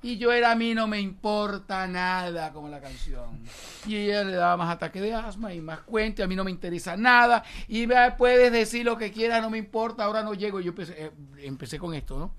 Y 0.00 0.18
yo 0.18 0.30
era 0.30 0.52
a 0.52 0.54
mí 0.54 0.72
no 0.74 0.86
me 0.86 1.00
importa 1.00 1.88
nada 1.88 2.52
como 2.52 2.68
la 2.68 2.80
canción. 2.80 3.40
Y 3.84 3.96
ella 3.96 4.22
le 4.22 4.36
daba 4.36 4.56
más 4.56 4.72
ataque 4.72 5.00
de 5.00 5.12
asma 5.12 5.52
y 5.52 5.60
más 5.60 5.80
cuenta, 5.80 6.22
a 6.22 6.28
mí 6.28 6.36
no 6.36 6.44
me 6.44 6.52
interesa 6.52 6.96
nada. 6.96 7.42
Y 7.66 7.86
vea, 7.86 8.16
puedes 8.16 8.52
decir 8.52 8.84
lo 8.84 8.96
que 8.96 9.10
quieras, 9.10 9.42
no 9.42 9.50
me 9.50 9.58
importa, 9.58 10.04
ahora 10.04 10.22
no 10.22 10.34
llego. 10.34 10.60
Yo 10.60 10.68
empecé, 10.68 11.06
eh, 11.06 11.10
empecé 11.38 11.80
con 11.80 11.94
esto, 11.94 12.16
¿no? 12.16 12.32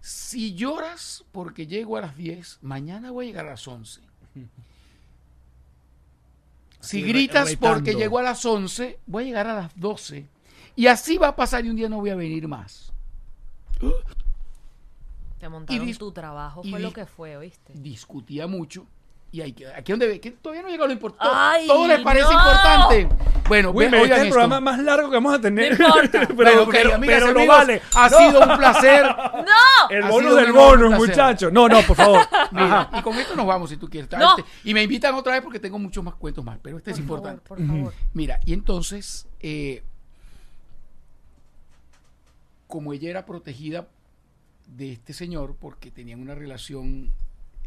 Si 0.00 0.54
lloras 0.54 1.24
porque 1.32 1.66
llego 1.66 1.96
a 1.96 2.02
las 2.02 2.16
10, 2.16 2.60
mañana 2.62 3.10
voy 3.10 3.24
a 3.24 3.28
llegar 3.30 3.46
a 3.46 3.50
las 3.50 3.66
11. 3.66 4.02
Si 6.80 7.02
gritas 7.02 7.48
retando. 7.50 7.74
porque 7.74 7.94
llego 7.94 8.18
a 8.18 8.22
las 8.22 8.44
11, 8.44 8.98
voy 9.06 9.24
a 9.24 9.26
llegar 9.26 9.46
a 9.46 9.54
las 9.54 9.72
12. 9.80 10.26
Y 10.76 10.86
así 10.88 11.16
va 11.18 11.28
a 11.28 11.36
pasar 11.36 11.64
y 11.64 11.70
un 11.70 11.76
día 11.76 11.88
no 11.88 11.96
voy 11.98 12.10
a 12.10 12.14
venir 12.16 12.46
más. 12.48 12.92
Te 15.38 15.48
montaron 15.48 15.86
dis- 15.86 15.98
tu 15.98 16.12
trabajo. 16.12 16.62
y 16.64 16.70
Fue 16.70 16.80
lo 16.80 16.92
que 16.92 17.06
fue, 17.06 17.36
¿oíste? 17.36 17.72
Discutía 17.74 18.46
mucho. 18.46 18.86
Y 19.36 19.42
hay 19.42 19.54
aquí 19.76 19.92
donde 19.92 20.06
ve, 20.08 20.18
que 20.18 20.30
todavía 20.30 20.62
no 20.62 20.70
llega 20.70 20.86
lo 20.86 20.92
importante. 20.94 21.26
¡Ay, 21.30 21.66
Todo 21.66 21.86
les 21.86 22.00
parece 22.00 22.24
no! 22.24 22.32
importante. 22.32 23.08
Bueno, 23.46 23.70
ve- 23.70 23.76
Wilmer, 23.80 23.94
este 24.00 24.02
oigan 24.02 24.16
es 24.16 24.22
el 24.22 24.28
esto. 24.28 24.32
programa 24.40 24.60
más 24.62 24.78
largo 24.82 25.10
que 25.10 25.14
vamos 25.16 25.34
a 25.34 25.40
tener. 25.42 25.78
No 25.78 25.86
importa. 25.88 26.20
pero 26.26 26.34
Bueno, 26.34 26.62
ok, 26.62 26.68
pero, 26.72 26.94
amigas 26.94 27.16
y 27.16 27.20
pero 27.20 27.32
lo 27.34 27.38
amigos, 27.40 27.56
vale. 27.58 27.82
Ha 27.94 28.08
No, 28.08 28.18
sido 28.18 28.40
un 28.40 28.56
placer. 28.56 29.02
¡No! 29.34 29.90
El 29.90 30.02
bonus 30.04 30.20
sido 30.22 30.36
del 30.36 30.52
bonus, 30.52 30.88
placer. 30.88 31.08
muchachos. 31.08 31.52
No, 31.52 31.68
no, 31.68 31.82
por 31.82 31.96
favor. 31.96 32.20
Mira, 32.50 32.88
y 32.98 33.02
con 33.02 33.14
esto 33.18 33.36
nos 33.36 33.46
vamos 33.46 33.68
si 33.68 33.76
tú 33.76 33.90
quieres. 33.90 34.10
No. 34.12 34.36
Y 34.64 34.72
me 34.72 34.82
invitan 34.82 35.14
otra 35.14 35.34
vez 35.34 35.42
porque 35.42 35.60
tengo 35.60 35.78
muchos 35.78 36.02
más 36.02 36.14
cuentos 36.14 36.42
más, 36.42 36.58
pero 36.62 36.78
este 36.78 36.92
es 36.92 36.96
Por 36.96 37.02
importante. 37.02 37.42
favor, 37.46 37.58
por 37.66 37.76
favor. 37.76 37.92
Mira, 38.14 38.40
y 38.46 38.54
entonces, 38.54 39.26
eh, 39.40 39.82
como 42.66 42.94
ella 42.94 43.10
era 43.10 43.26
protegida 43.26 43.86
de 44.66 44.92
este 44.92 45.12
señor 45.12 45.56
porque 45.60 45.90
tenían 45.90 46.20
una 46.22 46.34
relación 46.34 47.10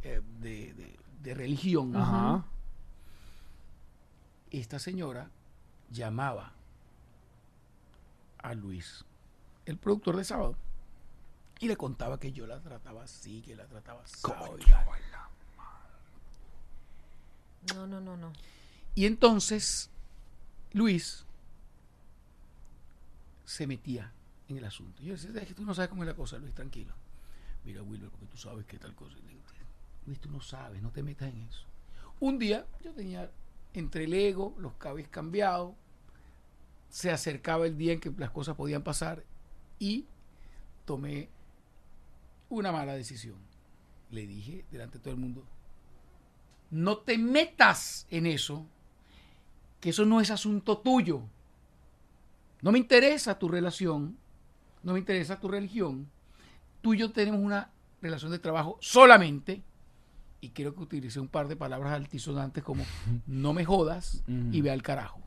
eh, 0.02 0.20
de, 0.40 0.74
de- 0.74 1.00
de 1.22 1.34
religión, 1.34 1.96
Ajá. 1.96 2.46
esta 4.52 4.80
señora 4.80 5.30
llamaba 5.92 6.54
a 8.38 8.54
Luis, 8.54 9.06
el 9.66 9.78
productor 9.78 10.16
de 10.18 10.24
sábado, 10.24 10.56
y 11.60 11.68
le 11.68 11.76
contaba 11.76 12.20
que 12.20 12.32
yo 12.32 12.48
la 12.48 12.60
trataba 12.60 13.04
así, 13.04 13.42
que 13.42 13.56
la 13.56 13.66
trataba 13.66 14.02
así. 14.04 14.22
No, 17.76 17.86
no, 17.86 18.00
no, 18.00 18.16
no. 18.16 18.32
Y 18.96 19.06
entonces 19.06 19.90
Luis 20.72 21.26
se 23.46 23.68
metía 23.68 24.12
en 24.48 24.58
el 24.58 24.64
asunto. 24.66 25.02
Yo 25.04 25.14
decía, 25.14 25.32
es 25.42 25.48
que 25.48 25.54
tú 25.54 25.66
no 25.66 25.74
sabes 25.74 25.90
cómo 25.90 26.04
es 26.04 26.08
la 26.08 26.16
cosa, 26.16 26.38
Luis, 26.38 26.54
tranquilo. 26.54 26.94
Mira, 27.66 27.84
Wilber, 27.84 28.10
porque 28.10 28.26
tú 28.28 28.38
sabes 28.38 28.66
que 28.66 28.78
tal 28.80 28.96
cosa. 28.96 29.16
Tú 30.18 30.30
no 30.32 30.42
sabes, 30.42 30.82
no 30.82 30.92
te 30.92 31.04
metas 31.04 31.30
en 31.30 31.42
eso. 31.44 31.66
Un 32.20 32.40
día 32.40 32.66
yo 32.84 32.94
tenía 32.94 33.30
entre 33.74 34.06
el 34.06 34.14
ego, 34.14 34.56
los 34.58 34.74
cabes 34.74 35.08
cambiados, 35.08 35.76
se 36.90 37.12
acercaba 37.12 37.68
el 37.68 37.78
día 37.78 37.94
en 37.94 38.00
que 38.00 38.12
las 38.18 38.32
cosas 38.32 38.56
podían 38.56 38.82
pasar 38.82 39.24
y 39.78 40.06
tomé 40.86 41.30
una 42.50 42.72
mala 42.72 42.96
decisión. 42.96 43.38
Le 44.10 44.26
dije 44.26 44.66
delante 44.72 44.98
de 44.98 45.04
todo 45.04 45.14
el 45.14 45.20
mundo, 45.20 45.46
no 46.72 46.98
te 46.98 47.18
metas 47.18 48.08
en 48.10 48.26
eso, 48.26 48.66
que 49.80 49.92
eso 49.92 50.06
no 50.06 50.20
es 50.20 50.32
asunto 50.32 50.80
tuyo. 50.80 51.22
No 52.62 52.72
me 52.72 52.80
interesa 52.80 53.38
tu 53.38 53.48
relación. 53.48 54.18
no 54.82 54.94
me 54.94 55.00
interesa 55.00 55.40
tu 55.40 55.48
religión, 55.48 56.10
tú 56.82 56.94
y 56.94 57.00
yo 57.00 57.12
tenemos 57.12 57.42
una 57.42 57.70
relación 58.02 58.32
de 58.32 58.40
trabajo 58.40 58.78
solamente, 58.80 59.62
y 60.42 60.50
creo 60.50 60.74
que 60.74 60.82
utilicé 60.82 61.20
un 61.20 61.28
par 61.28 61.48
de 61.48 61.56
palabras 61.56 61.94
altisonantes 61.94 62.64
como 62.64 62.86
no 63.28 63.54
me 63.54 63.66
jodas 63.66 64.24
y 64.28 64.62
ve 64.62 64.72
al 64.72 64.82
carajo. 64.82 65.20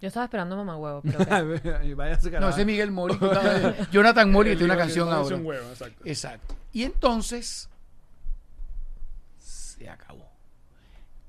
Yo 0.00 0.06
estaba 0.06 0.24
esperando 0.24 0.56
mamá 0.56 0.76
huevo, 0.76 1.02
pero 1.02 1.18
No, 2.40 2.48
ese 2.48 2.60
es 2.60 2.66
Miguel 2.66 2.92
Mori, 2.92 3.18
Jonathan 3.92 4.30
Mori, 4.30 4.50
tiene 4.50 4.66
una 4.66 4.76
canción 4.76 5.12
ahora. 5.12 5.36
un 5.36 5.44
huevo, 5.44 5.68
exacto. 5.68 6.02
Exacto. 6.04 6.56
Y 6.72 6.84
entonces 6.84 7.68
se 9.38 9.88
acabó. 9.88 10.28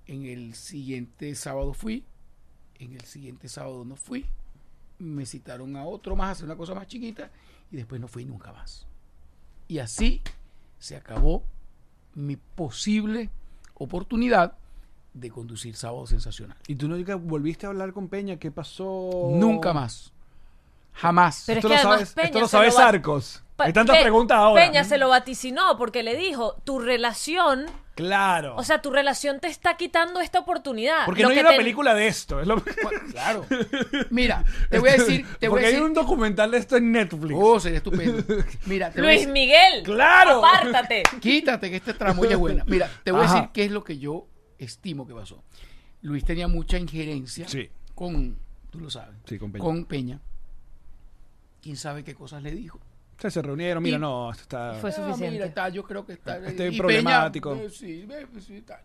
En 0.06 0.26
el 0.26 0.54
siguiente 0.54 1.34
sábado 1.36 1.74
fui, 1.74 2.06
en 2.80 2.94
el 2.94 3.02
siguiente 3.06 3.48
sábado 3.50 3.86
no 3.86 3.96
fui, 3.96 4.26
me 5.00 5.26
citaron 5.26 5.76
a 5.76 5.86
otro 5.86 6.16
más, 6.16 6.28
a 6.28 6.32
hacer 6.32 6.46
una 6.46 6.56
cosa 6.56 6.76
más 6.76 6.88
chiquita, 6.88 7.32
y 7.72 7.78
después 7.78 8.00
no 8.00 8.08
fui 8.08 8.26
nunca 8.26 8.52
más. 8.52 8.88
Y 9.68 9.80
así 9.80 10.22
se 10.78 10.96
acabó 10.96 11.44
mi 12.16 12.36
posible 12.38 13.30
oportunidad 13.76 14.54
de 15.14 15.30
conducir 15.32 15.76
Sábado 15.76 16.06
Sensacional. 16.08 16.58
¿Y 16.68 16.76
tú 16.76 16.88
nunca 16.88 17.16
volviste 17.16 17.66
a 17.66 17.70
hablar 17.70 17.94
con 17.94 18.08
Peña? 18.08 18.38
¿Qué 18.38 18.52
pasó? 18.52 19.30
Nunca 19.34 19.74
más. 19.74 20.12
Jamás. 20.94 21.44
Pero 21.48 21.60
es 21.60 21.66
esto 21.66 21.70
que 21.70 21.76
lo 21.76 21.82
sabes, 21.82 22.14
Peña 22.14 22.26
esto 22.28 22.40
lo 22.42 22.48
se 22.48 22.52
sabe 22.52 22.68
lo 22.68 22.74
va- 22.76 22.80
Sarcos. 22.82 23.44
Pa- 23.56 23.66
Hay 23.66 23.74
tantas 23.74 23.98
Pe- 23.98 24.02
preguntas 24.04 24.38
ahora. 24.38 24.66
Peña 24.66 24.84
se 24.84 24.98
lo 24.98 25.10
vaticinó 25.10 25.78
porque 25.78 26.04
le 26.04 26.16
dijo, 26.16 26.56
tu 26.64 26.80
relación, 26.80 27.66
Claro. 28.00 28.56
o 28.56 28.64
sea, 28.64 28.82
tu 28.82 28.92
relación 28.92 29.40
te 29.40 29.48
está 29.48 29.76
quitando 29.78 30.20
esta 30.22 30.40
oportunidad. 30.40 31.06
porque 31.06 31.22
Lo 31.24 31.30
no 31.30 31.34
hay 31.36 31.40
una 31.42 31.50
te- 31.52 31.58
película 31.58 31.94
de 31.94 32.08
esto. 32.08 32.40
es 32.42 32.48
lo- 32.48 32.64
Claro. 33.12 33.46
Mira, 34.10 34.44
te 34.70 34.80
voy 34.80 34.90
a 34.90 34.94
decir, 34.94 35.26
te 35.40 35.48
voy 35.48 35.56
porque 35.60 35.66
a 35.66 35.68
hay 35.68 35.74
decir. 35.74 35.88
un 35.88 35.94
documental 35.94 36.52
de 36.52 36.58
esto 36.58 36.78
en 36.78 36.92
Netflix. 36.92 37.36
Oh, 37.38 37.60
sería 37.60 37.78
estupendo. 37.80 38.24
Mira, 38.66 38.90
te 38.92 39.02
voy 39.02 39.10
a 39.10 39.14
Luis 39.14 39.20
decir- 39.28 39.34
Miguel, 39.34 39.84
¡Claro! 39.84 40.44
apártate. 40.46 41.04
Quítate 41.20 41.70
que 41.70 41.76
esta 41.78 41.94
tramoya 41.94 42.32
es 42.32 42.38
buena. 42.38 42.64
Mira, 42.68 42.90
te 43.04 43.12
voy 43.12 43.22
a 43.22 43.24
decir 43.32 43.50
qué 43.54 43.66
es 43.66 43.72
lo 43.72 43.84
que 43.84 43.98
yo 43.98 44.28
estimo 44.58 45.06
que 45.08 45.14
pasó. 45.14 45.44
Luis 46.02 46.24
tenía 46.24 46.48
mucha 46.48 46.78
injerencia 46.78 47.48
Sí. 47.48 47.70
con, 47.96 48.40
tú 48.70 48.80
lo 48.80 48.90
sabes, 48.90 49.16
Sí, 49.26 49.38
con 49.38 49.52
Peña. 49.52 49.64
con 49.64 49.86
Peña. 49.86 50.20
¿Quién 51.62 51.76
sabe 51.76 52.04
qué 52.06 52.16
cosas 52.16 52.42
le 52.42 52.52
dijo? 52.52 52.80
Se 53.28 53.42
reunieron. 53.42 53.84
Mira, 53.84 53.98
Y- 53.98 54.00
no, 54.00 54.32
esto 54.32 54.44
está. 54.44 54.74
Fue 54.76 54.92
suficiente. 54.92 55.32
mira, 55.32 55.54
tal, 55.54 55.74
yo 55.74 55.84
creo 55.84 56.06
que 56.06 56.14
está. 56.14 56.38
Este 56.38 56.70
y 56.70 56.78
problemático. 56.78 57.52
Peña, 57.52 57.64
eh, 57.64 57.70
sí, 57.70 58.08
eh, 58.10 58.28
pues 58.32 58.46
sí, 58.46 58.62
tal. 58.62 58.80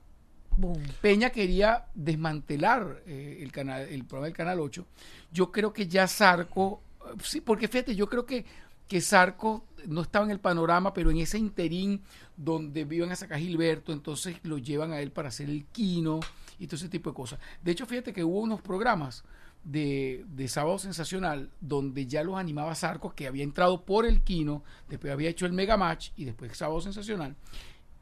Boom. 0.57 0.83
Peña 1.01 1.31
quería 1.31 1.87
desmantelar 1.95 3.03
eh, 3.07 3.39
el 3.41 3.51
canal, 3.53 3.83
el 3.83 4.05
programa 4.05 4.27
del 4.27 4.35
Canal 4.37 4.61
8. 4.61 4.87
Yo 5.33 5.51
creo 5.51 5.73
que 5.73 5.87
ya 5.87 6.07
Sarco, 6.07 6.81
eh, 7.01 7.15
sí, 7.23 7.41
porque 7.41 7.69
fíjate, 7.69 7.95
yo 7.95 8.09
creo 8.09 8.25
que, 8.25 8.45
que 8.89 9.01
Sarco 9.01 9.67
no 9.87 10.03
estaba 10.03 10.25
en 10.25 10.31
el 10.31 10.41
panorama, 10.41 10.95
pero 10.95 11.11
en 11.11 11.19
ese 11.19 11.39
interín 11.39 12.03
donde 12.37 12.87
iban 12.91 13.11
a 13.13 13.17
sacar 13.17 13.37
a 13.39 13.41
Gilberto, 13.41 13.93
entonces 13.93 14.37
lo 14.45 14.59
llevan 14.59 14.93
a 14.93 15.01
él 15.01 15.11
para 15.11 15.29
hacer 15.29 15.49
el 15.51 15.65
quino 15.67 16.21
y 16.59 16.67
todo 16.67 16.77
ese 16.77 16.89
tipo 16.89 17.11
de 17.11 17.15
cosas. 17.15 17.39
De 17.63 17.73
hecho, 17.73 17.85
fíjate 17.87 18.13
que 18.13 18.25
hubo 18.25 18.41
unos 18.41 18.61
programas 18.61 19.25
de, 19.65 20.25
de 20.29 20.49
Sábado 20.49 20.79
Sensacional 20.79 21.51
donde 21.61 22.07
ya 22.07 22.23
los 22.23 22.37
animaba 22.37 22.75
Sarco, 22.75 23.15
que 23.15 23.27
había 23.27 23.43
entrado 23.43 23.85
por 23.85 24.07
el 24.07 24.23
quino, 24.23 24.63
después 24.89 25.13
había 25.13 25.31
hecho 25.31 25.47
el 25.47 25.53
Mega 25.53 25.77
Match 25.77 26.11
y 26.17 26.25
después 26.25 26.57
Sábado 26.57 26.81
Sensacional. 26.81 27.35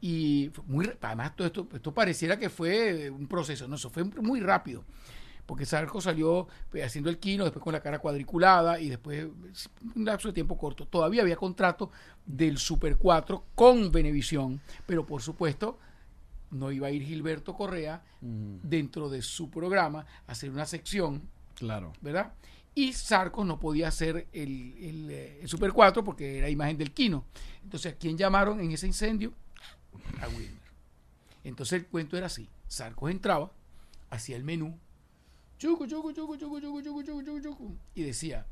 Y 0.01 0.51
muy, 0.67 0.91
además 1.01 1.35
todo 1.35 1.47
esto, 1.47 1.67
esto 1.73 1.93
pareciera 1.93 2.37
que 2.37 2.49
fue 2.49 3.09
un 3.09 3.27
proceso, 3.27 3.67
no, 3.67 3.75
eso 3.75 3.89
fue 3.89 4.03
muy 4.03 4.41
rápido. 4.41 4.83
Porque 5.45 5.65
Sarco 5.65 5.99
salió 5.99 6.47
pues, 6.69 6.85
haciendo 6.85 7.09
el 7.09 7.19
quino, 7.19 7.43
después 7.43 7.63
con 7.63 7.73
la 7.73 7.81
cara 7.81 7.99
cuadriculada 7.99 8.79
y 8.79 8.89
después 8.89 9.27
un 9.95 10.05
lapso 10.05 10.29
de 10.29 10.33
tiempo 10.33 10.57
corto. 10.57 10.87
Todavía 10.87 11.21
había 11.21 11.35
contrato 11.35 11.91
del 12.25 12.57
Super 12.57 12.97
4 12.97 13.45
con 13.55 13.91
Venevisión, 13.91 14.61
pero 14.85 15.05
por 15.05 15.21
supuesto 15.21 15.79
no 16.51 16.71
iba 16.71 16.87
a 16.87 16.91
ir 16.91 17.03
Gilberto 17.03 17.53
Correa 17.55 18.03
dentro 18.21 19.09
de 19.09 19.21
su 19.21 19.49
programa 19.49 20.05
a 20.27 20.31
hacer 20.31 20.49
una 20.49 20.65
sección 20.65 21.29
Claro. 21.55 21.93
¿verdad? 22.01 22.33
Y 22.75 22.93
Sarcos 22.93 23.45
no 23.45 23.59
podía 23.59 23.87
hacer 23.87 24.27
el, 24.33 24.75
el, 24.79 25.11
eh, 25.11 25.39
el 25.41 25.47
Super 25.47 25.71
4 25.71 26.03
porque 26.03 26.39
era 26.39 26.49
imagen 26.49 26.77
del 26.77 26.91
Kino. 26.91 27.25
Entonces, 27.63 27.93
¿a 27.93 27.95
quién 27.95 28.17
llamaron 28.17 28.59
en 28.59 28.71
ese 28.71 28.87
incendio? 28.87 29.33
A 30.21 30.27
Wilmer. 30.29 30.63
Entonces 31.43 31.81
el 31.81 31.85
cuento 31.87 32.17
era 32.17 32.25
así. 32.27 32.49
Sarcos 32.67 33.11
entraba, 33.11 33.51
hacía 34.09 34.35
el 34.35 34.43
menú, 34.43 34.79
chucu, 35.59 35.85
chucu, 35.85 36.11
chucu, 36.13 36.37
chucu, 36.37 36.59
chucu, 36.61 36.81
chucu, 36.81 37.03
chucu, 37.03 37.23
chucu, 37.23 37.41
chucu, 37.41 37.77
y 37.93 38.03
decía, 38.03 38.45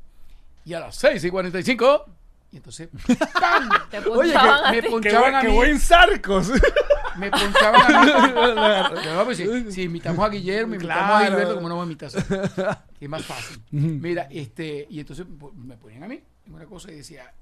y 0.64 0.74
a 0.74 0.80
las 0.80 0.94
6 0.96 1.24
y 1.24 1.30
45, 1.30 2.04
y 2.52 2.56
entonces, 2.58 2.88
¡pam! 3.40 3.68
Te 3.90 3.98
Oye, 4.08 4.34
a 4.36 4.70
me. 4.70 4.80
¡Qué 4.82 4.88
ponchaban 4.90 5.22
buen, 5.22 5.34
a 5.34 5.40
qué 5.40 5.48
mí. 5.48 5.54
buen 5.54 5.80
Sarcos! 5.80 6.52
me 7.16 7.30
ponchaba 7.30 7.88
la 7.88 8.90
mitad. 8.90 9.04
No, 9.14 9.24
pues 9.24 9.36
si, 9.36 9.72
si, 9.72 9.84
a 9.84 10.28
Guillermo, 10.28 10.74
imitamos 10.74 10.80
claro. 10.80 11.14
a 11.14 11.24
Gilberto, 11.24 11.54
como 11.56 11.68
no 11.68 11.78
me 11.78 11.84
imitas. 11.84 12.14
Que 12.14 13.06
es 13.06 13.10
más 13.10 13.24
fácil. 13.24 13.60
Mira, 13.70 14.28
este, 14.30 14.86
y 14.88 15.00
entonces 15.00 15.26
pues, 15.38 15.54
me 15.54 15.76
ponían 15.76 16.04
a 16.04 16.08
mí 16.08 16.22
en 16.46 16.54
una 16.54 16.64
cosa 16.66 16.90
y 16.90 16.96
decía, 16.96 17.32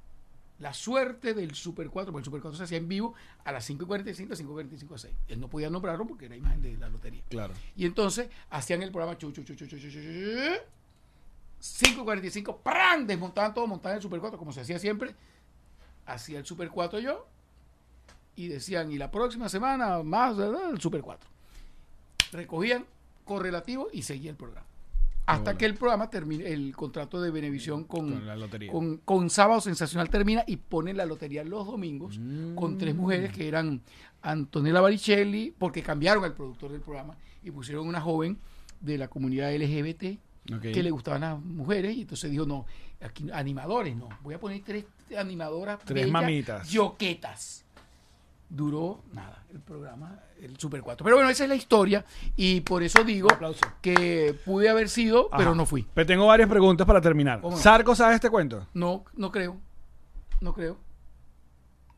la 0.58 0.74
suerte 0.74 1.32
del 1.34 1.54
Super 1.54 1.88
4, 1.88 2.12
porque 2.12 2.20
el 2.20 2.24
Super 2.24 2.40
4 2.42 2.58
se 2.58 2.64
hacía 2.64 2.78
en 2.78 2.88
vivo 2.88 3.14
a 3.44 3.52
las 3.52 3.68
5.45, 3.68 4.28
5.45 4.28 4.94
a 4.94 4.98
6. 4.98 5.14
Él 5.28 5.40
no 5.40 5.48
podía 5.48 5.70
nombrarlo 5.70 6.06
porque 6.06 6.26
era 6.26 6.36
imagen 6.36 6.60
de 6.62 6.76
la 6.76 6.88
lotería. 6.88 7.22
Claro. 7.28 7.54
Y 7.76 7.86
entonces 7.86 8.28
hacían 8.50 8.82
el 8.82 8.90
programa 8.90 9.16
chu, 9.16 9.32
chu, 9.32 9.42
chu, 9.42 9.54
chu, 9.54 9.66
5.45, 9.66 12.58
¡pran! 12.62 13.06
Desmontaban 13.06 13.54
todo, 13.54 13.66
montaban 13.66 13.96
el 13.96 14.02
Super 14.02 14.20
4, 14.20 14.38
como 14.38 14.52
se 14.52 14.60
hacía 14.60 14.78
siempre. 14.78 15.14
Hacía 16.06 16.38
el 16.38 16.46
Super 16.46 16.70
4 16.70 17.00
yo 17.00 17.26
y 18.40 18.48
decían, 18.48 18.90
y 18.90 18.96
la 18.96 19.10
próxima 19.10 19.50
semana 19.50 20.02
más 20.02 20.34
¿verdad? 20.34 20.70
el 20.70 20.80
Super 20.80 21.02
4. 21.02 21.28
Recogían 22.32 22.86
correlativo 23.22 23.88
y 23.92 24.00
seguía 24.00 24.30
el 24.30 24.36
programa. 24.38 24.66
Hasta 25.26 25.44
bueno. 25.44 25.58
que 25.58 25.66
el 25.66 25.74
programa 25.74 26.08
termine, 26.08 26.50
el 26.50 26.74
contrato 26.74 27.20
de 27.20 27.30
Benevisión 27.30 27.84
con, 27.84 28.12
Con 28.12 28.26
la 28.26 28.36
lotería. 28.36 28.72
con, 28.72 28.96
con 28.96 29.28
Sábado 29.28 29.60
Sensacional 29.60 30.08
termina 30.08 30.42
y 30.46 30.56
ponen 30.56 30.96
la 30.96 31.04
lotería 31.04 31.44
los 31.44 31.66
domingos 31.66 32.18
con 32.54 32.78
tres 32.78 32.94
mujeres 32.94 33.30
que 33.30 33.46
eran 33.46 33.82
Antonella 34.22 34.80
Baricelli, 34.80 35.54
porque 35.58 35.82
cambiaron 35.82 36.24
al 36.24 36.32
productor 36.32 36.72
del 36.72 36.80
programa 36.80 37.18
y 37.42 37.50
pusieron 37.50 37.86
una 37.86 38.00
joven 38.00 38.38
de 38.80 38.96
la 38.96 39.08
comunidad 39.08 39.54
LGBT 39.54 40.18
que 40.62 40.82
le 40.82 40.90
gustaban 40.90 41.20
las 41.20 41.38
mujeres 41.38 41.94
y 41.94 42.00
entonces 42.00 42.30
dijo, 42.30 42.46
no, 42.46 42.64
aquí 43.02 43.30
animadores, 43.32 43.94
no, 43.94 44.08
voy 44.22 44.32
a 44.32 44.40
poner 44.40 44.62
tres 44.64 44.86
animadoras. 45.16 45.78
Tres 45.80 46.06
bellas, 46.06 46.10
mamitas. 46.10 46.70
Yoquetas. 46.70 47.66
Duró 48.50 49.04
nada 49.12 49.44
el 49.52 49.60
programa, 49.60 50.18
el 50.40 50.58
Super 50.58 50.82
4. 50.82 51.04
Pero 51.04 51.16
bueno, 51.16 51.30
esa 51.30 51.44
es 51.44 51.48
la 51.48 51.54
historia 51.54 52.04
y 52.34 52.60
por 52.62 52.82
eso 52.82 53.04
digo 53.04 53.28
que 53.80 54.34
pude 54.44 54.68
haber 54.68 54.88
sido, 54.88 55.30
pero 55.36 55.54
no 55.54 55.66
fui. 55.66 55.86
Pero 55.94 56.06
tengo 56.06 56.26
varias 56.26 56.48
preguntas 56.48 56.86
para 56.86 57.00
terminar. 57.00 57.40
¿Cómo 57.40 57.56
no? 57.56 57.62
¿Sarcos 57.62 57.98
sabe 57.98 58.16
este 58.16 58.28
cuento? 58.28 58.66
No, 58.74 59.04
no 59.14 59.30
creo. 59.30 59.56
No 60.40 60.52
creo. 60.52 60.78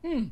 Mm. 0.03 0.27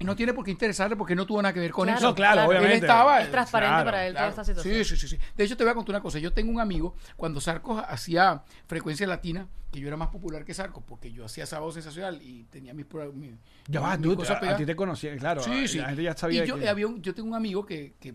Y 0.00 0.04
no 0.04 0.14
tiene 0.14 0.32
por 0.32 0.44
qué 0.44 0.50
interesarle 0.52 0.94
porque 0.96 1.14
no 1.16 1.26
tuvo 1.26 1.42
nada 1.42 1.52
que 1.52 1.58
ver 1.60 1.72
con 1.72 1.84
Claro, 1.86 1.98
eso. 1.98 2.08
no, 2.08 2.14
claro, 2.14 2.34
claro. 2.34 2.48
obviamente. 2.50 2.76
Él 2.76 2.82
estaba- 2.84 3.20
Es 3.20 3.30
transparente 3.30 3.70
Claro, 3.74 3.84
para 3.84 4.06
él 4.06 4.12
Claro. 4.12 4.30
toda 4.32 4.42
esta 4.42 4.44
situación. 4.52 4.84
Sí, 4.84 4.96
sí, 4.96 4.96
sí, 4.96 5.08
sí. 5.16 5.18
De 5.36 5.44
hecho, 5.44 5.56
te 5.56 5.64
voy 5.64 5.70
a 5.72 5.74
contar 5.74 5.94
una 5.96 6.02
cosa. 6.02 6.18
Yo 6.20 6.32
tengo 6.32 6.52
un 6.52 6.60
amigo, 6.60 6.94
cuando 7.16 7.40
Sarcos 7.40 7.82
hacía 7.88 8.42
frecuencia 8.66 9.06
latina, 9.06 9.48
que 9.72 9.80
yo 9.80 9.88
era 9.88 9.96
más 9.96 10.08
popular 10.08 10.44
que 10.44 10.54
Sarcos, 10.54 10.84
porque 10.86 11.10
yo 11.12 11.24
hacía 11.24 11.46
sábado 11.46 11.72
sensacional 11.72 12.22
y 12.22 12.44
tenía 12.44 12.72
mis, 12.74 12.86
pro- 12.86 13.12
mi- 13.12 13.36
Ya 13.66 13.80
va, 13.80 13.96
mis 13.96 14.06
tú, 14.08 14.16
cosas 14.16 14.42
a, 14.42 14.50
a 14.50 14.56
ti 14.56 14.64
te 14.64 14.76
conocía, 14.76 15.16
claro. 15.16 15.42
Sí, 15.42 15.66
sí. 15.68 15.78
La 15.78 15.88
gente 15.88 16.02
ya 16.04 16.16
sabía 16.16 16.44
y 16.44 16.48
yo, 16.48 16.58
que- 16.58 16.68
había 16.68 16.86
un- 16.86 17.02
yo 17.02 17.12
tengo 17.14 17.28
un 17.28 17.34
amigo 17.34 17.66
que, 17.66 17.94
que, 18.00 18.14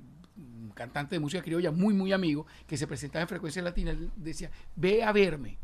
cantante 0.74 1.16
de 1.16 1.20
música 1.20 1.44
criolla, 1.44 1.70
muy, 1.72 1.94
muy 1.94 2.12
amigo, 2.14 2.48
que 2.66 2.78
se 2.78 2.88
presentaba 2.88 3.22
en 3.22 3.28
frecuencia 3.28 3.62
latina, 3.62 3.92
él 3.92 4.10
decía, 4.16 4.50
ve 4.76 5.04
a 5.04 5.12
verme. 5.12 5.58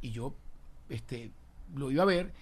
Y 0.00 0.10
yo 0.12 0.36
este, 0.88 1.32
lo 1.74 1.90
iba 1.90 2.02
a 2.02 2.06
ver 2.06 2.32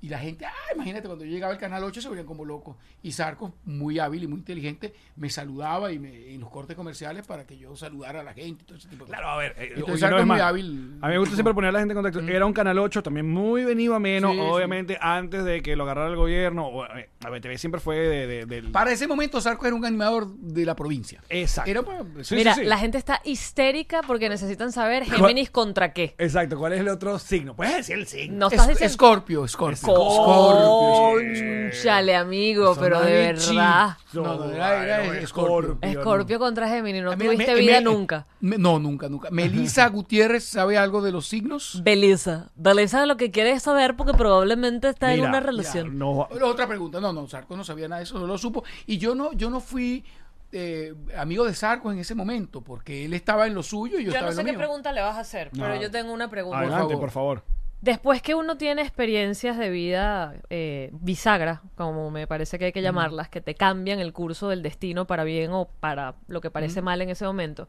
y, 0.00 0.08
la 0.08 0.18
gente, 0.18 0.44
ah, 0.46 0.52
imagínate, 0.74 1.06
cuando 1.06 1.24
yo 1.24 1.30
llegaba 1.30 1.52
al 1.52 1.58
Canal 1.58 1.84
8 1.84 2.00
se 2.00 2.08
veían 2.08 2.26
como 2.26 2.44
locos. 2.44 2.76
Y 3.02 3.12
Sarcos, 3.12 3.52
muy 3.64 3.98
hábil 3.98 4.24
y 4.24 4.26
muy 4.26 4.38
inteligente, 4.38 4.94
me 5.16 5.28
saludaba 5.30 5.92
y 5.92 5.98
me, 5.98 6.32
en 6.34 6.40
los 6.40 6.50
cortes 6.50 6.76
comerciales 6.76 7.26
para 7.26 7.46
que 7.46 7.58
yo 7.58 7.76
saludara 7.76 8.20
a 8.20 8.22
la 8.24 8.32
gente 8.34 8.62
y 8.62 8.66
todo 8.66 8.78
ese 8.78 8.88
tipo 8.88 9.04
de 9.04 9.10
Claro, 9.10 9.24
cosas. 9.26 9.36
a 9.36 9.38
ver. 9.40 9.54
eh, 9.58 9.72
Entonces, 9.76 10.00
Sarcos 10.00 10.20
es 10.20 10.26
muy 10.26 10.40
hábil. 10.40 10.98
A 11.02 11.06
mí 11.08 11.12
me 11.12 11.18
gusta 11.18 11.34
siempre 11.34 11.54
poner 11.54 11.68
a 11.68 11.72
la 11.72 11.78
gente 11.80 11.92
en 11.92 12.02
contacto. 12.02 12.20
Era 12.20 12.46
un 12.46 12.52
canal 12.52 12.78
8 12.78 13.02
también 13.02 13.28
muy 13.30 13.64
venido 13.64 13.94
a 13.94 13.98
menos, 14.00 14.32
Sí, 14.32 14.38
sí. 14.38 14.44
obviamente, 14.44 14.98
antes 15.00 15.44
de 15.44 15.62
que 15.62 15.76
lo 15.76 15.84
agarrara 15.84 16.08
el 16.10 16.16
gobierno. 16.16 16.66
o, 16.66 16.84
eh, 16.86 17.10
A 17.24 17.30
BTV 17.30 17.58
siempre 17.58 17.80
fue 17.80 17.96
de, 17.96 18.26
de- 18.26 18.46
del. 18.46 18.70
Para 18.72 18.92
ese 18.92 19.06
momento 19.06 19.40
Sarcos 19.40 19.66
era 19.66 19.76
un 19.76 19.84
animador 19.84 20.28
de 20.36 20.64
la 20.64 20.74
provincia. 20.74 21.22
Exacto. 21.28 21.70
Era 21.70 21.82
pues, 21.82 22.26
Sí, 22.26 22.34
Mira, 22.36 22.54
sí, 22.54 22.60
sí. 22.62 22.66
la 22.66 22.78
gente 22.78 22.96
está 22.98 23.20
histérica 23.24 24.00
porque 24.06 24.28
necesitan 24.28 24.72
saber 24.72 25.04
Géminis 25.04 25.50
contra 25.50 25.92
qué. 25.92 26.14
Exacto. 26.18 26.58
¿Cuál 26.58 26.72
es 26.74 26.80
el 26.80 26.88
otro 26.88 27.18
signo? 27.18 27.54
Puedes 27.54 27.76
decir 27.76 27.96
el 27.96 28.06
signo. 28.06 28.38
No 28.38 28.46
estás 28.48 28.62
Es- 28.62 28.68
diciendo. 28.74 28.94
Scorpio, 28.94 29.48
Scorpio. 29.48 29.76
Scorpio. 29.94 31.70
Chale, 31.82 32.16
amigo, 32.16 32.74
Son 32.74 32.82
pero 32.82 33.00
de 33.00 33.12
verdad. 33.12 33.96
No, 34.12 34.22
no, 34.22 34.50
era- 34.50 35.02
era 35.04 35.26
Scorpio. 35.26 35.78
Escorpio 35.80 36.38
contra 36.38 36.68
Géminis, 36.68 37.02
no 37.04 37.16
tuviste 37.16 37.54
vida 37.54 37.78
me- 37.78 37.84
nunca. 37.84 38.26
me- 38.40 38.58
no, 38.58 38.78
nunca, 38.78 39.08
nunca. 39.08 39.28
Melissa 39.30 39.86
Gutiérrez 39.88 40.44
sabe 40.44 40.76
algo 40.78 41.00
de 41.00 41.12
los 41.12 41.28
signos. 41.28 41.80
Belisa. 41.84 42.50
Belisa 42.56 43.06
lo 43.06 43.16
que 43.16 43.30
quiere 43.30 43.52
es 43.52 43.62
saber 43.62 43.96
porque 43.96 44.14
probablemente 44.14 44.88
está 44.88 45.14
en 45.14 45.20
una 45.20 45.40
relación. 45.40 45.96
No, 45.98 46.28
Otra 46.42 46.66
pregunta. 46.66 47.00
No, 47.00 47.12
no, 47.12 47.26
Sarco 47.28 47.56
no 47.56 47.64
sabía 47.64 47.86
nada 47.88 48.00
de 48.00 48.04
eso, 48.04 48.18
no 48.18 48.26
lo 48.26 48.36
supo. 48.36 48.64
Y 48.86 48.98
yo 48.98 49.14
no, 49.14 49.32
yo 49.32 49.48
no 49.48 49.60
fui 49.60 50.04
eh, 50.52 50.92
amigo 51.16 51.44
de 51.44 51.54
Sarco 51.54 51.92
en 51.92 52.00
ese 52.00 52.16
momento, 52.16 52.60
porque 52.62 53.04
él 53.04 53.14
estaba 53.14 53.46
en 53.46 53.54
lo 53.54 53.62
suyo 53.62 54.00
y 54.00 54.04
yo, 54.04 54.10
Yo 54.10 54.16
estaba 54.16 54.26
no 54.26 54.30
en 54.32 54.36
sé 54.36 54.42
lo 54.42 54.46
qué 54.46 54.52
mío. 54.52 54.58
pregunta 54.58 54.90
le 54.92 55.00
vas 55.00 55.16
a 55.16 55.20
hacer, 55.20 55.50
pero 55.52 55.68
No. 55.76 55.80
yo 55.80 55.90
tengo 55.92 56.12
una 56.12 56.28
pregunta. 56.28 56.58
adelante, 56.58 56.82
favor. 56.94 57.00
por 57.00 57.10
favor. 57.12 57.44
Después 57.80 58.20
que 58.20 58.34
uno 58.34 58.58
tiene 58.58 58.82
experiencias 58.82 59.56
de 59.56 59.70
vida 59.70 60.34
eh, 60.50 60.90
bisagra, 60.92 61.62
como 61.76 62.10
me 62.10 62.26
parece 62.26 62.58
que 62.58 62.66
hay 62.66 62.72
que 62.72 62.82
llamarlas, 62.82 63.30
que 63.30 63.40
te 63.40 63.54
cambian 63.54 64.00
el 64.00 64.12
curso 64.12 64.50
del 64.50 64.62
destino 64.62 65.06
para 65.06 65.24
bien 65.24 65.50
o 65.52 65.66
para 65.80 66.14
lo 66.28 66.42
que 66.42 66.50
parece 66.50 66.82
mal 66.82 67.00
en 67.00 67.08
ese 67.08 67.24
momento, 67.24 67.68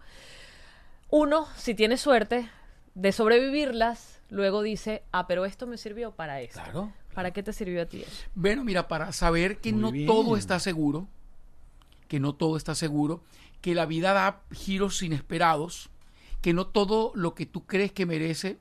uno, 1.10 1.48
si 1.56 1.76
tiene 1.76 1.96
suerte 1.96 2.50
de 2.94 3.12
sobrevivirlas, 3.14 4.22
luego 4.30 4.62
dice, 4.62 5.04
ah, 5.14 5.28
pero 5.28 5.46
esto 5.46 5.66
me 5.66 5.78
sirvió 5.78 6.12
para 6.12 6.42
esto. 6.42 6.60
Claro. 6.62 6.92
¿Para 7.14 7.32
qué 7.32 7.44
te 7.44 7.54
sirvió 7.54 7.82
a 7.82 7.86
ti 7.86 8.02
eso? 8.02 8.26
Bueno, 8.36 8.64
mira, 8.64 8.88
para 8.88 9.12
saber 9.12 9.60
que 9.60 9.72
Muy 9.72 9.82
no 9.82 9.92
bien. 9.92 10.08
todo 10.08 10.36
está 10.38 10.60
seguro, 10.60 11.08
que 12.08 12.20
no 12.20 12.34
todo 12.34 12.58
está 12.58 12.76
seguro, 12.76 13.24
que 13.62 13.76
la 13.76 13.86
vida 13.86 14.14
da 14.14 14.42
giros 14.52 15.02
inesperados, 15.04 15.90
que 16.42 16.54
no 16.54 16.68
todo 16.68 17.12
lo 17.16 17.34
que 17.34 17.46
tú 17.46 17.66
crees 17.66 17.92
que 17.92 18.06
merece 18.06 18.60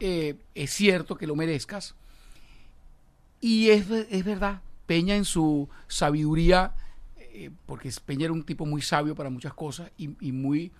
eh, 0.00 0.36
es 0.54 0.70
cierto 0.70 1.16
que 1.16 1.26
lo 1.26 1.36
merezcas. 1.36 1.94
Y 3.40 3.70
es, 3.70 3.88
es 3.90 4.24
verdad, 4.24 4.60
Peña 4.86 5.16
en 5.16 5.24
su 5.24 5.68
sabiduría, 5.88 6.74
eh, 7.16 7.50
porque 7.66 7.90
Peña 8.04 8.24
era 8.24 8.32
un 8.32 8.44
tipo 8.44 8.66
muy 8.66 8.82
sabio 8.82 9.14
para 9.14 9.30
muchas 9.30 9.54
cosas 9.54 9.90
y, 9.96 10.10
y 10.20 10.32
muy, 10.32 10.72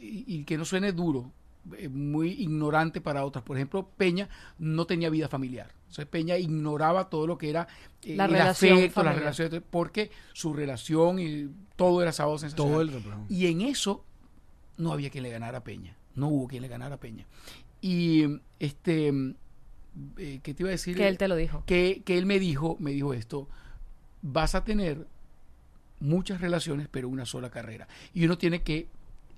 y, 0.00 0.24
y 0.26 0.44
que 0.44 0.58
no 0.58 0.64
suene 0.64 0.92
duro, 0.92 1.30
eh, 1.78 1.88
muy 1.88 2.30
ignorante 2.30 3.00
para 3.00 3.24
otras. 3.24 3.42
Por 3.42 3.56
ejemplo, 3.56 3.88
Peña 3.96 4.28
no 4.58 4.86
tenía 4.86 5.08
vida 5.08 5.28
familiar. 5.28 5.72
O 5.88 5.92
sea, 5.94 6.04
Peña 6.04 6.36
ignoraba 6.36 7.08
todo 7.08 7.26
lo 7.26 7.38
que 7.38 7.48
era 7.48 7.68
eh, 8.02 8.16
La 8.16 8.26
el 8.26 8.32
relación 8.32 8.78
afecto, 8.78 9.02
las 9.02 9.14
relaciones, 9.14 9.62
porque 9.70 10.10
su 10.32 10.52
relación 10.52 11.20
y 11.20 11.48
todo 11.76 12.02
era 12.02 12.12
sábado 12.12 12.36
sensacional. 12.38 12.72
Todo 12.72 12.82
el 12.82 12.92
replano. 12.92 13.26
Y 13.30 13.46
en 13.46 13.62
eso 13.62 14.04
no 14.76 14.92
había 14.92 15.08
quien 15.08 15.22
le 15.22 15.30
ganara 15.30 15.58
a 15.58 15.64
Peña. 15.64 15.96
No 16.16 16.28
hubo 16.28 16.48
quien 16.48 16.62
le 16.62 16.68
ganara 16.68 16.96
a 16.96 17.00
Peña. 17.00 17.26
Y 17.86 18.40
este, 18.60 19.08
eh, 20.16 20.40
¿qué 20.42 20.54
te 20.54 20.62
iba 20.62 20.68
a 20.68 20.72
decir? 20.72 20.96
Que 20.96 21.06
él 21.06 21.18
te 21.18 21.28
lo 21.28 21.36
dijo. 21.36 21.62
Que, 21.66 22.00
que 22.02 22.16
él 22.16 22.24
me 22.24 22.38
dijo, 22.38 22.78
me 22.80 22.92
dijo 22.92 23.12
esto, 23.12 23.46
vas 24.22 24.54
a 24.54 24.64
tener 24.64 25.06
muchas 26.00 26.40
relaciones, 26.40 26.88
pero 26.90 27.10
una 27.10 27.26
sola 27.26 27.50
carrera. 27.50 27.86
Y 28.14 28.24
uno 28.24 28.38
tiene 28.38 28.62
que 28.62 28.88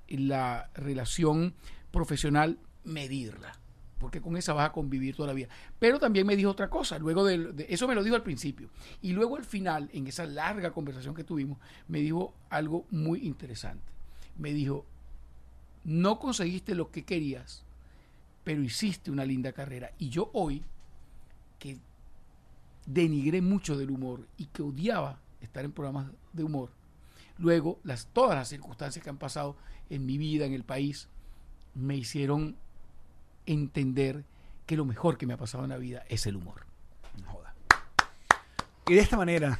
la 0.06 0.70
relación 0.74 1.54
profesional 1.90 2.60
medirla. 2.84 3.58
Porque 3.98 4.20
con 4.20 4.36
esa 4.36 4.52
vas 4.52 4.68
a 4.68 4.72
convivir 4.72 5.16
toda 5.16 5.26
la 5.26 5.34
vida. 5.34 5.48
Pero 5.80 5.98
también 5.98 6.24
me 6.24 6.36
dijo 6.36 6.50
otra 6.50 6.70
cosa. 6.70 7.00
Luego 7.00 7.24
de, 7.24 7.52
de- 7.52 7.66
eso 7.68 7.88
me 7.88 7.96
lo 7.96 8.04
dijo 8.04 8.14
al 8.14 8.22
principio. 8.22 8.68
Y 9.02 9.12
luego 9.12 9.36
al 9.36 9.44
final, 9.44 9.90
en 9.92 10.06
esa 10.06 10.24
larga 10.24 10.70
conversación 10.70 11.16
que 11.16 11.24
tuvimos, 11.24 11.58
me 11.88 11.98
dijo 11.98 12.32
algo 12.48 12.86
muy 12.92 13.26
interesante. 13.26 13.90
Me 14.38 14.52
dijo, 14.52 14.86
no 15.82 16.20
conseguiste 16.20 16.76
lo 16.76 16.92
que 16.92 17.04
querías, 17.04 17.64
pero 18.46 18.62
hiciste 18.62 19.10
una 19.10 19.24
linda 19.24 19.50
carrera. 19.50 19.90
Y 19.98 20.08
yo 20.08 20.30
hoy, 20.32 20.62
que 21.58 21.78
denigré 22.86 23.42
mucho 23.42 23.76
del 23.76 23.90
humor 23.90 24.20
y 24.36 24.44
que 24.44 24.62
odiaba 24.62 25.18
estar 25.40 25.64
en 25.64 25.72
programas 25.72 26.06
de 26.32 26.44
humor, 26.44 26.70
luego 27.38 27.80
las, 27.82 28.06
todas 28.12 28.36
las 28.36 28.46
circunstancias 28.46 29.02
que 29.02 29.10
han 29.10 29.18
pasado 29.18 29.56
en 29.90 30.06
mi 30.06 30.16
vida, 30.16 30.44
en 30.46 30.52
el 30.52 30.62
país, 30.62 31.08
me 31.74 31.96
hicieron 31.96 32.54
entender 33.46 34.22
que 34.64 34.76
lo 34.76 34.84
mejor 34.84 35.18
que 35.18 35.26
me 35.26 35.34
ha 35.34 35.38
pasado 35.38 35.64
en 35.64 35.70
la 35.70 35.78
vida 35.78 36.04
es 36.08 36.24
el 36.28 36.36
humor. 36.36 36.66
No 37.20 37.32
joda. 37.32 37.52
Y 38.86 38.94
de 38.94 39.00
esta 39.00 39.16
manera 39.16 39.58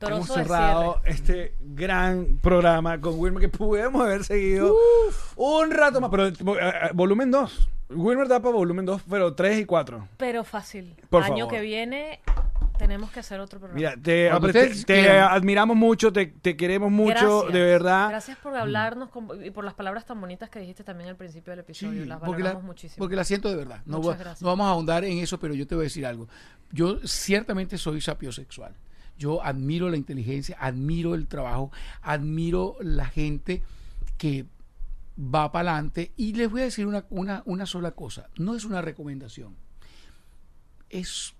hemos 0.00 0.26
cerrado 0.26 1.00
este 1.04 1.54
gran 1.60 2.40
programa 2.42 3.00
con 3.00 3.16
Wilmer 3.16 3.42
que 3.42 3.48
pudimos 3.48 4.02
haber 4.02 4.24
seguido 4.24 4.74
un 5.36 5.70
rato 5.70 6.00
más, 6.00 6.10
pero 6.10 6.26
eh, 6.26 6.90
volumen 6.94 7.30
2. 7.30 7.68
Wilmer 7.94 8.28
da 8.28 8.40
para 8.40 8.54
volumen 8.54 8.84
2, 8.84 9.02
pero 9.08 9.34
3 9.34 9.60
y 9.60 9.64
4. 9.64 10.08
Pero 10.16 10.44
fácil. 10.44 10.94
Por 11.10 11.22
Año 11.22 11.46
favor. 11.46 11.52
que 11.54 11.60
viene 11.60 12.20
tenemos 12.78 13.10
que 13.12 13.20
hacer 13.20 13.38
otro 13.40 13.60
programa. 13.60 13.78
Mira, 13.78 13.94
te, 14.02 14.30
admiramos 14.30 15.76
mucho, 15.76 16.12
te, 16.12 16.26
te 16.26 16.56
queremos 16.56 16.90
mucho, 16.90 17.40
Gracias. 17.42 17.52
de 17.52 17.60
verdad. 17.62 18.08
Gracias 18.08 18.38
por 18.38 18.56
hablarnos 18.56 19.10
con- 19.10 19.44
y 19.44 19.50
por 19.50 19.64
las 19.64 19.74
palabras 19.74 20.04
tan 20.04 20.20
bonitas 20.20 20.50
que 20.50 20.58
dijiste 20.58 20.82
también 20.82 21.08
al 21.10 21.16
principio 21.16 21.52
del 21.52 21.60
episodio. 21.60 22.02
Sí, 22.02 22.08
las 22.08 22.18
porque, 22.18 22.42
la, 22.42 22.48
valoramos 22.50 22.64
muchísimo. 22.64 22.96
porque 22.98 23.14
la 23.16 23.24
siento 23.24 23.48
de 23.48 23.54
verdad. 23.56 23.80
No, 23.86 23.98
Muchas 23.98 24.12
va- 24.14 24.18
gracias. 24.18 24.42
no 24.42 24.48
vamos 24.48 24.66
a 24.66 24.70
ahondar 24.70 25.04
en 25.04 25.18
eso, 25.18 25.38
pero 25.38 25.54
yo 25.54 25.66
te 25.66 25.74
voy 25.76 25.82
a 25.82 25.84
decir 25.84 26.04
algo. 26.04 26.28
Yo 26.72 26.98
ciertamente 27.06 27.78
soy 27.78 28.00
sapiosexual. 28.00 28.74
Yo 29.16 29.40
admiro 29.44 29.88
la 29.88 29.96
inteligencia, 29.96 30.56
admiro 30.58 31.14
el 31.14 31.28
trabajo, 31.28 31.70
admiro 32.02 32.74
la 32.80 33.06
gente 33.06 33.62
que 34.18 34.46
va 35.18 35.50
para 35.52 35.72
adelante. 35.72 36.12
Y 36.16 36.34
les 36.34 36.50
voy 36.50 36.62
a 36.62 36.64
decir 36.64 36.86
una, 36.86 37.06
una, 37.10 37.42
una 37.46 37.66
sola 37.66 37.92
cosa. 37.92 38.28
No 38.36 38.54
es 38.54 38.64
una 38.64 38.82
recomendación. 38.82 39.56
Es 40.90 41.34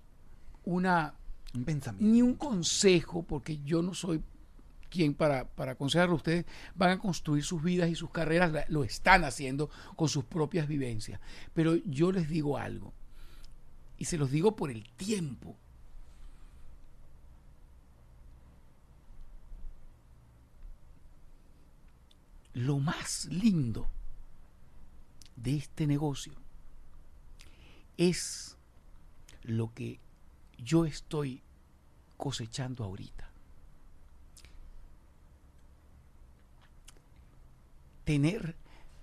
una 0.63 1.15
Un 1.53 1.63
pensamiento. 1.65 2.11
ni 2.11 2.21
un 2.21 2.35
consejo, 2.35 3.23
porque 3.23 3.59
yo 3.63 3.81
no 3.81 3.93
soy 3.93 4.21
quien 4.89 5.13
para, 5.13 5.47
para 5.47 5.73
aconsejarlo. 5.73 6.15
Ustedes 6.15 6.45
van 6.75 6.91
a 6.91 6.99
construir 6.99 7.43
sus 7.43 7.61
vidas 7.61 7.89
y 7.89 7.95
sus 7.95 8.09
carreras, 8.11 8.65
lo 8.69 8.83
están 8.83 9.23
haciendo 9.23 9.69
con 9.95 10.09
sus 10.09 10.23
propias 10.23 10.67
vivencias. 10.67 11.19
Pero 11.53 11.75
yo 11.75 12.11
les 12.11 12.29
digo 12.29 12.57
algo, 12.57 12.93
y 13.97 14.05
se 14.05 14.17
los 14.17 14.31
digo 14.31 14.55
por 14.55 14.71
el 14.71 14.89
tiempo. 14.95 15.57
Lo 22.55 22.79
más 22.79 23.25
lindo 23.25 23.85
de 25.35 25.57
este 25.57 25.85
negocio 25.87 26.31
es 27.97 28.55
lo 29.43 29.73
que 29.73 29.99
yo 30.57 30.85
estoy 30.85 31.41
cosechando 32.15 32.85
ahorita. 32.85 33.29
Tener 38.05 38.55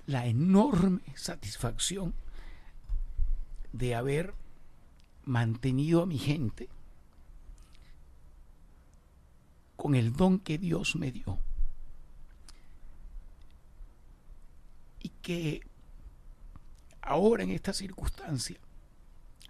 la 0.06 0.24
enorme 0.24 1.02
satisfacción 1.14 2.14
de 3.74 3.94
haber 3.94 4.32
mantenido 5.26 6.02
a 6.02 6.06
mi 6.06 6.16
gente 6.16 6.70
con 9.76 9.94
el 9.94 10.14
don 10.14 10.38
que 10.38 10.56
Dios 10.56 10.96
me 10.96 11.12
dio. 11.12 11.51
Que 15.22 15.62
ahora 17.00 17.42
en 17.42 17.50
esta 17.50 17.72
circunstancia 17.72 18.58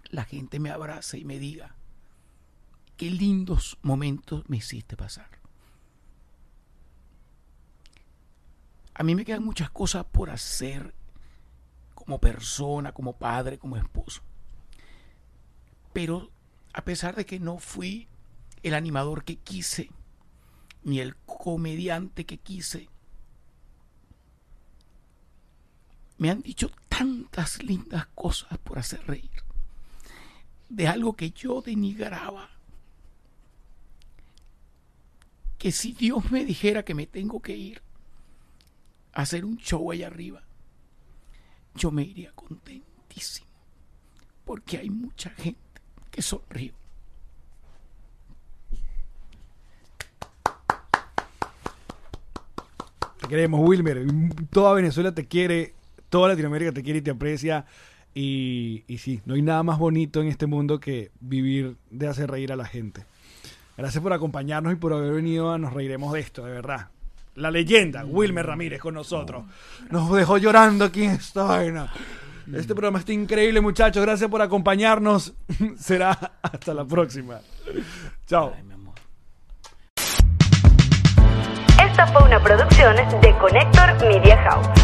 la 0.09 0.23
gente 0.23 0.59
me 0.59 0.69
abrace 0.69 1.17
y 1.17 1.25
me 1.25 1.39
diga, 1.39 1.75
qué 2.97 3.09
lindos 3.09 3.77
momentos 3.81 4.47
me 4.47 4.57
hiciste 4.57 4.95
pasar. 4.95 5.27
A 8.93 9.03
mí 9.03 9.15
me 9.15 9.25
quedan 9.25 9.43
muchas 9.43 9.71
cosas 9.71 10.05
por 10.05 10.29
hacer 10.29 10.93
como 11.95 12.19
persona, 12.19 12.91
como 12.91 13.13
padre, 13.13 13.57
como 13.57 13.75
esposo. 13.75 14.21
Pero 15.93 16.29
a 16.73 16.83
pesar 16.83 17.15
de 17.15 17.25
que 17.25 17.39
no 17.39 17.57
fui 17.57 18.07
el 18.61 18.75
animador 18.75 19.23
que 19.23 19.37
quise, 19.37 19.89
ni 20.83 20.99
el 20.99 21.15
comediante 21.15 22.25
que 22.25 22.37
quise, 22.37 22.89
me 26.23 26.29
han 26.29 26.41
dicho 26.41 26.71
tantas 26.87 27.61
lindas 27.61 28.07
cosas 28.15 28.57
por 28.59 28.79
hacer 28.79 29.05
reír 29.05 29.43
de 30.69 30.87
algo 30.87 31.17
que 31.17 31.31
yo 31.31 31.61
denigraba. 31.61 32.49
Que 35.57 35.73
si 35.73 35.91
Dios 35.91 36.31
me 36.31 36.45
dijera 36.45 36.85
que 36.85 36.95
me 36.95 37.07
tengo 37.07 37.41
que 37.41 37.57
ir 37.57 37.81
a 39.11 39.23
hacer 39.23 39.43
un 39.43 39.57
show 39.57 39.91
allá 39.91 40.07
arriba, 40.07 40.41
yo 41.75 41.91
me 41.91 42.03
iría 42.03 42.31
contentísimo. 42.31 43.49
Porque 44.45 44.77
hay 44.77 44.89
mucha 44.89 45.29
gente 45.31 45.81
que 46.09 46.21
sonríe. 46.21 46.73
Te 53.19 53.27
queremos, 53.27 53.59
Wilmer. 53.67 54.05
Toda 54.49 54.73
Venezuela 54.73 55.13
te 55.13 55.27
quiere, 55.27 55.75
toda 56.13 56.27
Latinoamérica 56.27 56.71
te 56.71 56.83
quiere 56.83 56.99
y 56.99 57.01
te 57.01 57.09
aprecia. 57.09 57.65
Y, 58.13 58.83
y 58.87 58.99
sí, 58.99 59.19
no 59.25 59.33
hay 59.33 59.41
nada 59.41 59.63
más 59.63 59.79
bonito 59.79 60.21
en 60.21 60.27
este 60.27 60.45
mundo 60.45 60.79
que 60.79 61.09
vivir 61.19 61.75
de 61.89 62.07
hacer 62.07 62.29
reír 62.29 62.51
a 62.51 62.55
la 62.55 62.65
gente. 62.65 63.03
Gracias 63.75 64.03
por 64.03 64.13
acompañarnos 64.13 64.73
y 64.73 64.75
por 64.75 64.93
haber 64.93 65.11
venido 65.11 65.51
a 65.51 65.57
Nos 65.57 65.73
Reiremos 65.73 66.13
de 66.13 66.19
esto, 66.19 66.45
de 66.45 66.51
verdad. 66.51 66.89
La 67.33 67.49
leyenda, 67.49 68.05
Wilmer 68.05 68.45
Ramírez 68.45 68.79
con 68.79 68.93
nosotros. 68.93 69.45
Nos 69.89 70.13
dejó 70.13 70.37
llorando 70.37 70.85
aquí 70.85 71.03
en 71.03 71.11
esta 71.13 71.45
vaina. 71.45 71.91
Este 72.53 72.75
programa 72.75 72.99
está 72.99 73.11
increíble, 73.11 73.59
muchachos. 73.59 74.03
Gracias 74.03 74.29
por 74.29 74.43
acompañarnos. 74.43 75.33
Será 75.79 76.11
hasta 76.43 76.75
la 76.75 76.85
próxima. 76.85 77.39
Chao. 78.27 78.53
Ay, 78.55 78.61
mi 78.61 78.73
amor. 78.73 78.93
Esta 81.83 82.05
fue 82.05 82.23
una 82.23 82.39
producción 82.39 82.95
de 83.19 83.35
Connector 83.39 84.07
Media 84.07 84.37
House. 84.43 84.83